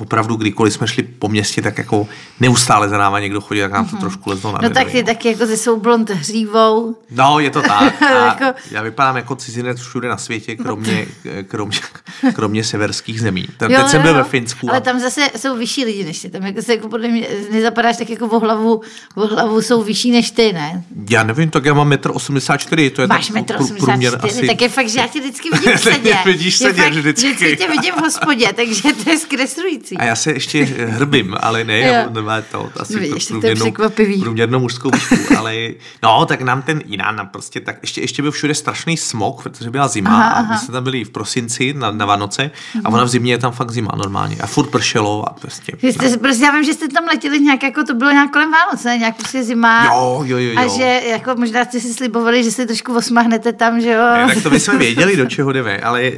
opravdu 0.00 0.36
kdykoliv 0.36 0.72
jsme 0.72 0.88
šli 0.88 1.02
po 1.02 1.28
městě, 1.28 1.62
tak 1.62 1.78
jako 1.78 2.08
neustále 2.40 2.88
za 2.88 2.98
náma 2.98 3.20
někdo 3.20 3.40
chodil, 3.40 3.64
tak 3.64 3.72
nám 3.72 3.88
to 3.88 3.96
trošku 3.96 4.30
lezlo 4.30 4.52
na 4.52 4.58
No 4.62 4.70
tak 4.70 4.90
ty 4.90 5.02
taky 5.04 5.28
jako 5.28 5.46
se 5.46 5.56
svou 5.56 5.80
blond 5.80 6.10
hřívou. 6.10 6.96
No, 7.10 7.40
je 7.40 7.50
to 7.50 7.62
tak. 7.62 8.02
A 8.02 8.26
Jako- 8.26 8.58
já 8.70 8.82
vypadám 8.82 9.16
jako 9.16 9.36
cizinec 9.36 9.80
všude 9.80 10.08
na 10.08 10.16
světě, 10.18 10.56
kromě, 10.56 11.06
kromě, 11.48 11.78
kromě 12.34 12.64
severských 12.64 13.20
zemí. 13.20 13.46
Tam, 13.56 13.70
Jo, 13.70 13.78
teď 13.80 13.88
jsem 13.90 14.00
jo, 14.00 14.02
byl 14.02 14.16
jo. 14.16 14.24
ve 14.24 14.24
Finsku. 14.30 14.68
Ale 14.70 14.78
a- 14.78 14.80
tam 14.82 15.00
zase 15.00 15.20
jsou 15.36 15.56
vyšší 15.56 15.84
lidi 15.84 16.04
než 16.04 16.18
ty. 16.20 16.30
Tam 16.30 16.42
jako 16.46 16.62
se 16.62 16.74
jako 16.74 16.88
podle 16.88 17.08
mě 17.08 17.26
nezapadáš 17.52 17.96
tak 17.96 18.10
jako 18.10 18.26
o 18.26 18.38
hlavu, 18.40 18.80
o 19.14 19.26
hlavu 19.26 19.62
jsou 19.62 19.82
vyšší 19.82 20.10
než 20.10 20.30
ty, 20.30 20.52
ne? 20.52 20.84
Já 21.10 21.22
nevím, 21.22 21.50
tak 21.50 21.64
já 21.64 21.74
mám 21.74 21.88
1,84 21.96 22.84
m, 22.84 22.90
to 22.90 23.00
je 23.02 23.06
Máš 23.08 23.26
tak 23.26 23.34
metr 23.34 23.54
prů- 23.56 23.76
průměr 23.78 24.12
84, 24.14 24.46
tak 24.46 24.60
je 24.62 24.68
fakt, 24.68 24.88
že 24.88 24.98
já 25.00 25.06
tě 25.06 25.20
vždycky 25.20 25.48
vidím 25.52 25.78
sedět. 25.78 26.16
Vidíš 26.24 26.56
sedět 26.56 26.82
fakt, 26.82 26.92
vždycky. 26.92 27.26
Vždycky 27.32 27.56
tě 27.56 27.68
vidím 27.70 27.94
v 27.94 28.00
hospodě, 28.00 28.52
takže 28.56 28.82
to 29.04 29.10
je 29.10 29.18
zkreslující. 29.18 29.96
A 29.98 30.04
já 30.04 30.16
se 30.16 30.32
ještě 30.32 30.64
drbím, 30.98 31.36
ale 31.40 31.64
ne, 31.64 31.78
já 31.78 32.08
nemá 32.10 32.40
to 32.40 32.68
asi 32.80 32.92
No 32.94 33.00
vidíš, 33.00 33.26
to 33.26 33.34
je 33.34 33.40
průměrnou, 33.40 33.64
překvapivý. 33.64 34.20
průměrnou 34.20 34.58
mužskou 34.58 34.90
výšku, 34.90 35.14
ale 35.38 35.54
no, 36.02 36.26
tak 36.26 36.40
nám 36.40 36.62
ten 36.62 36.82
Irán 36.88 37.16
nám 37.16 37.28
prostě 37.28 37.60
tak, 37.60 37.76
ještě, 37.82 38.00
ještě 38.00 38.22
byl 38.22 38.30
všude 38.30 38.54
strašný 38.54 38.96
smog, 38.96 39.42
protože 39.42 39.70
byla 39.70 39.88
zima 39.88 40.10
Aha, 40.10 40.28
a 40.28 40.32
aha. 40.38 40.52
my 40.52 40.58
jsme 40.58 40.72
tam 40.72 40.84
byli 40.84 41.04
v 41.04 41.10
prosinci 41.10 41.72
na, 41.72 41.90
na 41.90 42.06
Vánoce 42.06 42.50
a 42.84 42.88
ona 42.88 43.04
v 43.04 43.08
zimě 43.08 43.32
je 43.32 43.38
tam 43.38 43.52
fakt 43.52 43.70
zima 43.70 43.90
normálně 43.96 44.36
a 44.36 44.46
furt 44.46 44.70
pršelo 44.70 45.28
a 45.28 45.32
prostě. 45.32 45.72
Jste, 45.82 46.16
prostě 46.16 46.44
já 46.44 46.50
vím, 46.52 46.64
že 46.64 46.72
jste 46.74 46.88
tam 46.88 47.04
letěli 47.04 47.40
nějak 47.40 47.62
jako, 47.62 47.84
to 47.84 47.94
bylo 47.94 48.10
nějak 48.10 48.30
kolem 48.30 48.50
Vánoc, 48.52 48.84
ne? 48.84 48.98
Nějak 48.98 49.16
prostě 49.16 49.42
zima. 49.44 49.84
Jo, 49.84 50.22
jo, 50.26 50.38
jo, 50.38 50.52
A 50.58 50.62
jo. 50.62 50.72
že 50.76 51.00
jako 51.10 51.34
možná 51.36 51.64
jste 51.64 51.80
si 51.86 51.94
slibovali, 51.94 52.44
že 52.44 52.50
se 52.50 52.66
trošku 52.66 52.96
osmahnete 52.96 53.52
tam, 53.52 53.80
že 53.80 53.90
jo? 53.92 54.02
Ne, 54.16 54.34
tak 54.34 54.42
to 54.42 54.50
my 54.50 54.60
jsme 54.60 54.78
věděli, 54.78 55.16
do 55.16 55.26
čeho 55.26 55.52
jdeme, 55.52 55.78
ale 55.78 56.02
e, 56.02 56.12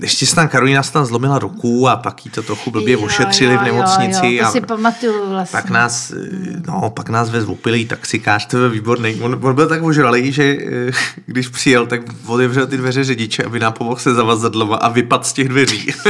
ještě 0.00 0.26
se 0.26 0.34
tam 0.34 0.48
Karolina 0.48 0.82
se 0.82 0.92
tam 0.92 1.06
zlomila 1.06 1.38
ruku 1.38 1.88
a 1.88 1.96
pak 1.96 2.24
jí 2.26 2.30
to 2.30 2.42
trochu 2.42 2.70
blbě 2.70 2.92
Jo, 2.92 3.00
ošetřili 3.00 3.54
jo, 3.54 3.60
v 3.60 3.62
nemocnici. 3.62 4.26
Jo, 4.26 4.32
jo, 4.32 4.42
to 4.42 4.48
a 4.48 4.50
si 4.50 4.60
pamatuju 4.60 5.28
vlastně. 5.28 5.60
pak 5.60 5.70
nás, 5.70 6.10
e, 6.10 6.16
no, 6.68 6.90
pak 6.90 7.08
nás 7.08 7.30
vezl 7.30 7.52
opilý 7.52 7.86
taxikář, 7.86 8.46
to 8.46 8.56
byl 8.56 8.70
výborný. 8.70 9.14
On, 9.20 9.38
on 9.42 9.54
byl 9.54 9.66
tak 9.66 9.82
ožralý, 9.82 10.32
že 10.32 10.44
e, 10.44 10.90
když 11.26 11.48
přijel, 11.48 11.86
tak 11.86 12.00
otevřel 12.26 12.66
ty 12.66 12.76
dveře 12.76 13.04
řidiče, 13.04 13.44
aby 13.44 13.60
nám 13.60 13.72
pomohl 13.72 13.96
se 13.96 14.14
zavazadloma 14.14 14.76
a 14.76 14.88
vypad 14.88 15.26
z 15.26 15.32
těch 15.32 15.48
dveří. 15.48 15.94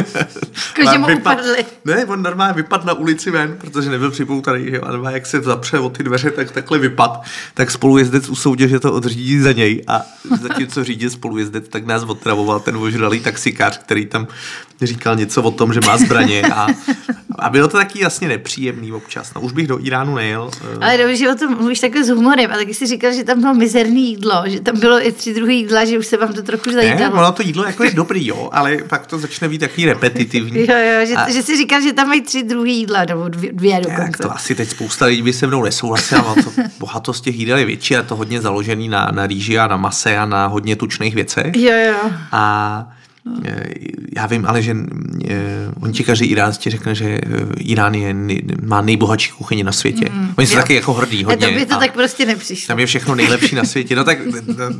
Jako, 0.78 0.90
že 0.90 0.96
A 0.96 0.98
mu 0.98 1.18
upadly. 1.18 1.64
Ne, 1.84 2.04
on 2.04 2.22
normálně 2.22 2.54
vypad 2.54 2.84
na 2.84 2.92
ulici 2.92 3.30
ven, 3.30 3.56
protože 3.60 3.90
nebyl 3.90 4.10
připoutaný, 4.10 4.64
že 4.64 4.76
jo, 4.76 4.82
a 4.84 4.92
normálně 4.92 5.16
jak 5.16 5.26
se 5.26 5.40
zapře 5.40 5.78
o 5.78 5.90
ty 5.90 6.02
dveře, 6.02 6.30
tak 6.30 6.50
takhle 6.50 6.78
vypad, 6.78 7.22
tak 7.54 7.70
spolujezdec 7.70 8.28
usoudil, 8.38 8.68
že 8.68 8.80
to 8.80 8.92
odřídí 8.92 9.38
za 9.40 9.52
něj 9.52 9.82
a 9.86 10.02
zatímco 10.42 10.84
řídil 10.84 11.10
spolujezdec, 11.10 11.64
tak 11.68 11.86
nás 11.86 12.02
otravoval 12.02 12.60
ten 12.60 12.76
ožralý 12.76 13.20
taxikář, 13.20 13.78
který 13.78 14.06
tam 14.06 14.26
říkal 14.82 15.16
něco 15.16 15.42
o 15.42 15.50
tom, 15.50 15.72
že 15.72 15.80
má 15.86 15.98
zbraně 15.98 16.42
a, 16.42 16.66
a 17.38 17.50
bylo 17.50 17.68
to 17.68 17.76
taky 17.76 18.00
jasně 18.02 18.28
nepříjemný 18.28 18.92
občas. 18.92 19.34
No, 19.34 19.40
už 19.40 19.52
bych 19.52 19.66
do 19.66 19.86
Iránu 19.86 20.14
nejel. 20.14 20.50
eh, 20.74 20.78
Ale 20.84 20.98
dobře, 20.98 21.16
že 21.16 21.30
o 21.30 21.34
tom 21.34 21.56
mluvíš 21.56 21.80
takhle 21.80 22.04
s 22.04 22.08
humorem. 22.08 22.50
A 22.52 22.56
taky 22.56 22.74
jsi 22.74 22.86
říkal, 22.86 23.12
že 23.12 23.24
tam 23.24 23.40
bylo 23.40 23.54
mizerný 23.54 24.08
jídlo, 24.10 24.42
že 24.46 24.60
tam 24.60 24.80
bylo 24.80 25.06
i 25.06 25.12
tři 25.12 25.34
druhy 25.34 25.54
jídla, 25.54 25.84
že 25.84 25.98
už 25.98 26.06
se 26.06 26.16
vám 26.16 26.32
to 26.32 26.42
trochu 26.42 26.70
Ne, 26.70 26.74
zajídalo. 26.74 27.12
ono 27.14 27.32
to 27.32 27.42
jídlo 27.42 27.64
jako 27.64 27.84
je 27.84 27.90
dobrý, 27.90 28.26
jo, 28.26 28.48
ale 28.52 28.76
pak 28.88 29.06
to 29.06 29.18
začne 29.18 29.48
být 29.48 29.58
takový 29.58 29.86
repetitivní. 29.86 30.58
Jo, 30.60 30.66
jo, 31.00 31.06
že, 31.06 31.14
A- 31.14 31.30
že 31.30 31.42
jsi 31.42 31.56
říkal, 31.56 31.80
že 31.80 31.92
tam 31.92 32.08
mají 32.08 32.20
tři 32.22 32.42
druhy 32.42 32.70
jídla, 32.70 33.04
nebo 33.04 33.28
dvě, 33.28 33.52
dvě 33.52 33.80
dokonce. 33.80 34.22
to 34.22 34.34
asi 34.34 34.54
teď 34.54 34.68
spousta 34.68 35.04
lidí 35.06 35.22
by 35.22 35.32
se 35.32 35.46
mnou 35.46 35.64
nesouhlasila, 35.64 36.20
ale 36.20 36.42
to 36.42 36.50
bohatost 36.78 37.24
těch 37.24 37.36
jídel 37.38 37.58
je 37.58 37.64
větší 37.64 37.96
a 37.96 38.02
to 38.02 38.16
hodně 38.28 38.40
založený 38.40 38.88
na, 38.88 39.08
na 39.12 39.26
rýži 39.26 39.58
a 39.58 39.66
na 39.66 39.76
mase 39.76 40.16
a 40.16 40.26
na 40.26 40.46
hodně 40.46 40.76
tučných 40.76 41.14
věcech. 41.14 41.56
Jo, 41.56 41.72
jo. 41.88 42.10
A 42.32 42.86
e, 43.44 43.64
já 44.16 44.26
vím, 44.26 44.44
ale 44.46 44.62
že 44.62 44.72
e, 44.72 45.36
on 45.80 45.92
ti 45.92 46.04
každý 46.04 46.26
Iránc 46.26 46.58
ti 46.58 46.70
řekne, 46.70 46.94
že 46.94 47.04
e, 47.04 47.20
Irán 47.56 47.94
je, 47.94 48.14
má 48.62 48.82
nejbohatší 48.82 49.30
kuchyni 49.30 49.64
na 49.64 49.72
světě. 49.72 50.08
Mm, 50.12 50.34
Oni 50.36 50.46
jsou 50.46 50.54
jo. 50.54 50.60
taky 50.60 50.74
jako 50.74 50.92
hrdý 50.92 51.24
A 51.24 51.28
hodně. 51.28 51.46
to 51.46 51.52
by 51.54 51.66
to 51.66 51.74
a 51.74 51.78
tak 51.78 51.92
prostě 51.92 52.26
nepřišlo. 52.26 52.66
tam 52.66 52.78
je 52.78 52.86
všechno 52.86 53.14
nejlepší 53.14 53.54
na 53.54 53.64
světě. 53.64 53.96
No 53.96 54.04
tak 54.04 54.18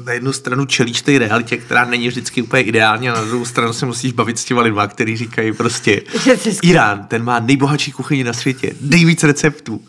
na, 0.05 0.13
jednu 0.13 0.33
stranu 0.33 0.65
čelíš 0.67 1.03
té 1.03 1.19
realitě, 1.19 1.57
která 1.57 1.85
není 1.85 2.09
vždycky 2.09 2.43
úplně 2.43 2.63
ideální 2.63 3.09
a 3.09 3.15
na 3.15 3.25
druhou 3.25 3.45
stranu 3.45 3.73
se 3.73 3.87
musíš 3.87 4.13
bavit 4.13 4.39
s 4.39 4.45
těma 4.45 4.63
lidma, 4.63 4.87
kteří 4.87 5.17
říkají 5.17 5.53
prostě. 5.53 6.03
Irán, 6.63 7.05
ten 7.09 7.25
má 7.25 7.41
nejbohatší 7.41 7.93
kuchyni 7.93 8.25
na 8.25 8.33
světě, 8.33 8.73
nejvíc 8.81 9.25
receptů. 9.25 9.81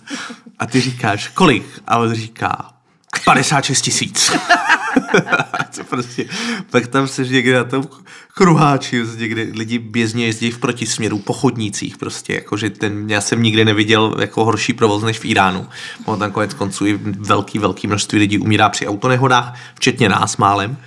A 0.59 0.65
ty 0.65 0.81
říkáš, 0.81 1.27
kolik? 1.27 1.65
A 1.87 1.97
on 1.97 2.13
říká, 2.13 2.78
56 3.17 3.81
tisíc. 3.81 4.31
Co 5.71 5.83
prostě, 5.83 6.25
pak 6.71 6.87
tam 6.87 7.07
seš 7.07 7.29
někde 7.29 7.55
na 7.55 7.63
tom 7.63 7.87
kruháči, 8.33 9.03
někde 9.17 9.47
lidi 9.53 9.79
běžně 9.79 10.25
jezdí 10.25 10.51
v 10.51 10.57
protisměru 10.57 11.19
po 11.19 11.33
chodnících 11.33 11.97
prostě, 11.97 12.33
jakože 12.33 12.69
ten, 12.69 13.09
já 13.09 13.21
jsem 13.21 13.43
nikdy 13.43 13.65
neviděl 13.65 14.15
jako 14.19 14.45
horší 14.45 14.73
provoz 14.73 15.03
než 15.03 15.19
v 15.19 15.25
Iránu. 15.25 15.67
On 16.05 16.19
tam 16.19 16.31
konec 16.31 16.53
konců 16.53 16.85
i 16.85 16.99
velký, 17.03 17.59
velký 17.59 17.87
množství 17.87 18.19
lidí 18.19 18.37
umírá 18.37 18.69
při 18.69 18.87
autonehodách, 18.87 19.59
včetně 19.75 20.09
nás 20.09 20.37
málem. 20.37 20.77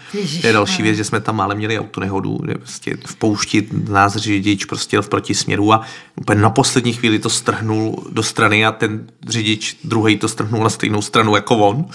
To 0.41 0.47
je 0.47 0.53
další 0.53 0.83
věc, 0.83 0.97
že 0.97 1.05
jsme 1.05 1.21
tam 1.21 1.37
málem 1.37 1.59
měli 1.59 1.79
autonehodu, 1.79 2.39
že 2.49 2.55
prostě 2.55 2.97
v 3.07 3.15
poušti 3.15 3.69
nás 3.89 4.17
řidič 4.17 4.65
prostě 4.65 4.97
jel 4.97 5.03
v 5.03 5.09
protisměru 5.09 5.73
a 5.73 5.81
úplně 6.17 6.41
na 6.41 6.51
poslední 6.51 6.93
chvíli 6.93 7.19
to 7.19 7.31
strhnul 7.31 8.07
do 8.11 8.23
strany 8.23 8.67
a 8.67 8.73
ten 8.73 9.07
řidič 9.29 9.77
druhý 9.85 10.19
to 10.19 10.29
strhnul 10.29 10.65
na 10.65 10.71
stejnou 10.71 11.03
stranu 11.03 11.35
jako 11.35 11.57
on. 11.57 11.87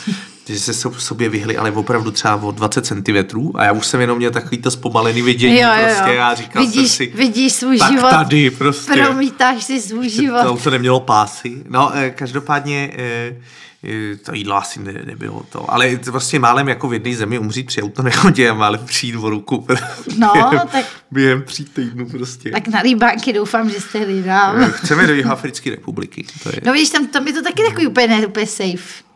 Že 0.48 0.60
se 0.60 0.72
so- 0.74 1.00
sobě 1.00 1.30
vyhli, 1.30 1.58
ale 1.58 1.72
opravdu 1.72 2.12
třeba 2.12 2.36
o 2.36 2.52
20 2.52 2.86
cm 2.86 3.52
a 3.56 3.64
já 3.64 3.72
už 3.72 3.88
jsem 3.88 4.02
jenom 4.02 4.18
měl 4.18 4.32
takový 4.32 4.58
to 4.58 4.72
zpomalený 4.72 5.22
vidění 5.22 5.60
Jo, 5.60 5.62
jo, 5.62 5.88
jo. 5.90 5.96
prostě 5.98 6.20
a 6.20 6.34
říkal 6.36 6.62
vidíš, 6.66 6.92
jsem 6.92 7.08
si, 7.08 7.14
vidíš 7.16 7.54
svůj 7.54 7.78
tak 7.80 7.92
život, 7.92 8.10
tady 8.10 8.50
prostě. 8.52 8.94
promítáš 8.94 9.64
si 9.64 9.82
svůj 9.82 10.10
To 10.10 10.22
život. 10.22 10.38
auto 10.46 10.70
nemělo 10.70 11.00
pásy. 11.00 11.64
No, 11.70 11.92
eh, 11.96 12.10
každopádně 12.10 12.92
eh, 12.98 13.36
eh, 13.84 14.16
to 14.16 14.34
jídlo 14.36 14.56
asi 14.56 14.80
ne, 14.80 14.94
nebylo 15.06 15.44
to. 15.50 15.74
Ale 15.74 15.98
to 15.98 16.12
prostě 16.12 16.40
málem 16.40 16.70
jako 16.70 16.88
v 16.88 16.94
jedné 16.94 17.16
zemi 17.16 17.40
umřít 17.40 17.68
při 17.68 17.82
autonehodě 17.84 18.50
a 18.50 18.54
málem 18.54 18.82
přijít 18.86 19.16
o 19.16 19.30
ruku. 19.30 19.68
No, 20.18 20.32
během, 20.34 20.68
tak- 20.72 20.86
Během 21.12 21.44
tří 21.44 21.66
týdnů 21.66 22.10
prostě. 22.10 22.50
Tak 22.52 22.68
na 22.68 22.80
líbánky 22.82 23.34
doufám, 23.34 23.70
že 23.70 23.80
jste 23.82 24.00
hlídal. 24.00 24.56
Chceme 24.70 25.08
do 25.08 25.14
Jihoafrické 25.14 25.70
republiky. 25.70 26.26
To 26.44 26.50
je. 26.50 26.56
No 26.66 26.74
víš, 26.74 26.90
tam, 26.90 27.08
tam 27.08 27.28
je 27.28 27.34
to 27.34 27.44
taky 27.44 27.64
takový 27.64 27.88
úplně, 27.88 28.08
ne, 28.08 28.28
úplně 28.28 28.46
safe. 28.48 29.07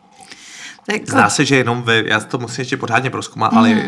Tak, 0.86 1.08
Zdá 1.08 1.30
se, 1.30 1.44
že 1.44 1.56
jenom 1.56 1.82
ve, 1.82 2.02
já 2.06 2.20
to 2.20 2.38
musím 2.38 2.62
ještě 2.62 2.76
pořádně 2.76 3.10
proskoumat, 3.10 3.52
mm. 3.52 3.58
ale 3.58 3.70
eh, 3.70 3.84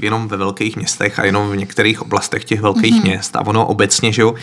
jenom 0.00 0.28
ve 0.28 0.36
velkých 0.36 0.76
městech 0.76 1.18
a 1.18 1.24
jenom 1.24 1.50
v 1.50 1.56
některých 1.56 2.02
oblastech 2.02 2.44
těch 2.44 2.60
velkých 2.60 2.94
mm. 2.94 3.02
měst. 3.02 3.36
A 3.36 3.46
ono 3.46 3.66
obecně, 3.66 4.12
že 4.12 4.22
jo, 4.22 4.34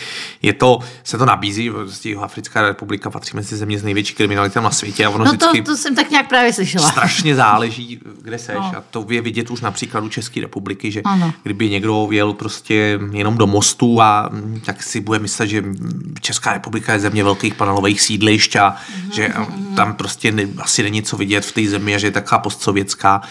je 0.41 0.53
to, 0.53 0.79
se 1.03 1.17
to 1.17 1.25
nabízí, 1.25 1.69
prostě 1.69 2.15
Africká 2.15 2.62
republika 2.62 3.10
patří 3.10 3.36
mezi 3.36 3.56
země 3.56 3.79
s 3.79 3.84
největší 3.84 4.15
kriminalitou 4.15 4.62
na 4.62 4.71
světě 4.71 5.06
a 5.06 5.10
ono 5.10 5.25
no 5.25 5.32
to, 5.32 5.38
vždycky 5.38 5.62
to 5.62 5.77
jsem 5.77 5.95
tak 5.95 6.10
nějak 6.10 6.29
právě 6.29 6.53
slyšela. 6.53 6.91
strašně 6.91 7.36
záleží, 7.36 7.99
kde 8.21 8.39
seš. 8.39 8.56
No. 8.56 8.77
A 8.77 8.84
to 8.91 9.06
je 9.10 9.21
vidět 9.21 9.51
už 9.51 9.62
na 9.62 9.71
příkladu 9.71 10.10
České 10.10 10.41
republiky, 10.41 10.91
že 10.91 11.01
Ano. 11.01 11.34
kdyby 11.43 11.69
někdo 11.69 12.08
jel 12.12 12.34
prostě 12.34 12.99
jenom 13.12 13.38
do 13.38 13.47
mostu 13.47 14.01
a 14.01 14.29
mm, 14.32 14.62
tak 14.65 14.84
si 14.84 14.99
bude 15.01 15.19
myslet, 15.19 15.47
že 15.47 15.62
mm, 15.62 16.13
Česká 16.21 16.53
republika 16.53 16.93
je 16.93 16.99
země 16.99 17.23
velkých 17.23 17.56
panelových 17.56 18.01
sídlišť 18.01 18.56
a 18.56 18.75
Mhm, 19.03 19.12
že 19.12 19.34
tam 19.75 19.93
prostě 19.93 20.32
ne, 20.32 20.47
asi 20.58 20.84
není 20.84 21.03
co 21.03 21.17
vidět 21.17 21.45
v 21.45 21.51
té 21.51 21.67
zemi 21.67 21.83
je 22.08 22.12
taková 22.12 22.39
postsovětská. 22.39 23.22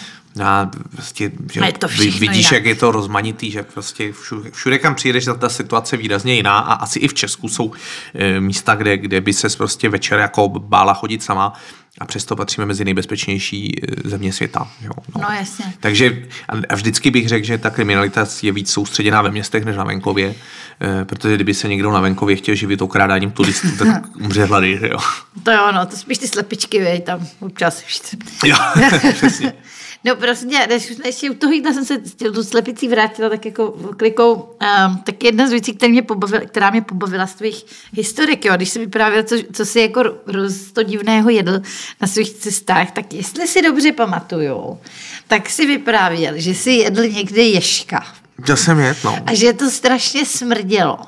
A 0.44 0.70
prostě, 0.92 1.30
že 1.52 1.60
A 1.60 1.66
je 1.66 1.72
to 1.72 1.88
vidíš, 1.88 2.20
jinak. 2.30 2.52
jak 2.52 2.64
je 2.64 2.74
to 2.74 2.90
rozmanitý, 2.92 3.50
že 3.50 3.62
prostě 3.62 4.12
všude, 4.12 4.50
všude 4.50 4.78
kam 4.78 4.94
přijedeš, 4.94 5.24
ta, 5.24 5.34
ta 5.34 5.48
situace 5.48 5.96
výrazně 5.96 6.34
jiná 6.34 6.58
a 6.58 6.72
asi 6.72 6.98
i 6.98 7.08
v 7.08 7.14
Česku 7.14 7.48
jsou 7.48 7.72
e, 8.14 8.40
místa, 8.40 8.74
kde, 8.74 8.96
kde 8.96 9.20
by 9.20 9.32
se 9.32 9.48
prostě 9.56 9.88
večer 9.88 10.18
jako 10.18 10.48
bála 10.48 10.94
chodit 10.94 11.22
sama 11.22 11.52
a 11.98 12.04
přesto 12.04 12.36
patříme 12.36 12.66
mezi 12.66 12.84
nejbezpečnější 12.84 13.72
e, 13.84 14.08
země 14.08 14.32
světa. 14.32 14.68
Jo, 14.82 14.90
No 15.20 15.28
jasně. 15.38 15.64
takže 15.80 16.22
a- 16.68 16.74
vždycky 16.74 17.10
bych 17.10 17.28
řekl, 17.28 17.46
že 17.46 17.58
ta 17.58 17.70
kriminalita 17.70 18.26
je 18.42 18.52
víc 18.52 18.70
soustředěná 18.72 19.22
ve 19.22 19.30
městech 19.30 19.64
než 19.64 19.76
na 19.76 19.84
venkově, 19.84 20.34
eh, 20.80 21.04
protože 21.04 21.34
kdyby 21.34 21.54
se 21.54 21.68
někdo 21.68 21.92
na 21.92 22.00
venkově 22.00 22.36
chtěl 22.36 22.54
živit 22.54 22.82
okrádáním 22.82 23.30
turistů, 23.30 23.68
tak 23.78 24.16
umře 24.20 24.44
hlady, 24.44 24.78
že 24.80 24.88
jo. 24.88 24.98
To 25.42 25.50
jo, 25.50 25.72
no, 25.72 25.86
to 25.86 25.96
spíš 25.96 26.18
ty 26.18 26.28
slepičky, 26.28 26.80
vej, 26.80 27.00
tam 27.00 27.26
občas. 27.40 27.82
jo, 28.44 28.56
přesně. 29.14 29.52
No 30.04 30.16
prostě, 30.16 30.66
než, 30.68 30.96
než 30.96 31.22
u 31.30 31.34
toho 31.34 31.52
jídla 31.52 31.72
jsem 31.72 31.84
se 31.84 31.98
tu 32.32 32.44
slepicí 32.44 32.88
vrátila 32.88 33.28
tak 33.28 33.44
jako 33.44 33.70
klikou, 33.96 34.34
um, 34.34 34.98
tak 35.04 35.24
jedna 35.24 35.46
z 35.46 35.50
věcí, 35.50 35.72
která 35.72 35.90
mě 35.90 36.02
pobavila, 36.02 36.44
která 36.44 36.70
mě 36.70 36.82
pobavila 36.82 37.26
z 37.26 37.34
tvých 37.34 37.64
historik, 37.92 38.44
jo, 38.44 38.56
když 38.56 38.68
jsem 38.68 38.82
vyprávěla, 38.82 39.22
co, 39.22 39.36
co 39.52 39.64
si 39.64 39.80
jako 39.80 40.02
roz 40.26 40.72
to 40.72 40.82
divného 40.82 41.30
jedl 41.30 41.62
na 42.00 42.08
svých 42.08 42.32
cestách, 42.32 42.90
tak 42.90 43.12
jestli 43.12 43.48
si 43.48 43.62
dobře 43.62 43.92
pamatuju, 43.92 44.78
tak 45.28 45.50
si 45.50 45.66
vyprávěl, 45.66 46.32
že 46.36 46.54
si 46.54 46.70
jedl 46.70 47.06
někde 47.06 47.42
ješka 47.42 48.06
To 48.46 48.56
jsem 48.56 48.80
jet, 48.80 49.04
no. 49.04 49.18
a 49.26 49.34
že 49.34 49.52
to 49.52 49.70
strašně 49.70 50.26
smrdělo. 50.26 50.98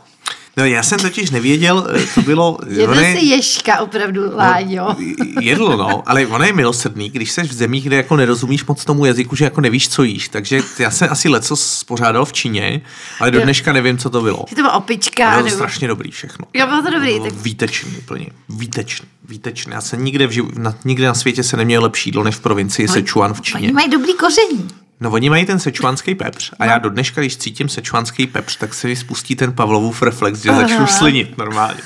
No 0.56 0.64
já 0.64 0.82
jsem 0.82 0.98
totiž 0.98 1.30
nevěděl, 1.30 1.86
eh, 1.94 2.06
to 2.14 2.22
bylo... 2.22 2.58
Jedl 2.68 2.94
je- 3.00 3.16
si 3.18 3.26
ješka 3.26 3.80
opravdu, 3.80 4.36
Láďo. 4.36 4.96
Jedl, 5.40 5.76
no, 5.76 6.02
ale 6.06 6.26
ono 6.26 6.44
je 6.44 6.52
milosrdný, 6.52 7.10
když 7.10 7.30
jsi 7.30 7.42
v 7.42 7.52
zemích, 7.52 7.84
kde 7.84 7.96
jako 7.96 8.16
nerozumíš 8.16 8.64
moc 8.64 8.84
tomu 8.84 9.04
jazyku, 9.04 9.36
že 9.36 9.44
jako 9.44 9.60
nevíš, 9.60 9.88
co 9.88 10.02
jíš. 10.02 10.28
Takže 10.28 10.60
já 10.78 10.90
jsem 10.90 11.08
asi 11.10 11.28
leco 11.28 11.56
spořádal 11.56 12.24
v 12.24 12.32
Číně, 12.32 12.80
ale 13.20 13.30
do 13.30 13.40
dneška 13.40 13.72
nevím, 13.72 13.98
co 13.98 14.10
to 14.10 14.22
bylo. 14.22 14.44
Že 14.48 14.56
to 14.56 14.62
byla 14.62 14.72
opička. 14.74 15.30
Bylo 15.30 15.38
to 15.42 15.44
nebo... 15.44 15.56
strašně 15.56 15.88
dobrý 15.88 16.10
všechno. 16.10 16.44
Jo, 16.54 16.66
bylo 16.66 16.82
to 16.82 16.90
dobrý, 16.90 17.12
Bylo 17.12 17.24
tak- 17.24 17.34
výtečný 17.34 17.96
úplně. 17.98 18.26
Výtečný. 18.48 19.08
Výtečný. 19.28 19.72
Já 19.72 19.80
jsem 19.80 20.04
nikde, 20.04 20.26
v 20.26 20.30
živ... 20.30 20.44
na, 20.58 20.74
nikde 20.84 21.06
na 21.06 21.14
světě 21.14 21.42
se 21.42 21.56
neměl 21.56 21.82
lepší 21.82 22.08
jídlo 22.08 22.24
než 22.24 22.34
v 22.34 22.40
provincii 22.40 22.88
Sichuan 22.88 23.34
v 23.34 23.40
Číně. 23.40 23.58
Oni 23.62 23.72
mají 23.72 23.88
dobrý 23.90 24.14
koření. 24.14 24.68
No 25.00 25.11
oni 25.11 25.30
mají 25.30 25.46
ten 25.46 25.59
sečuanský 25.59 26.14
pepř 26.14 26.52
a 26.59 26.64
já 26.64 26.78
do 26.78 26.90
dneška, 26.90 27.20
když 27.20 27.37
cítím 27.37 27.68
sečuanský 27.68 28.26
pepř, 28.26 28.57
tak 28.57 28.74
se 28.74 28.87
mi 28.87 28.96
spustí 28.96 29.37
ten 29.37 29.52
Pavlovův 29.52 30.02
reflex, 30.02 30.42
že 30.42 30.52
začnu 30.52 30.76
Aha. 30.76 30.87
slinit 30.87 31.38
normálně. 31.38 31.80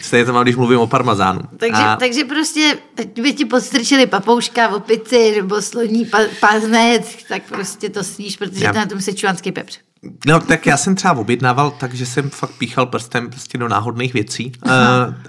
Stejně 0.00 0.24
to 0.24 0.32
mám, 0.32 0.42
když 0.42 0.56
mluvím 0.56 0.78
o 0.78 0.86
parmazánu. 0.86 1.40
Takže, 1.56 1.82
a... 1.82 1.96
takže 1.96 2.24
prostě, 2.24 2.78
ať 2.98 3.20
by 3.20 3.32
ti 3.32 3.44
podstrčili 3.44 4.06
papouška, 4.06 4.68
opici 4.68 5.32
nebo 5.36 5.62
sloní 5.62 6.04
pa, 6.04 6.18
paznec, 6.40 7.16
tak 7.28 7.42
prostě 7.42 7.88
to 7.88 8.04
sníš, 8.04 8.36
protože 8.36 8.64
Já- 8.64 8.72
to 8.72 8.78
na 8.78 8.86
tom 8.86 9.00
sečuánský 9.00 9.52
pepř. 9.52 9.78
No, 10.26 10.40
tak 10.40 10.66
já 10.66 10.76
jsem 10.76 10.94
třeba 10.94 11.14
objednával 11.14 11.70
tak, 11.70 11.94
že 11.94 12.06
jsem 12.06 12.30
fakt 12.30 12.50
píchal 12.58 12.86
prstem 12.86 13.30
prostě 13.30 13.58
do 13.58 13.68
náhodných 13.68 14.14
věcí, 14.14 14.52
uh, 14.66 14.70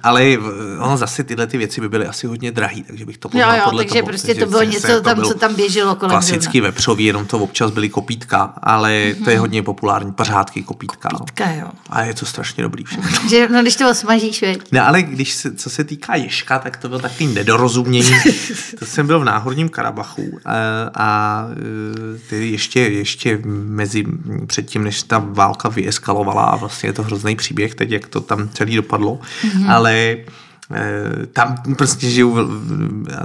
ale 0.03 0.37
ono 0.79 0.97
zase 0.97 1.23
tyhle 1.23 1.47
ty 1.47 1.57
věci 1.57 1.81
by 1.81 1.89
byly 1.89 2.07
asi 2.07 2.27
hodně 2.27 2.51
drahý, 2.51 2.83
takže 2.83 3.05
bych 3.05 3.17
to 3.17 3.27
Jo, 3.27 3.31
poznal 3.31 3.57
jo, 3.57 3.61
podle 3.65 3.83
takže 3.83 3.99
toho. 3.99 4.07
prostě 4.07 4.35
to 4.35 4.45
bylo 4.45 4.63
něco 4.63 5.01
tam, 5.01 5.21
co 5.21 5.33
tam 5.33 5.55
běželo 5.55 5.95
kolem 5.95 6.09
Klasický 6.09 6.61
vepřový, 6.61 7.05
jenom 7.05 7.25
to 7.25 7.39
občas 7.39 7.71
byly 7.71 7.89
kopítka, 7.89 8.53
ale 8.63 9.15
to 9.23 9.29
je 9.29 9.39
hodně 9.39 9.63
populární, 9.63 10.11
pořádky 10.11 10.63
kopítka. 10.63 11.09
no. 11.13 11.19
Kopítka, 11.19 11.51
jo. 11.51 11.67
A 11.89 12.01
je 12.03 12.13
to 12.13 12.25
strašně 12.25 12.63
dobrý 12.63 12.83
všechno. 12.83 13.29
Že, 13.29 13.47
no, 13.49 13.61
když 13.61 13.75
to 13.75 13.89
osmažíš, 13.89 14.41
veď. 14.41 14.59
No 14.71 14.87
ale 14.87 15.01
když 15.01 15.33
se, 15.33 15.55
co 15.55 15.69
se 15.69 15.83
týká 15.83 16.15
Ješka, 16.15 16.59
tak 16.59 16.77
to 16.77 16.87
bylo 16.87 16.99
takový 16.99 17.27
nedorozumění. 17.27 18.11
to 18.79 18.85
jsem 18.85 19.07
byl 19.07 19.19
v 19.19 19.23
Náhorním 19.23 19.69
Karabachu 19.69 20.39
a, 20.45 20.53
a 20.95 21.47
e, 21.51 22.17
tedy 22.29 22.47
ještě, 22.47 22.79
ještě 22.79 23.39
mezi 23.45 24.03
předtím, 24.65 24.83
než 24.83 25.03
ta 25.03 25.19
válka 25.19 25.69
vyeskalovala 25.69 26.43
a 26.43 26.55
vlastně 26.55 26.89
je 26.89 26.93
to 26.93 27.03
hrozný 27.03 27.35
příběh 27.35 27.75
teď, 27.75 27.91
jak 27.91 28.07
to 28.07 28.21
tam 28.21 28.49
celý 28.49 28.75
dopadlo, 28.75 29.19
mm-hmm. 29.19 29.71
ale 29.71 29.93
e, 29.93 30.25
tam 31.33 31.55
prostě 31.77 32.09
žijou, 32.09 32.37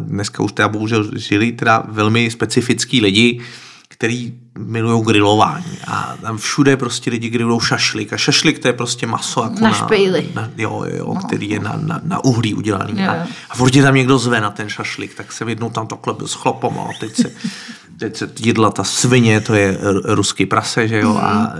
dneska 0.01 0.43
už 0.43 0.53
teda 0.53 0.69
bohužel 0.69 1.19
žili 1.19 1.53
teda 1.53 1.83
velmi 1.89 2.31
specifický 2.31 3.01
lidi, 3.01 3.41
který 3.89 4.35
milují 4.59 5.05
grilování 5.05 5.79
a 5.87 6.17
tam 6.21 6.39
všude 6.39 6.77
prostě 6.77 7.11
lidi 7.11 7.29
grillují 7.29 7.61
šašlik 7.61 8.13
a 8.13 8.17
šašlik 8.17 8.59
to 8.59 8.69
je 8.69 8.73
prostě 8.73 9.07
maso 9.07 9.43
jako 9.43 9.65
Na 9.65 9.73
špejli. 9.73 10.29
na, 10.35 10.51
jo, 10.57 10.85
jo, 10.87 10.97
jo, 10.97 11.15
no. 11.15 11.21
který 11.21 11.51
je 11.51 11.61
na, 11.61 11.81
na, 11.83 12.01
na 12.05 12.25
uhlí 12.25 12.55
udělaný. 12.55 13.03
Jo, 13.03 13.11
A, 13.11 13.27
a 13.51 13.55
furt 13.57 13.73
tam 13.73 13.95
někdo 13.95 14.19
zve 14.19 14.41
na 14.41 14.51
ten 14.51 14.69
šašlik, 14.69 15.15
tak 15.15 15.33
jsem 15.33 15.49
jednou 15.49 15.71
tam 15.71 15.87
takhle 15.87 16.15
byl 16.15 16.29
s 16.29 16.35
chlapom 16.35 16.79
a 16.79 16.89
teď 17.01 17.17
se, 17.17 17.31
teď 18.01 18.17
se 18.17 18.31
jedla 18.41 18.71
ta 18.71 18.85
svině, 18.85 19.41
to 19.41 19.55
je 19.55 19.79
ruský 20.05 20.47
prase, 20.47 20.89
že 20.89 21.01
jo, 21.01 21.17
a 21.23 21.53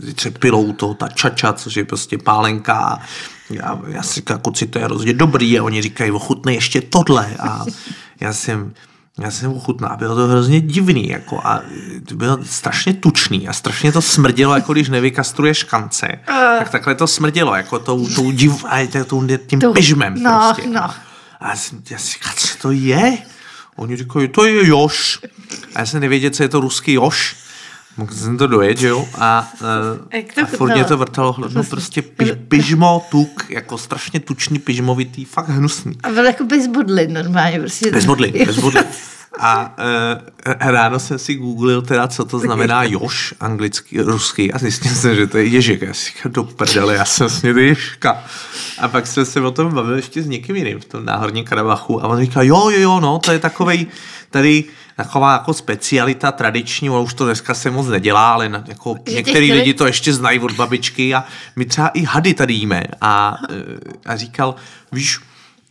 e, 0.00 0.06
teď 0.06 0.20
se 0.20 0.30
pilou 0.30 0.72
to, 0.72 0.94
ta 0.94 1.08
čača, 1.08 1.52
což 1.52 1.76
je 1.76 1.84
prostě 1.84 2.18
pálenka 2.18 2.74
a 2.74 2.98
já, 3.50 3.80
já 3.88 4.02
si 4.02 4.14
říkám, 4.14 4.38
kuci, 4.38 4.66
to 4.66 4.78
je 4.78 4.84
hrozně 4.84 5.12
dobrý 5.12 5.58
a 5.58 5.62
oni 5.62 5.82
říkají, 5.82 6.10
ochutnej 6.10 6.54
ještě 6.54 6.80
tohle 6.80 7.34
a 7.38 7.64
já 8.20 8.32
jsem 8.32 8.72
já 9.20 9.30
jsem 9.30 9.52
ochutná, 9.52 9.96
bylo 9.98 10.16
to 10.16 10.26
hrozně 10.26 10.60
divný, 10.60 11.08
jako 11.08 11.40
a 11.44 11.60
to 12.06 12.14
bylo 12.14 12.38
strašně 12.44 12.94
tučný 12.94 13.48
a 13.48 13.52
strašně 13.52 13.92
to 13.92 14.02
smrdělo, 14.02 14.54
jako 14.54 14.72
když 14.72 14.88
nevykastruješ 14.88 15.58
škance, 15.58 16.18
tak 16.58 16.70
takhle 16.70 16.94
to 16.94 17.06
smrdělo, 17.06 17.54
jako 17.54 17.78
tou, 17.78 18.08
tou 18.08 18.30
div, 18.30 18.64
a 18.68 18.86
tím 19.46 19.60
Tou- 19.60 19.72
pyžmem 19.72 20.22
no, 20.22 20.52
prostě. 20.54 20.70
no. 20.70 20.82
A 21.40 21.48
já 21.48 21.56
jsem, 21.56 21.82
já 21.90 21.98
si 21.98 22.12
říkal, 22.12 22.32
co 22.36 22.58
to 22.62 22.70
je? 22.70 23.18
Oni 23.76 23.96
říkají, 23.96 24.28
to 24.28 24.44
je 24.44 24.66
Još. 24.66 25.20
A 25.74 25.80
já 25.80 25.86
jsem 25.86 26.00
nevěděl, 26.00 26.30
co 26.30 26.42
je 26.42 26.48
to 26.48 26.60
ruský 26.60 26.92
Još. 26.92 27.36
Mohl 27.96 28.12
jsem 28.14 28.38
to 28.38 28.46
dojet, 28.46 28.78
že 28.78 28.88
jo? 28.88 29.08
A, 29.18 29.52
Jak 30.12 30.34
to 30.34 30.40
a 30.40 30.44
furt 30.44 30.74
mě 30.74 30.84
to 30.84 30.96
vrtalo 30.96 31.32
hlavně 31.32 31.62
prostě 31.62 32.02
piž, 32.02 32.30
pyžmo, 32.48 33.06
tuk, 33.10 33.46
jako 33.48 33.78
strašně 33.78 34.20
tučný, 34.20 34.58
pyžmovitý, 34.58 35.24
fakt 35.24 35.48
hnusný. 35.48 35.98
A 36.02 36.10
byl 36.10 36.24
jako 36.24 36.44
bez 36.44 36.66
bodlin 36.66 37.12
normálně. 37.12 37.60
Prostě. 37.60 37.90
Bez 37.90 38.06
modly, 38.06 38.32
bez 38.46 38.56
modly. 38.56 38.80
A 39.40 39.74
e, 40.46 40.72
ráno 40.72 40.98
jsem 40.98 41.18
si 41.18 41.34
googlil 41.34 41.82
teda, 41.82 42.08
co 42.08 42.24
to 42.24 42.38
znamená 42.38 42.84
Još, 42.84 43.34
anglicky, 43.40 44.02
ruský, 44.02 44.52
a 44.52 44.58
zjistil 44.58 44.94
jsem, 44.94 45.14
že 45.14 45.26
to 45.26 45.38
je 45.38 45.44
Ježek. 45.44 45.82
Já 45.82 45.94
si 45.94 46.06
říkám, 46.06 46.32
do 46.32 46.44
prdele, 46.44 46.94
já 46.94 47.04
jsem 47.04 47.28
snědl 47.28 47.58
Ježka. 47.58 48.24
A 48.78 48.88
pak 48.88 49.06
jsem 49.06 49.24
se 49.24 49.40
o 49.40 49.50
tom 49.50 49.74
bavil 49.74 49.96
ještě 49.96 50.22
s 50.22 50.26
někým 50.26 50.56
jiným 50.56 50.80
v 50.80 50.84
tom 50.84 51.04
náhorním 51.04 51.44
Karabachu 51.44 52.04
a 52.04 52.08
on 52.08 52.20
říká, 52.20 52.42
jo, 52.42 52.70
jo, 52.70 52.80
jo, 52.80 53.00
no, 53.00 53.18
to 53.18 53.32
je 53.32 53.38
takovej, 53.38 53.86
tady 54.30 54.64
taková 54.96 55.32
jako 55.32 55.54
specialita 55.54 56.32
tradiční, 56.32 56.90
ono 56.90 57.02
už 57.02 57.14
to 57.14 57.24
dneska 57.24 57.54
se 57.54 57.70
moc 57.70 57.86
nedělá, 57.86 58.32
ale 58.32 58.48
na, 58.48 58.64
jako 58.66 58.96
některý 59.10 59.46
chtěli- 59.46 59.58
lidi 59.58 59.74
to 59.74 59.86
ještě 59.86 60.12
znají 60.12 60.38
od 60.38 60.52
babičky 60.52 61.14
a 61.14 61.24
my 61.56 61.64
třeba 61.64 61.88
i 61.88 62.02
hady 62.04 62.34
tady 62.34 62.54
jíme. 62.54 62.82
A, 63.00 63.36
e, 63.50 64.10
a 64.12 64.16
říkal, 64.16 64.54
víš, 64.92 65.20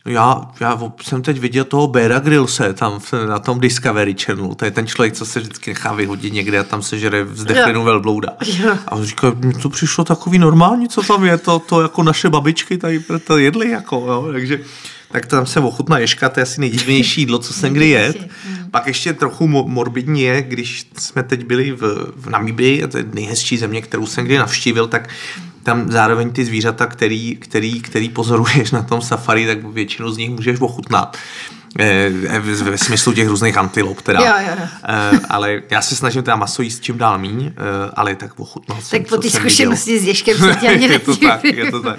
já, 0.04 0.50
já 0.60 0.80
jsem 1.02 1.22
teď 1.22 1.38
viděl 1.38 1.64
toho 1.64 1.86
Bera 1.86 2.18
Grillse 2.18 2.72
tam 2.72 3.00
na 3.28 3.38
tom 3.38 3.60
Discovery 3.60 4.14
Channelu. 4.24 4.54
To 4.54 4.64
je 4.64 4.70
ten 4.70 4.86
člověk, 4.86 5.14
co 5.14 5.26
se 5.26 5.40
vždycky 5.40 5.70
nechá 5.70 5.92
vyhodit 5.92 6.32
někde 6.32 6.58
a 6.58 6.64
tam 6.64 6.82
se 6.82 6.98
žere 6.98 7.24
vzdechlinu 7.24 7.84
velblouda. 7.84 8.28
A 8.86 8.92
on 8.92 9.04
říká, 9.04 9.32
mně 9.38 9.52
to 9.54 9.68
přišlo 9.68 10.04
takový 10.04 10.38
normální, 10.38 10.88
co 10.88 11.02
tam 11.02 11.24
je, 11.24 11.38
to, 11.38 11.58
to 11.58 11.82
jako 11.82 12.02
naše 12.02 12.30
babičky 12.30 12.78
tady 12.78 13.04
to 13.26 13.38
jedli, 13.38 13.70
jako, 13.70 13.96
jo, 13.96 14.28
takže 14.32 14.60
tak 15.12 15.26
tam 15.26 15.46
jsem 15.46 15.64
ochutnal 15.64 16.00
ješka, 16.00 16.28
to 16.28 16.40
je 16.40 16.42
asi 16.42 16.60
nejdivnější 16.60 17.20
jídlo, 17.20 17.38
co 17.38 17.52
jsem 17.52 17.72
kdy 17.72 17.88
jet. 17.88 18.28
Pak 18.70 18.86
ještě 18.86 19.12
trochu 19.12 19.46
mo- 19.46 19.68
morbidní 19.68 20.22
je, 20.22 20.42
když 20.42 20.86
jsme 20.98 21.22
teď 21.22 21.46
byli 21.46 21.72
v, 21.72 22.12
v 22.16 22.30
Namibii, 22.30 22.84
a 22.84 22.86
to 22.86 22.98
je 22.98 23.04
nejhezčí 23.12 23.58
země, 23.58 23.82
kterou 23.82 24.06
jsem 24.06 24.24
kdy 24.24 24.38
navštívil, 24.38 24.86
tak 24.86 25.08
tam 25.62 25.90
zároveň 25.92 26.30
ty 26.32 26.44
zvířata, 26.44 26.86
který, 26.86 27.36
který, 27.36 27.80
který 27.80 28.08
pozoruješ 28.08 28.70
na 28.70 28.82
tom 28.82 29.00
safari, 29.02 29.46
tak 29.46 29.64
většinu 29.64 30.10
z 30.12 30.16
nich 30.16 30.30
můžeš 30.30 30.60
ochutnat. 30.60 31.16
V- 32.40 32.62
Ve 32.62 32.78
smyslu 32.78 33.12
těch 33.12 33.28
různých 33.28 33.56
antilop 33.56 34.02
teda. 34.02 34.20
Jo, 34.20 34.32
jo, 34.46 34.56
jo. 34.60 34.66
Eh, 34.88 35.20
ale 35.28 35.62
já 35.70 35.82
se 35.82 35.96
snažím 35.96 36.22
teda 36.22 36.36
maso 36.36 36.62
jíst 36.62 36.82
čím 36.82 36.98
dál 36.98 37.18
míň, 37.18 37.46
eh, 37.46 37.52
ale 37.94 38.14
tak 38.14 38.40
ochutnal 38.40 38.78
jsem, 38.80 39.00
Tak 39.00 39.08
po 39.08 39.16
ty 39.16 39.30
zkušenosti 39.30 39.98
s 40.00 40.04
Ježkem 40.04 40.38
se 40.38 40.54
tě 40.60 40.68
ani 40.68 40.86
je 40.92 40.98
to 40.98 41.16
tak, 41.16 41.44
je 41.44 41.70
to 41.70 41.80
tak. 41.82 41.98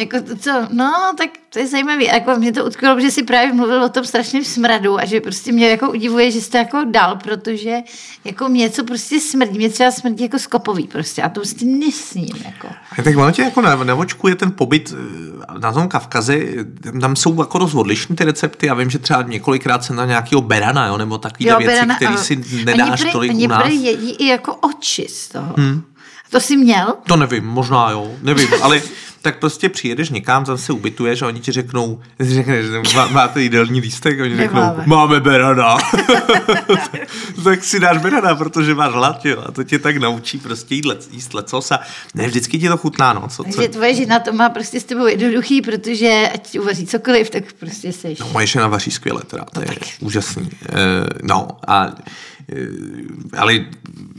Jako 0.00 0.20
to, 0.20 0.36
co, 0.36 0.50
no, 0.72 0.92
tak 1.18 1.30
to 1.52 1.58
je 1.58 1.66
zajímavé. 1.66 2.04
Jako 2.04 2.34
mě 2.38 2.52
to 2.52 2.64
utkvělo, 2.64 2.94
protože 2.94 3.10
si 3.10 3.22
právě 3.22 3.52
mluvil 3.52 3.84
o 3.84 3.88
tom 3.88 4.04
strašném 4.04 4.44
smradu 4.44 4.98
a 4.98 5.04
že 5.04 5.20
prostě 5.20 5.52
mě 5.52 5.68
jako 5.68 5.90
udivuje, 5.90 6.30
že 6.30 6.40
jste 6.40 6.58
jako 6.58 6.84
dal, 6.90 7.16
protože 7.16 7.76
jako 8.24 8.48
mě 8.48 8.70
co 8.70 8.84
prostě 8.84 9.20
smrdí, 9.20 9.58
mě 9.58 9.70
třeba 9.70 9.90
smrdí 9.90 10.22
jako 10.22 10.38
skopový 10.38 10.86
prostě 10.86 11.22
a 11.22 11.28
to 11.28 11.40
prostě 11.40 11.64
nesním. 11.64 12.36
Jako. 12.44 12.68
A 12.98 13.02
tak 13.02 13.16
ono 13.16 13.32
tě 13.32 13.42
jako 13.42 13.60
na, 13.60 13.76
na 13.76 13.94
očku 13.94 14.28
je 14.28 14.34
ten 14.34 14.52
pobyt 14.52 14.94
eh, 15.54 15.58
na 15.58 15.72
tom 15.72 15.88
Kavkaze, 15.88 16.38
tam 17.00 17.16
jsou 17.16 17.40
jako 17.40 17.58
dost 17.58 17.74
odlišný 17.74 18.16
ty 18.16 18.24
recepty. 18.24 18.66
Já 18.66 18.74
vím, 18.74 18.90
že 18.90 18.98
třeba 18.98 19.22
několikrát 19.22 19.84
jsem 19.84 19.96
na 19.96 20.04
nějakého 20.06 20.40
berana, 20.40 20.86
jo, 20.86 20.98
nebo 20.98 21.18
takový 21.18 21.44
věci, 21.44 21.64
berana, 21.64 21.96
které 21.96 22.18
si 22.18 22.36
oni 22.36 22.64
nedáš 22.64 23.04
prý- 23.04 23.12
tolik 23.12 23.30
oni 23.30 23.46
u 23.46 23.48
nás. 23.48 23.62
prý 23.62 23.84
jedí 23.84 24.10
i 24.10 24.26
jako 24.26 24.54
oči 24.54 25.06
z 25.08 25.28
toho. 25.28 25.54
Hmm. 25.56 25.82
To 26.30 26.40
jsi 26.40 26.56
měl? 26.56 26.94
To 27.06 27.16
nevím, 27.16 27.44
možná 27.46 27.90
jo, 27.90 28.12
nevím, 28.22 28.48
ale 28.62 28.82
tak 29.22 29.38
prostě 29.38 29.68
přijedeš 29.68 30.10
někam, 30.10 30.44
tam 30.44 30.58
se 30.58 30.72
ubytuješ 30.72 31.22
a 31.22 31.26
oni 31.26 31.40
ti 31.40 31.52
řeknou, 31.52 32.00
řekneš, 32.20 32.66
že 32.66 32.96
má, 32.96 33.06
máte 33.06 33.42
jídelní 33.42 33.80
lístek 33.80 34.20
a 34.20 34.22
oni 34.22 34.36
řeknou, 34.36 34.60
Nemáme. 34.60 34.82
máme 34.86 35.20
berana. 35.20 35.76
tak 37.44 37.64
si 37.64 37.80
dáš 37.80 37.98
berana, 37.98 38.34
protože 38.34 38.74
máš 38.74 38.92
hlad, 38.92 39.24
jo, 39.26 39.42
a 39.46 39.52
to 39.52 39.64
tě 39.64 39.78
tak 39.78 39.96
naučí 39.96 40.38
prostě 40.38 40.74
jíst, 40.74 40.84
lec, 40.84 41.08
jíst 41.12 41.34
lecos 41.34 41.70
a 41.70 41.80
ne, 42.14 42.26
vždycky 42.26 42.58
ti 42.58 42.68
to 42.68 42.76
chutná, 42.76 43.12
no. 43.12 43.20
Co, 43.28 43.28
co, 43.28 43.42
Takže 43.42 43.68
tvoje 43.68 43.94
žena 43.94 44.18
to 44.18 44.32
má 44.32 44.48
prostě 44.48 44.80
s 44.80 44.84
tebou 44.84 45.06
jednoduchý, 45.06 45.62
protože 45.62 46.30
ať 46.34 46.58
uvaří 46.58 46.86
cokoliv, 46.86 47.30
tak 47.30 47.52
prostě 47.52 47.92
seš. 47.92 48.18
No, 48.18 48.28
moje 48.32 48.46
žena 48.46 48.68
vaří 48.68 48.90
skvěle, 48.90 49.22
teda, 49.26 49.44
to 49.44 49.60
je 49.60 49.68
úžasný. 50.00 50.50
E, 50.68 50.76
no, 51.22 51.48
a, 51.66 51.86
e, 51.86 52.66
ale 53.38 53.64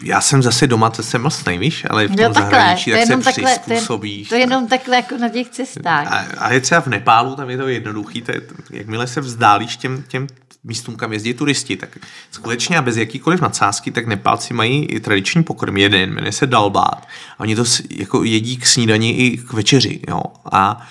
já 0.04 0.22
jsem 0.22 0.44
zase 0.44 0.68
doma, 0.68 0.90
to 0.90 1.04
jsem 1.04 1.22
mastnej, 1.22 1.58
víš, 1.58 1.86
ale 1.90 2.08
v 2.08 2.16
tom 2.16 2.20
Jo, 2.20 2.34
takhle, 2.34 2.52
zahraničí 2.52 2.92
to 2.92 2.98
tak 2.98 3.06
se 3.06 3.12
jenom 3.12 3.24
takhle, 3.24 3.44
to 3.44 3.50
je, 3.50 3.60
přizpůsobíš. 3.60 4.30
to 4.30 4.36
je 4.36 4.42
jenom 4.42 4.68
takhle 4.68 4.91
jako 4.96 5.18
na 5.18 5.30
těch 5.30 5.50
cestách. 5.50 6.08
A, 6.08 6.18
a 6.38 6.54
je 6.54 6.60
třeba 6.60 6.82
v 6.82 6.88
Nepálu, 6.88 7.36
tam 7.36 7.50
je 7.50 7.58
to 7.58 7.68
jednoduchý, 7.68 8.22
to 8.22 8.32
je, 8.32 8.42
jakmile 8.72 9.08
se 9.08 9.22
vzdálíš 9.22 9.78
těm, 9.78 10.04
těm 10.08 10.28
místům, 10.64 10.96
kam 10.96 11.14
jezdí 11.14 11.34
turisti, 11.34 11.78
tak 11.78 11.98
skutečně 12.32 12.78
a 12.78 12.82
bez 12.82 12.98
jakýkoliv 12.98 13.42
nadsázky, 13.42 13.92
tak 13.92 14.08
Nepálci 14.08 14.54
mají 14.54 14.86
i 14.86 15.00
tradiční 15.00 15.44
pokrm 15.44 15.78
jeden, 15.78 16.14
jmenuje 16.14 16.32
se 16.32 16.48
dalbát. 16.48 17.08
A 17.38 17.40
oni 17.40 17.56
to 17.56 17.64
jako 17.90 18.24
jedí 18.24 18.58
k 18.58 18.68
snídani 18.68 19.12
i 19.12 19.38
k 19.38 19.54
večeři, 19.54 20.00
jo. 20.10 20.22
A 20.52 20.88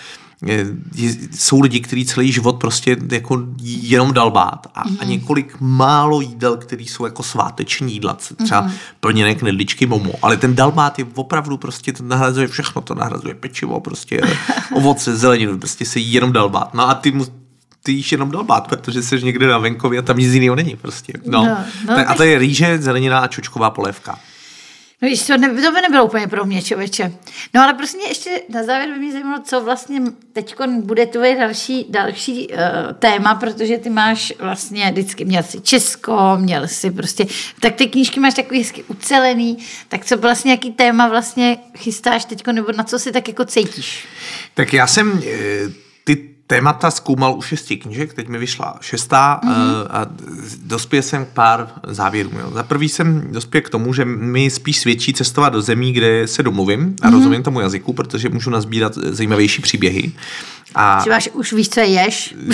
jsou 1.33 1.61
lidi, 1.61 1.81
kteří 1.81 2.05
celý 2.05 2.33
život 2.33 2.53
prostě 2.53 2.97
jako 3.13 3.47
jenom 3.65 4.13
dalbát 4.13 4.67
a, 4.75 4.85
mm-hmm. 4.85 4.97
a 5.01 5.05
několik 5.05 5.57
málo 5.61 6.21
jídel, 6.21 6.57
které 6.57 6.83
jsou 6.83 7.05
jako 7.05 7.23
sváteční 7.23 7.93
jídla, 7.93 8.15
třeba 8.15 8.69
mm-hmm. 8.69 8.73
plněné 9.01 9.35
knedličky 9.35 9.87
momo, 9.87 10.13
ale 10.23 10.37
ten 10.37 10.55
dalbát 10.55 10.99
je 10.99 11.07
opravdu 11.15 11.57
prostě, 11.57 11.93
to 11.93 12.03
nahrazuje 12.03 12.49
všechno, 12.49 12.83
to 12.83 12.95
nahrazuje 12.95 13.35
pečivo, 13.35 13.81
prostě 13.81 14.21
ovoce, 14.75 15.17
zeleninu, 15.17 15.59
prostě 15.59 15.87
se 15.87 15.99
jí 15.99 16.13
jenom 16.13 16.33
dalbát. 16.33 16.75
No 16.75 16.89
a 16.89 16.95
ty 16.95 17.13
mu 17.13 17.27
ty 17.83 17.93
jíš 17.93 18.13
jenom 18.13 18.31
dalbát, 18.31 18.69
protože 18.69 19.03
jsi 19.03 19.23
někde 19.23 19.47
na 19.47 19.59
venkově 19.59 19.99
a 19.99 20.03
tam 20.03 20.19
nic 20.19 20.33
jiného 20.33 20.57
není 20.57 20.77
prostě. 20.77 21.13
No. 21.27 21.45
No, 21.45 21.57
no, 21.89 21.95
tak, 21.95 22.11
a 22.11 22.15
to 22.15 22.23
je 22.23 22.39
rýže, 22.39 22.79
zelenina 22.79 23.19
a 23.19 23.27
čočková 23.27 23.71
polévka. 23.71 24.19
No 25.03 25.09
víš, 25.09 25.27
to, 25.27 25.37
ne, 25.37 25.49
to 25.49 25.73
by 25.73 25.81
nebylo 25.81 26.05
úplně 26.05 26.27
pro 26.27 26.45
mě, 26.45 26.63
člověče. 26.63 27.13
No 27.55 27.63
ale 27.63 27.75
prostě 27.75 27.99
ještě 28.09 28.43
na 28.49 28.63
závěr 28.63 28.91
by 28.93 28.99
mě 28.99 29.13
zajímalo, 29.13 29.43
co 29.45 29.61
vlastně 29.61 30.01
teď 30.33 30.55
bude 30.69 31.07
tvoje 31.07 31.37
další, 31.37 31.87
další 31.89 32.49
uh, 32.49 32.57
téma, 32.99 33.35
protože 33.35 33.79
ty 33.79 33.91
máš 33.91 34.33
vlastně 34.39 34.91
vždycky, 34.91 35.25
měl 35.25 35.43
jsi 35.43 35.61
Česko, 35.61 36.37
měl 36.37 36.69
jsi 36.69 36.91
prostě, 36.91 37.27
tak 37.61 37.75
ty 37.75 37.87
knížky 37.87 38.21
máš 38.21 38.35
takový 38.35 38.59
hezky 38.59 38.85
ucelený, 38.85 39.59
tak 39.89 40.05
co 40.05 40.17
vlastně, 40.17 40.51
jaký 40.51 40.73
téma 40.73 41.09
vlastně 41.09 41.59
chystáš 41.77 42.25
teď, 42.25 42.47
nebo 42.47 42.73
na 42.73 42.85
co 42.85 42.99
si 42.99 43.13
tak 43.13 43.29
jako 43.29 43.45
cítíš? 43.45 44.07
Tak 44.55 44.73
já 44.73 44.87
jsem 44.87 45.21
ty 45.21 45.90
témata 46.51 46.91
zkoumal 46.91 47.35
u 47.35 47.43
šesti 47.43 47.77
knížek, 47.77 48.15
teď 48.15 48.29
mi 48.29 48.39
vyšla 48.39 48.77
šestá 48.81 49.41
mm-hmm. 49.45 49.87
a 49.91 50.07
dospěl 50.63 51.03
jsem 51.03 51.25
k 51.25 51.29
pár 51.29 51.69
závěrů. 51.87 52.31
Jo. 52.39 52.51
Za 52.55 52.63
prvý 52.63 52.89
jsem 52.89 53.33
dospěl 53.33 53.61
k 53.61 53.71
tomu, 53.71 53.95
že 53.95 54.05
mi 54.05 54.51
spíš 54.51 54.79
svědčí 54.79 55.13
cestovat 55.13 55.53
do 55.53 55.63
zemí, 55.63 55.93
kde 55.93 56.27
se 56.27 56.43
domluvím 56.43 56.81
a 57.03 57.07
mm-hmm. 57.07 57.13
rozumím 57.13 57.43
tomu 57.43 57.61
jazyku, 57.61 57.93
protože 57.93 58.29
můžu 58.29 58.51
nazbírat 58.51 58.95
zajímavější 58.95 59.63
příběhy. 59.63 60.13
A... 60.75 61.01
Třeba 61.01 61.19
už 61.33 61.53
víš, 61.53 61.69
co 61.69 61.81
ješ. 61.81 62.35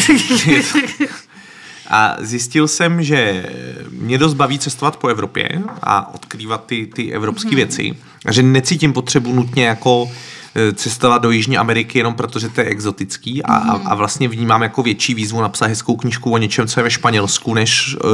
A 1.89 2.17
zjistil 2.21 2.69
jsem, 2.69 3.03
že 3.03 3.47
mě 3.91 4.19
dost 4.19 4.35
baví 4.35 4.59
cestovat 4.59 4.97
po 4.97 5.09
Evropě 5.09 5.63
a 5.83 6.15
odkrývat 6.15 6.67
ty, 6.67 6.87
ty 6.87 7.13
evropské 7.13 7.51
mm-hmm. 7.51 7.55
věci. 7.55 7.97
A 8.27 8.33
že 8.33 8.43
necítím 8.43 8.93
potřebu 8.93 9.33
nutně 9.33 9.67
jako 9.67 10.11
cestovat 10.75 11.23
do 11.23 11.31
Jižní 11.31 11.59
Ameriky 11.59 11.99
jenom 11.99 12.15
protože 12.15 12.49
to 12.49 12.61
je 12.61 12.67
exotický 12.67 13.43
a, 13.43 13.59
mm. 13.59 13.71
a, 13.71 13.91
a 13.91 13.95
vlastně 13.95 14.29
vnímám 14.29 14.63
jako 14.63 14.83
větší 14.83 15.15
výzvu 15.15 15.41
napsat 15.41 15.67
hezkou 15.67 15.97
knížku 15.97 16.31
o 16.31 16.39
něčem, 16.39 16.67
co 16.67 16.81
je 16.81 16.85
ve 16.85 16.91
Španělsku, 16.91 17.55
než 17.55 17.97
uh, 17.97 18.11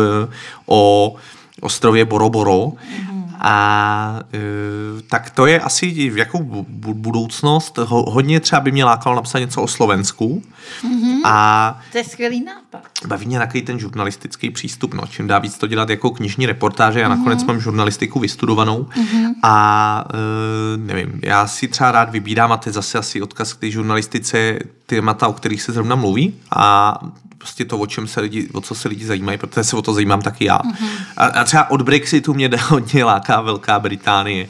o 0.67 1.15
ostrově 1.61 2.05
Boro 2.05 2.31
Boro. 2.31 2.73
Mm. 3.13 3.22
A 3.43 4.21
e, 4.35 5.03
tak 5.03 5.31
to 5.31 5.47
je 5.47 5.61
asi 5.61 6.13
jakou 6.15 6.67
budoucnost. 6.93 7.79
Ho, 7.79 8.11
hodně 8.11 8.41
třeba 8.41 8.61
by 8.61 8.73
mě 8.73 8.85
lákalo 8.85 9.17
napsat 9.17 9.39
něco 9.39 9.63
o 9.63 9.69
Slovensku. 9.69 10.43
Mm-hmm. 10.83 11.21
A 11.25 11.81
to 11.93 11.99
je 11.99 12.05
skvělý 12.05 12.45
nápad. 12.45 12.83
Baví 13.07 13.27
mě 13.27 13.39
takový 13.39 13.63
ten 13.63 13.79
žurnalistický 13.79 14.51
přístup. 14.51 14.95
No. 14.95 15.03
Čím 15.07 15.27
dá 15.27 15.39
víc 15.39 15.59
to 15.59 15.67
dělat 15.67 15.91
jako 15.91 16.11
knižní 16.11 16.47
reportáže, 16.47 17.01
já 17.01 17.07
mm-hmm. 17.07 17.19
nakonec 17.19 17.45
mám 17.45 17.61
žurnalistiku 17.61 18.19
vystudovanou 18.19 18.83
mm-hmm. 18.83 19.33
a 19.43 20.05
e, 20.15 20.77
nevím, 20.77 21.21
já 21.23 21.47
si 21.47 21.69
třeba 21.69 21.93
rád 21.93 22.11
vybírám 22.11 22.53
a 22.53 22.57
to 22.57 22.69
je 22.69 22.73
zase 22.73 22.99
asi 22.99 23.23
odkaz 23.23 23.53
k 23.53 23.61
té 23.61 23.71
žurnalistice 23.71 24.59
témata, 24.87 25.29
o 25.29 25.33
kterých 25.33 25.63
se 25.63 25.73
zrovna 25.73 25.97
mluví 25.97 26.35
a 26.57 26.99
prostě 27.43 27.65
to, 27.65 27.79
o 27.79 27.87
čem 27.87 28.07
se 28.07 28.21
lidi, 28.21 28.49
o 28.53 28.61
co 28.61 28.75
se 28.75 28.89
lidi 28.89 29.07
zajímají, 29.07 29.39
protože 29.39 29.65
se 29.65 29.77
o 29.77 29.83
to 29.83 29.95
zajímám 29.95 30.23
taky 30.23 30.45
já. 30.45 30.59
Mm-hmm. 30.59 30.89
A, 31.17 31.25
a 31.27 31.45
třeba 31.45 31.71
od 31.71 31.83
Brexitu 31.83 32.35
mě 32.35 32.51
hodně 32.69 33.05
láká 33.05 33.41
Velká 33.41 33.79
Británie. 33.79 34.49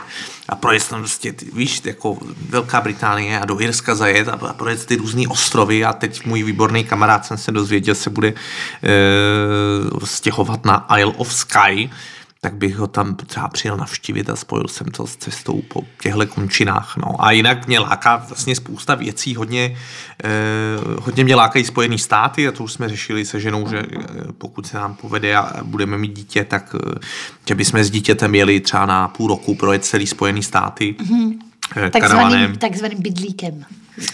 A 0.49 0.57
projet 0.57 0.89
tam 0.89 1.01
prostě, 1.01 1.35
víš, 1.53 1.81
jako 1.85 2.19
Velká 2.49 2.81
Británie 2.81 3.41
a 3.41 3.45
do 3.45 3.61
Irska 3.61 3.95
zajet 3.95 4.29
a, 4.29 4.33
a 4.33 4.53
projet 4.53 4.87
ty 4.87 4.97
různé 4.97 5.29
ostrovy 5.29 5.85
a 5.85 5.93
teď 5.93 6.27
můj 6.27 6.43
výborný 6.43 6.85
kamarád 6.85 7.27
jsem 7.27 7.39
se 7.39 7.53
dozvěděl, 7.53 7.95
se 7.95 8.11
bude 8.11 8.29
e, 8.29 8.35
stěhovat 10.05 10.65
na 10.65 10.87
Isle 10.99 11.13
of 11.17 11.33
Skye, 11.35 11.89
tak 12.45 12.55
bych 12.55 12.77
ho 12.77 12.87
tam 12.87 13.15
třeba 13.15 13.49
přijel 13.49 13.77
navštívit 13.77 14.31
a 14.31 14.37
spojil 14.37 14.69
jsem 14.69 14.87
to 14.87 15.07
s 15.07 15.17
cestou 15.17 15.63
po 15.69 15.83
těchto 16.03 16.27
končinách. 16.27 16.97
No. 16.97 17.25
A 17.25 17.31
jinak 17.31 17.67
mě 17.67 17.79
láká 17.79 18.17
vlastně 18.17 18.57
spousta 18.57 18.95
věcí, 18.95 19.35
hodně, 19.35 19.77
eh, 20.25 20.29
hodně 21.01 21.25
mě 21.25 21.35
lákají 21.35 21.65
Spojený 21.65 21.99
státy 21.99 22.49
a 22.49 22.53
to 22.53 22.65
už 22.65 22.73
jsme 22.73 22.89
řešili 22.89 23.25
se 23.25 23.41
ženou, 23.41 23.69
že 23.69 23.79
eh, 23.79 24.33
pokud 24.39 24.67
se 24.67 24.77
nám 24.77 24.95
povede 24.95 25.37
a 25.37 25.65
budeme 25.65 25.99
mít 25.99 26.17
dítě, 26.17 26.45
tak 26.45 26.75
eh, 26.75 26.99
že 27.49 27.55
bychom 27.55 27.81
s 27.81 27.91
dítětem 27.91 28.35
jeli 28.35 28.61
třeba 28.61 28.87
na 28.87 29.09
půl 29.09 29.29
roku 29.29 29.55
projet 29.55 29.85
celý 29.85 30.07
Spojený 30.07 30.43
státy. 30.43 30.97
Mm-hmm. 30.99 31.52
Takzvaným, 31.91 32.57
takzvaným 32.57 33.03
bydlíkem. 33.03 33.65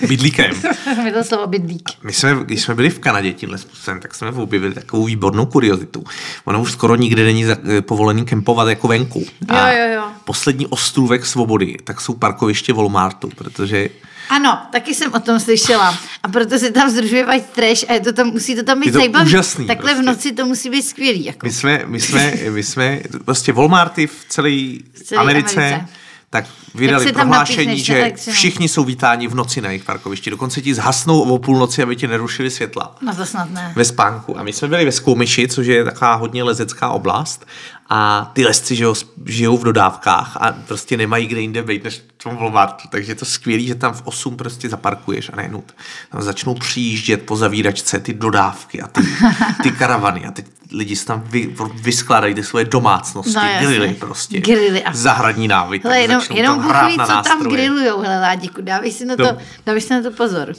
Bydlíkem. 0.08 0.50
Mi 1.04 1.12
to 1.12 1.24
slovo 1.24 1.46
bydlík. 1.46 1.88
My 2.02 2.12
jsme, 2.12 2.36
když 2.44 2.62
jsme 2.62 2.74
byli 2.74 2.90
v 2.90 2.98
Kanadě 2.98 3.32
tímhle 3.32 3.58
způsobem, 3.58 4.00
tak 4.00 4.14
jsme 4.14 4.30
objevili 4.30 4.74
takovou 4.74 5.04
výbornou 5.04 5.46
kuriozitu. 5.46 6.04
Ono 6.44 6.62
už 6.62 6.72
skoro 6.72 6.96
nikde 6.96 7.24
není 7.24 7.44
eh, 7.44 7.82
povolený 7.82 8.24
kempovat 8.24 8.68
jako 8.68 8.88
venku. 8.88 9.26
A 9.48 9.70
jo, 9.70 9.78
jo, 9.78 9.94
jo. 9.94 10.04
poslední 10.24 10.66
ostrůvek 10.66 11.26
svobody, 11.26 11.76
tak 11.84 12.00
jsou 12.00 12.14
parkoviště 12.14 12.72
Walmartu, 12.72 13.28
protože 13.28 13.88
ano, 14.30 14.58
taky 14.72 14.94
jsem 14.94 15.14
o 15.14 15.20
tom 15.20 15.40
slyšela. 15.40 15.98
A 16.22 16.28
proto 16.28 16.58
se 16.58 16.70
tam 16.70 16.90
združuje 16.90 17.26
white 17.26 17.50
trash 17.50 17.84
a 17.88 17.92
je 17.92 18.00
to 18.00 18.12
tam, 18.12 18.26
musí 18.26 18.56
to 18.56 18.62
tam 18.62 18.80
být 18.80 18.94
úžasný, 19.22 19.66
Takhle 19.66 19.90
prostě. 19.90 20.02
v 20.02 20.06
noci 20.06 20.32
to 20.32 20.46
musí 20.46 20.70
být 20.70 20.82
skvělý. 20.82 21.24
Jako. 21.24 21.46
My, 21.46 21.52
jsme, 21.52 21.82
my, 21.86 22.00
jsme, 22.00 22.34
my 22.50 22.62
jsme, 22.62 23.00
prostě 23.24 23.52
Walmarty 23.52 24.06
v 24.06 24.24
celé 24.28 24.48
Americe, 24.48 25.16
Americe 25.16 25.88
tak 26.30 26.44
vydali 26.74 27.12
prohlášení, 27.12 27.80
že 27.80 28.12
všichni 28.32 28.68
jsou 28.68 28.84
vítáni 28.84 29.28
v 29.28 29.34
noci 29.34 29.60
na 29.60 29.68
jejich 29.68 29.84
parkovišti. 29.84 30.30
Dokonce 30.30 30.60
ti 30.62 30.74
zhasnou 30.74 31.20
o 31.20 31.38
půlnoci, 31.38 31.82
aby 31.82 31.96
ti 31.96 32.06
nerušili 32.06 32.50
světla. 32.50 32.96
No 33.02 33.14
to 33.14 33.26
snad 33.26 33.50
ne. 33.50 33.72
Ve 33.76 33.84
spánku. 33.84 34.38
A 34.38 34.42
my 34.42 34.52
jsme 34.52 34.68
byli 34.68 34.84
ve 34.84 34.92
Skoumiši, 34.92 35.48
což 35.48 35.66
je 35.66 35.84
taková 35.84 36.14
hodně 36.14 36.42
lezecká 36.42 36.88
oblast. 36.88 37.46
A 37.90 38.30
ty 38.34 38.44
lesci 38.44 38.76
žijou, 38.76 38.94
žijou 39.26 39.58
v 39.58 39.64
dodávkách 39.64 40.36
a 40.40 40.52
prostě 40.52 40.96
nemají 40.96 41.26
kde 41.26 41.40
jinde 41.40 41.62
být 41.62 41.84
než 41.84 42.02
v 42.18 42.22
tom 42.22 42.36
Walmartu. 42.36 42.88
Takže 42.88 43.12
je 43.12 43.16
to 43.16 43.24
skvělé, 43.24 43.62
že 43.62 43.74
tam 43.74 43.94
v 43.94 44.02
8 44.04 44.36
prostě 44.36 44.68
zaparkuješ 44.68 45.30
a 45.32 45.36
najednou 45.36 45.62
tam 46.12 46.22
začnou 46.22 46.54
přijíždět 46.54 47.22
po 47.22 47.36
zavíračce 47.36 48.00
ty 48.00 48.14
dodávky 48.14 48.82
a 48.82 48.86
ty, 48.86 49.00
ty 49.62 49.72
karavany 49.72 50.26
a 50.26 50.30
teď 50.30 50.46
lidi 50.72 50.96
si 50.96 51.06
tam 51.06 51.24
vy, 51.26 51.54
vyskládají 51.74 52.34
ty 52.34 52.42
svoje 52.42 52.64
domácnosti, 52.64 53.34
no, 53.34 53.66
grily 53.66 53.96
prostě, 53.98 54.40
grily 54.40 54.82
a... 54.84 54.92
zahradní 54.94 55.48
návy. 55.48 55.80
Hele, 55.84 56.00
jenom, 56.00 56.22
jenom 56.34 56.58
hrát 56.58 56.96
na 56.96 57.06
co 57.06 57.12
nástroje. 57.12 57.42
tam 57.42 57.52
grillujou, 57.52 58.00
hele 58.00 58.20
Ládiku, 58.20 58.62
dávej 58.62 58.92
si 58.92 59.04
na 59.06 59.16
to, 59.16 59.22
no. 59.22 59.38
dávej 59.66 59.80
si 59.80 59.92
na 59.92 60.02
to 60.02 60.10
pozor. 60.10 60.52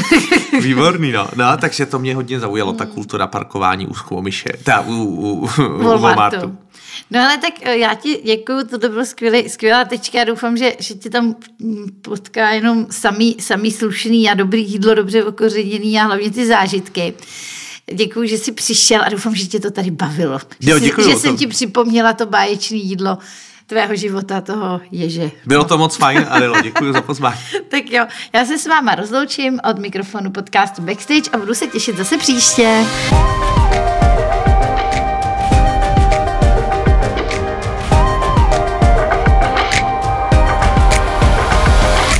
Výborný, 0.60 1.12
no. 1.12 1.28
no. 1.36 1.56
takže 1.56 1.86
to 1.86 1.98
mě 1.98 2.14
hodně 2.14 2.40
zaujalo, 2.40 2.72
ta 2.72 2.86
kultura 2.86 3.26
parkování 3.26 3.86
u 3.86 3.94
Skvomiše, 3.94 4.52
ta 4.64 4.80
u, 4.80 4.92
u, 4.92 5.30
u, 5.30 5.48
u 5.74 5.98
Walmartu. 5.98 6.58
No 7.10 7.20
ale 7.20 7.38
tak 7.38 7.54
eh, 7.62 7.76
já 7.76 7.94
ti 7.94 8.20
děkuju, 8.24 8.66
to 8.66 8.88
bylo 8.88 9.06
skvělý, 9.06 9.48
skvělá 9.48 9.84
tečka. 9.84 10.18
Já 10.18 10.24
doufám, 10.24 10.56
že, 10.56 10.72
že 10.78 10.94
ti 10.94 11.10
tam 11.10 11.36
potká 12.02 12.50
jenom 12.50 12.86
samý, 12.90 13.36
samý 13.40 13.70
slušný 13.70 14.30
a 14.30 14.34
dobrý 14.34 14.70
jídlo, 14.70 14.94
dobře 14.94 15.24
okořeněný 15.24 16.00
a 16.00 16.04
hlavně 16.04 16.30
ty 16.30 16.46
zážitky. 16.46 17.14
Děkuji, 17.92 18.28
že 18.28 18.38
jsi 18.38 18.52
přišel 18.52 19.02
a 19.04 19.08
doufám, 19.08 19.34
že 19.34 19.46
tě 19.46 19.60
to 19.60 19.70
tady 19.70 19.90
bavilo. 19.90 20.38
Jo, 20.60 20.78
děkuji, 20.78 21.02
že, 21.02 21.10
že 21.10 21.16
jsem 21.16 21.36
ti 21.36 21.46
připomněla 21.46 22.12
to 22.12 22.26
báječné 22.26 22.76
jídlo 22.76 23.18
tvého 23.66 23.96
života, 23.96 24.40
toho 24.40 24.80
ježe. 24.90 25.30
Bylo 25.46 25.64
to 25.64 25.78
moc 25.78 25.96
fajn, 25.96 26.26
Adelo, 26.30 26.60
děkuji 26.62 26.92
za 26.92 27.02
pozvání. 27.02 27.38
tak 27.68 27.90
jo, 27.90 28.06
já 28.32 28.44
se 28.44 28.58
s 28.58 28.66
váma 28.66 28.94
rozloučím 28.94 29.60
od 29.70 29.78
mikrofonu 29.78 30.30
podcastu 30.30 30.82
Backstage 30.82 31.30
a 31.32 31.38
budu 31.38 31.54
se 31.54 31.66
těšit 31.66 31.96
zase 31.96 32.18
příště. 32.18 32.84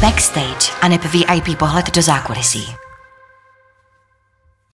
Backstage 0.01 0.73
a 0.83 0.89
VIP 0.89 1.59
pohled 1.59 1.95
do 1.95 2.03
zákulisí. 2.03 2.75